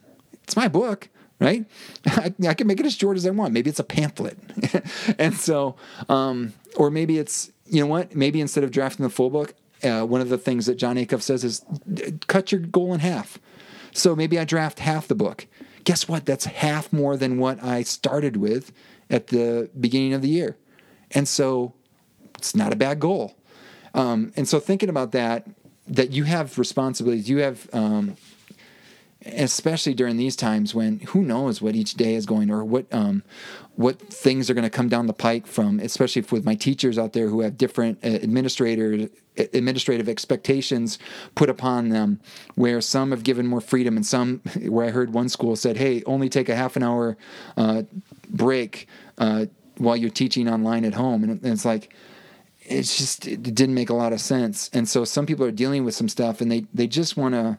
it's 0.44 0.56
my 0.56 0.68
book? 0.68 1.10
Right? 1.40 1.66
I, 2.06 2.34
I 2.48 2.54
can 2.54 2.68
make 2.68 2.80
it 2.80 2.86
as 2.86 2.94
short 2.94 3.18
as 3.18 3.26
I 3.26 3.32
want. 3.32 3.54
Maybe 3.54 3.70
it's 3.70 3.80
a 3.80 3.84
pamphlet, 3.84 4.38
and 5.18 5.36
so, 5.36 5.76
um, 6.10 6.54
or 6.76 6.92
maybe 6.92 7.18
it's 7.18 7.52
you 7.66 7.82
know 7.82 7.88
what? 7.88 8.16
Maybe 8.16 8.42
instead 8.42 8.64
of 8.64 8.72
drafting 8.72 9.04
the 9.04 9.10
full 9.10 9.30
book, 9.30 9.54
uh, 9.84 10.04
one 10.04 10.22
of 10.22 10.30
the 10.30 10.38
things 10.38 10.66
that 10.66 10.76
Jon 10.76 10.98
Acuff 10.98 11.22
says 11.22 11.44
is 11.44 11.66
cut 12.28 12.52
your 12.52 12.62
goal 12.62 12.94
in 12.94 13.00
half. 13.00 13.40
So 13.94 14.16
maybe 14.16 14.38
I 14.40 14.46
draft 14.46 14.80
half 14.80 15.08
the 15.08 15.16
book. 15.16 15.48
Guess 15.84 16.08
what? 16.08 16.26
That's 16.26 16.46
half 16.46 16.94
more 16.94 17.18
than 17.18 17.40
what 17.40 17.64
I 17.64 17.84
started 17.84 18.38
with 18.38 18.72
at 19.10 19.28
the 19.28 19.70
beginning 19.80 20.14
of 20.14 20.22
the 20.22 20.30
year. 20.30 20.58
And 21.12 21.28
so 21.28 21.74
it's 22.38 22.56
not 22.56 22.72
a 22.72 22.76
bad 22.76 23.00
goal. 23.00 23.36
Um, 23.94 24.32
and 24.36 24.48
so 24.48 24.60
thinking 24.60 24.90
about 24.90 25.12
that 25.12 25.48
that 25.92 26.12
you 26.12 26.24
have 26.24 26.58
responsibilities. 26.58 27.30
You 27.30 27.40
have, 27.40 27.70
um, 27.74 28.16
especially 29.26 29.94
during 29.94 30.18
these 30.18 30.36
times 30.36 30.74
when 30.74 31.00
who 31.00 31.22
knows 31.22 31.62
what 31.62 31.76
each 31.76 31.94
day 31.94 32.16
is 32.16 32.26
going 32.26 32.50
or 32.50 32.64
what 32.64 32.92
um, 32.92 33.24
what 33.76 34.00
things 34.00 34.50
are 34.50 34.54
going 34.54 34.64
to 34.64 34.70
come 34.70 34.90
down 34.90 35.08
the 35.08 35.14
pike 35.14 35.46
from, 35.46 35.80
especially 35.80 36.24
with 36.32 36.44
my 36.44 36.56
teachers 36.56 36.98
out 36.98 37.14
there 37.14 37.28
who 37.28 37.42
have 37.42 37.58
different 37.58 38.00
uh, 38.04 38.08
administrators 38.08 39.10
administrative 39.38 40.10
expectations 40.10 41.00
put 41.36 41.50
upon 41.50 41.90
them 41.90 42.20
where 42.56 42.82
some 42.82 43.12
have 43.12 43.24
given 43.24 43.48
more 43.48 43.62
freedom 43.62 43.96
and 43.96 44.06
some 44.06 44.40
where 44.68 44.86
i 44.86 44.90
heard 44.90 45.14
one 45.14 45.30
school 45.30 45.56
said 45.56 45.78
hey 45.78 46.04
only 46.06 46.28
take 46.28 46.50
a 46.50 46.56
half 46.56 46.76
an 46.76 46.84
hour 46.84 47.16
uh, 47.56 47.82
break 48.30 48.90
uh, 49.20 49.46
while 49.78 49.96
you're 49.96 50.10
teaching 50.10 50.50
online 50.50 50.84
at 50.84 50.94
home 50.94 51.24
and 51.24 51.46
it's 51.46 51.64
like 51.64 51.94
it's 52.62 52.98
just 52.98 53.28
it 53.28 53.44
didn't 53.44 53.76
make 53.76 53.90
a 53.90 53.96
lot 53.96 54.14
of 54.14 54.22
sense. 54.22 54.70
And 54.74 54.88
so 54.88 55.06
some 55.06 55.26
people 55.26 55.46
are 55.46 55.52
dealing 55.52 55.84
with 55.86 55.96
some 55.96 56.10
stuff 56.10 56.42
and 56.42 56.52
they 56.52 56.66
they 56.74 56.88
just 56.88 57.18
want 57.18 57.36
to 57.36 57.58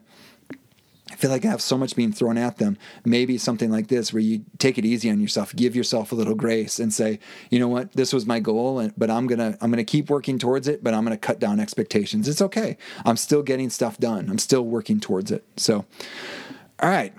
I 1.13 1.15
feel 1.15 1.29
like 1.29 1.45
I 1.45 1.49
have 1.49 1.61
so 1.61 1.77
much 1.77 1.95
being 1.95 2.11
thrown 2.11 2.39
at 2.39 2.57
them. 2.57 2.75
Maybe 3.05 3.37
something 3.37 3.69
like 3.69 3.87
this, 3.87 4.11
where 4.11 4.21
you 4.21 4.45
take 4.57 4.79
it 4.79 4.85
easy 4.85 5.11
on 5.11 5.19
yourself, 5.19 5.55
give 5.55 5.75
yourself 5.75 6.11
a 6.11 6.15
little 6.15 6.33
grace, 6.33 6.79
and 6.79 6.91
say, 6.91 7.19
you 7.51 7.59
know 7.59 7.67
what, 7.67 7.93
this 7.93 8.11
was 8.13 8.25
my 8.25 8.39
goal, 8.39 8.79
and, 8.79 8.93
but 8.97 9.11
I'm 9.11 9.27
gonna 9.27 9.55
I'm 9.61 9.69
gonna 9.69 9.83
keep 9.83 10.09
working 10.09 10.39
towards 10.39 10.67
it. 10.67 10.83
But 10.83 10.95
I'm 10.95 11.03
gonna 11.03 11.17
cut 11.17 11.39
down 11.39 11.59
expectations. 11.59 12.27
It's 12.27 12.41
okay. 12.41 12.77
I'm 13.05 13.17
still 13.17 13.43
getting 13.43 13.69
stuff 13.69 13.99
done. 13.99 14.27
I'm 14.27 14.39
still 14.39 14.63
working 14.63 14.99
towards 14.99 15.29
it. 15.31 15.45
So, 15.55 15.85
all 16.79 16.89
right, 16.89 17.13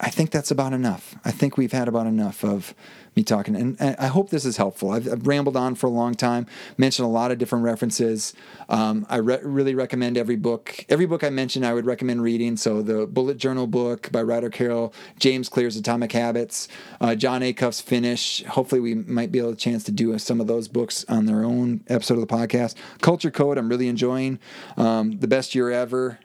I 0.00 0.10
think 0.10 0.30
that's 0.30 0.50
about 0.50 0.72
enough. 0.72 1.16
I 1.24 1.30
think 1.30 1.56
we've 1.56 1.72
had 1.72 1.88
about 1.88 2.06
enough 2.06 2.44
of 2.44 2.74
me 3.16 3.22
talking. 3.22 3.54
And, 3.54 3.80
I 3.80 4.08
hope 4.08 4.30
this 4.30 4.44
is 4.44 4.56
helpful. 4.56 4.90
I've, 4.90 5.10
I've, 5.10 5.26
rambled 5.26 5.56
on 5.56 5.74
for 5.74 5.86
a 5.86 5.90
long 5.90 6.14
time, 6.14 6.46
mentioned 6.76 7.06
a 7.06 7.10
lot 7.10 7.30
of 7.30 7.38
different 7.38 7.64
references. 7.64 8.34
Um, 8.68 9.06
I 9.08 9.16
re- 9.16 9.38
really 9.42 9.74
recommend 9.74 10.16
every 10.16 10.36
book. 10.36 10.84
Every 10.88 11.06
book 11.06 11.22
I 11.22 11.30
mentioned, 11.30 11.64
I 11.64 11.74
would 11.74 11.86
recommend 11.86 12.22
reading. 12.22 12.56
So 12.56 12.82
the 12.82 13.06
Bullet 13.06 13.36
Journal 13.36 13.66
book 13.66 14.10
by 14.10 14.22
Ryder 14.22 14.50
Carroll, 14.50 14.92
James 15.18 15.48
Clear's 15.48 15.76
Atomic 15.76 16.12
Habits, 16.12 16.68
uh, 17.00 17.14
Jon 17.14 17.42
Acuff's 17.42 17.80
Finish. 17.80 18.44
Hopefully, 18.44 18.80
we 18.80 18.94
might 18.94 19.30
be 19.30 19.38
able 19.38 19.50
to 19.50 19.56
chance 19.56 19.84
to 19.84 19.92
do 19.92 20.18
some 20.18 20.40
of 20.40 20.46
those 20.46 20.68
books 20.68 21.04
on 21.08 21.26
their 21.26 21.44
own 21.44 21.84
episode 21.88 22.14
of 22.14 22.20
the 22.20 22.26
podcast. 22.26 22.74
Culture 23.00 23.30
Code, 23.30 23.58
I'm 23.58 23.68
really 23.68 23.88
enjoying. 23.88 24.38
Um, 24.76 25.18
the 25.18 25.28
Best 25.28 25.54
Year 25.54 25.70
Ever. 25.70 26.18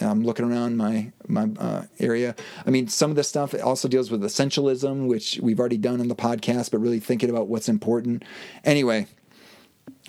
I'm 0.00 0.22
looking 0.22 0.50
around 0.50 0.76
my 0.76 1.12
my 1.28 1.48
uh, 1.58 1.84
area. 1.98 2.34
I 2.66 2.70
mean, 2.70 2.88
some 2.88 3.10
of 3.10 3.16
the 3.16 3.24
stuff 3.24 3.54
also 3.62 3.88
deals 3.88 4.10
with 4.10 4.22
essentialism, 4.22 5.06
which 5.06 5.38
we've 5.42 5.60
already 5.60 5.78
done 5.78 6.00
in 6.00 6.08
the 6.08 6.16
podcast, 6.16 6.70
but 6.70 6.78
really 6.78 7.00
thinking 7.00 7.30
about 7.30 7.48
what's 7.48 7.68
important. 7.68 8.24
Anyway, 8.64 9.06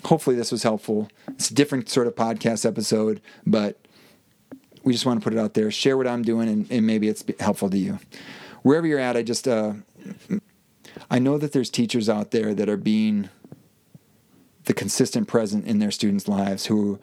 hopefully 0.04 0.36
this 0.36 0.50
was 0.50 0.62
helpful. 0.62 1.08
It's 1.28 1.50
a 1.50 1.54
different 1.54 1.88
sort 1.88 2.06
of 2.06 2.14
podcast 2.14 2.66
episode, 2.66 3.20
but 3.46 3.78
we 4.82 4.92
just 4.92 5.06
want 5.06 5.20
to 5.20 5.24
put 5.24 5.32
it 5.32 5.38
out 5.38 5.54
there, 5.54 5.70
share 5.70 5.96
what 5.96 6.06
I'm 6.06 6.22
doing, 6.22 6.48
and, 6.48 6.70
and 6.70 6.86
maybe 6.86 7.08
it's 7.08 7.24
helpful 7.40 7.70
to 7.70 7.78
you. 7.78 7.98
Wherever 8.62 8.86
you're 8.86 8.98
at, 8.98 9.16
I 9.16 9.22
just 9.22 9.46
uh, 9.46 9.74
I 11.10 11.18
know 11.18 11.38
that 11.38 11.52
there's 11.52 11.70
teachers 11.70 12.08
out 12.08 12.30
there 12.30 12.54
that 12.54 12.68
are 12.68 12.76
being 12.76 13.28
the 14.64 14.74
consistent 14.74 15.28
present 15.28 15.66
in 15.66 15.78
their 15.78 15.90
students' 15.90 16.28
lives 16.28 16.66
who 16.66 16.98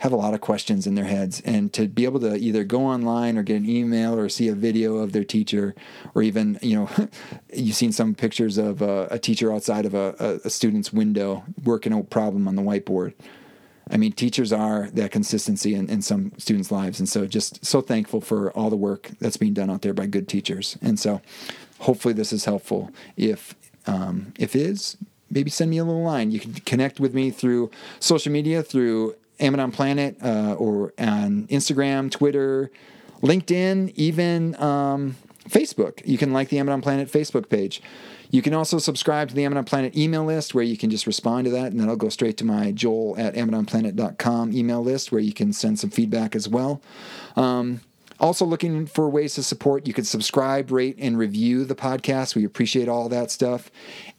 have 0.00 0.12
a 0.12 0.16
lot 0.16 0.32
of 0.32 0.40
questions 0.40 0.86
in 0.86 0.94
their 0.94 1.04
heads. 1.04 1.42
And 1.44 1.72
to 1.74 1.86
be 1.86 2.04
able 2.04 2.20
to 2.20 2.34
either 2.34 2.64
go 2.64 2.86
online 2.86 3.36
or 3.36 3.42
get 3.42 3.56
an 3.56 3.68
email 3.68 4.18
or 4.18 4.30
see 4.30 4.48
a 4.48 4.54
video 4.54 4.96
of 4.96 5.12
their 5.12 5.24
teacher 5.24 5.74
or 6.14 6.22
even 6.22 6.58
you 6.62 6.74
know 6.74 7.08
you've 7.54 7.76
seen 7.76 7.92
some 7.92 8.14
pictures 8.14 8.56
of 8.56 8.80
a, 8.80 9.08
a 9.10 9.18
teacher 9.18 9.52
outside 9.52 9.84
of 9.84 9.94
a, 9.94 10.40
a, 10.44 10.50
student's 10.50 10.90
window 10.90 11.44
working 11.64 11.92
a 11.92 12.02
problem 12.02 12.48
on 12.48 12.56
the 12.56 12.62
whiteboard. 12.62 13.12
I 13.90 13.98
mean 13.98 14.12
teachers 14.12 14.54
are 14.54 14.88
that 14.94 15.10
consistency 15.10 15.74
in, 15.74 15.90
in 15.90 16.00
some 16.00 16.32
students 16.38 16.72
lives. 16.72 16.98
And 16.98 17.08
so 17.08 17.26
just 17.26 17.62
so 17.64 17.82
thankful 17.82 18.22
for 18.22 18.52
all 18.52 18.70
the 18.70 18.76
work 18.76 19.10
that's 19.20 19.36
being 19.36 19.52
done 19.52 19.68
out 19.68 19.82
there 19.82 19.92
by 19.92 20.06
good 20.06 20.28
teachers. 20.28 20.78
And 20.80 20.98
so 20.98 21.20
hopefully 21.80 22.14
this 22.14 22.32
is 22.32 22.46
helpful. 22.46 22.90
If 23.18 23.54
um, 23.86 24.32
if 24.38 24.56
is 24.56 24.96
maybe 25.30 25.50
send 25.50 25.70
me 25.70 25.78
a 25.78 25.84
little 25.84 26.02
line. 26.02 26.30
You 26.30 26.40
can 26.40 26.52
connect 26.54 27.00
with 27.00 27.14
me 27.14 27.30
through 27.30 27.70
social 28.00 28.32
media 28.32 28.62
through 28.62 29.14
Amidon 29.40 29.72
Planet 29.72 30.16
uh, 30.22 30.54
or 30.54 30.92
on 30.98 31.46
Instagram, 31.48 32.10
Twitter, 32.10 32.70
LinkedIn, 33.22 33.92
even 33.96 34.60
um, 34.60 35.16
Facebook. 35.48 36.02
You 36.06 36.18
can 36.18 36.32
like 36.32 36.48
the 36.48 36.58
Amidon 36.58 36.82
Planet 36.82 37.10
Facebook 37.10 37.48
page. 37.48 37.82
You 38.30 38.42
can 38.42 38.54
also 38.54 38.78
subscribe 38.78 39.28
to 39.28 39.34
the 39.34 39.42
Amidon 39.44 39.66
Planet 39.66 39.96
email 39.96 40.24
list 40.24 40.54
where 40.54 40.62
you 40.62 40.76
can 40.76 40.88
just 40.88 41.06
respond 41.06 41.46
to 41.46 41.50
that, 41.50 41.72
and 41.72 41.80
that'll 41.80 41.96
go 41.96 42.08
straight 42.08 42.36
to 42.38 42.44
my 42.44 42.70
joel 42.70 43.16
at 43.18 43.34
amidonplanet.com 43.34 44.52
email 44.52 44.82
list 44.82 45.10
where 45.10 45.20
you 45.20 45.32
can 45.32 45.52
send 45.52 45.78
some 45.78 45.90
feedback 45.90 46.36
as 46.36 46.48
well. 46.48 46.80
Um, 47.34 47.80
also, 48.20 48.44
looking 48.44 48.86
for 48.86 49.08
ways 49.08 49.34
to 49.34 49.42
support, 49.42 49.86
you 49.86 49.94
can 49.94 50.04
subscribe, 50.04 50.70
rate, 50.70 50.96
and 50.98 51.16
review 51.16 51.64
the 51.64 51.74
podcast. 51.74 52.36
We 52.36 52.44
appreciate 52.44 52.86
all 52.86 53.08
that 53.08 53.30
stuff. 53.30 53.70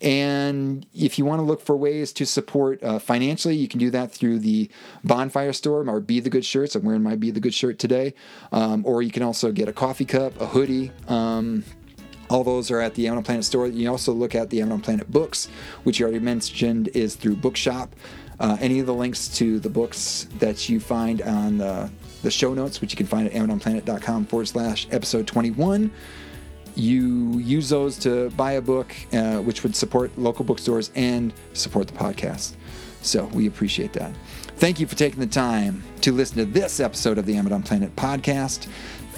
And 0.02 0.88
if 0.94 1.20
you 1.20 1.26
want 1.26 1.40
to 1.40 1.44
look 1.44 1.62
for 1.62 1.78
ways 1.78 2.12
to 2.14 2.26
support 2.26 2.82
uh, 2.82 2.98
financially, 2.98 3.56
you 3.56 3.68
can 3.68 3.80
do 3.80 3.92
that 3.92 4.12
through 4.12 4.40
the 4.40 4.72
Bonfire 5.04 5.54
Store 5.54 5.88
or 5.88 6.00
Be 6.00 6.20
the 6.20 6.32
Good 6.32 6.44
shirts. 6.44 6.74
I'm 6.74 6.84
wearing 6.84 7.04
my 7.04 7.16
Be 7.16 7.30
the 7.30 7.40
Good 7.40 7.54
shirt 7.54 7.78
today. 7.78 8.16
Um, 8.52 8.84
or 8.88 9.04
you 9.04 9.12
can 9.12 9.22
also 9.22 9.52
get 9.52 9.70
a 9.70 9.74
coffee 9.74 10.06
cup, 10.06 10.40
a 10.42 10.48
hoodie. 10.48 10.92
Um, 11.08 11.64
all 12.28 12.44
those 12.44 12.72
are 12.72 12.80
at 12.80 12.96
the 12.96 13.06
Amidon 13.06 13.24
Planet 13.24 13.46
store. 13.46 13.68
You 13.68 13.92
also 13.92 14.14
look 14.14 14.34
at 14.34 14.50
the 14.50 14.62
Amidon 14.62 14.82
Planet 14.82 15.12
books, 15.12 15.48
which 15.84 16.00
you 16.00 16.06
already 16.06 16.20
mentioned 16.20 16.88
is 16.96 17.16
through 17.16 17.36
Bookshop. 17.36 17.96
Uh, 18.40 18.58
any 18.60 18.80
of 18.80 18.88
the 18.88 18.94
links 18.94 19.28
to 19.28 19.60
the 19.60 19.70
books 19.70 20.28
that 20.40 20.68
you 20.68 20.80
find 20.80 21.22
on 21.22 21.60
the, 21.60 21.92
the 22.22 22.32
show 22.32 22.54
notes, 22.54 22.82
which 22.82 22.92
you 22.92 22.98
can 22.98 23.06
find 23.06 23.28
at 23.28 23.34
amidonplanet.com 23.34 24.26
forward 24.26 24.48
slash 24.48 24.88
episode 24.92 25.28
21. 25.28 25.92
You 26.76 27.38
use 27.40 27.70
those 27.70 27.98
to 28.00 28.30
buy 28.32 28.54
a 28.54 28.62
book, 28.62 28.96
uh, 29.14 29.40
which 29.40 29.64
would 29.64 29.76
support 29.76 30.18
local 30.18 30.46
bookstores 30.46 30.92
and 30.96 31.34
support 31.54 31.88
the 31.88 31.94
podcast. 31.94 32.56
So 33.02 33.26
we 33.26 33.48
appreciate 33.48 33.94
that. 33.94 34.14
Thank 34.56 34.80
you 34.80 34.88
for 34.88 34.96
taking 34.96 35.20
the 35.20 35.28
time 35.28 35.84
to 36.02 36.12
listen 36.12 36.38
to 36.38 36.46
this 36.46 36.80
episode 36.80 37.18
of 37.18 37.26
the 37.26 37.34
Amidon 37.36 37.66
Planet 37.66 37.96
podcast. 37.96 38.68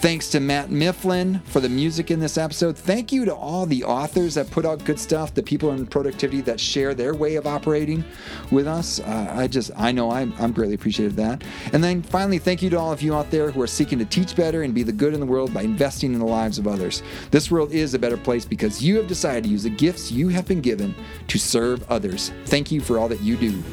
Thanks 0.04 0.28
to 0.32 0.42
Matt 0.42 0.70
Mifflin 0.70 1.40
for 1.46 1.62
the 1.62 1.70
music 1.70 2.12
in 2.12 2.20
this 2.20 2.38
episode. 2.38 2.78
Thank 2.78 3.14
you 3.14 3.24
to 3.24 3.34
all 3.34 3.66
the 3.66 3.86
authors 3.86 4.34
that 4.34 4.52
put 4.52 4.66
out 4.66 4.84
good 4.84 5.00
stuff, 5.00 5.34
the 5.34 5.42
people 5.42 5.72
in 5.72 5.88
productivity 5.88 6.42
that 6.42 6.60
share 6.60 6.94
their 6.94 7.16
way 7.16 7.38
of 7.38 7.48
operating 7.48 8.04
with 8.52 8.68
us. 8.68 9.00
Uh, 9.00 9.34
I 9.34 9.48
just, 9.48 9.72
I 9.78 9.94
know 9.94 10.12
I'm, 10.12 10.34
I'm 10.40 10.52
greatly 10.52 10.76
appreciative 10.76 11.14
of 11.14 11.16
that. 11.16 11.46
And 11.72 11.82
then 11.82 12.02
finally, 12.02 12.38
thank 12.38 12.62
you 12.62 12.70
to 12.72 12.78
all 12.78 12.92
of 12.92 13.02
you 13.02 13.16
out 13.16 13.32
there 13.32 13.50
who 13.50 13.62
are 13.62 13.66
seeking 13.66 13.98
to 13.98 14.04
teach 14.04 14.36
better 14.36 14.64
and 14.64 14.74
be 14.74 14.84
the 14.84 14.92
good 14.92 15.14
in 15.14 15.22
the 15.22 15.26
world 15.26 15.54
by 15.54 15.62
investing 15.62 16.12
in 16.12 16.20
the 16.20 16.26
lives 16.26 16.60
of 16.60 16.68
others. 16.68 17.02
This 17.32 17.50
world 17.50 17.72
is 17.72 17.94
a 17.94 18.00
better 18.00 18.18
place 18.18 18.44
because 18.44 18.84
you 18.84 18.98
have 18.98 19.08
decided 19.08 19.46
to 19.46 19.50
use 19.52 19.64
the 19.64 19.70
gifts 19.70 20.12
you 20.12 20.28
have 20.28 20.46
been 20.46 20.60
given 20.60 20.94
to 21.30 21.40
serve 21.40 21.90
others. 21.90 22.34
Thank 22.48 22.74
you 22.74 22.82
for 22.82 23.00
all 23.00 23.08
that 23.08 23.22
you 23.22 23.38
do. 23.38 23.64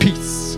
Peace. 0.00 0.56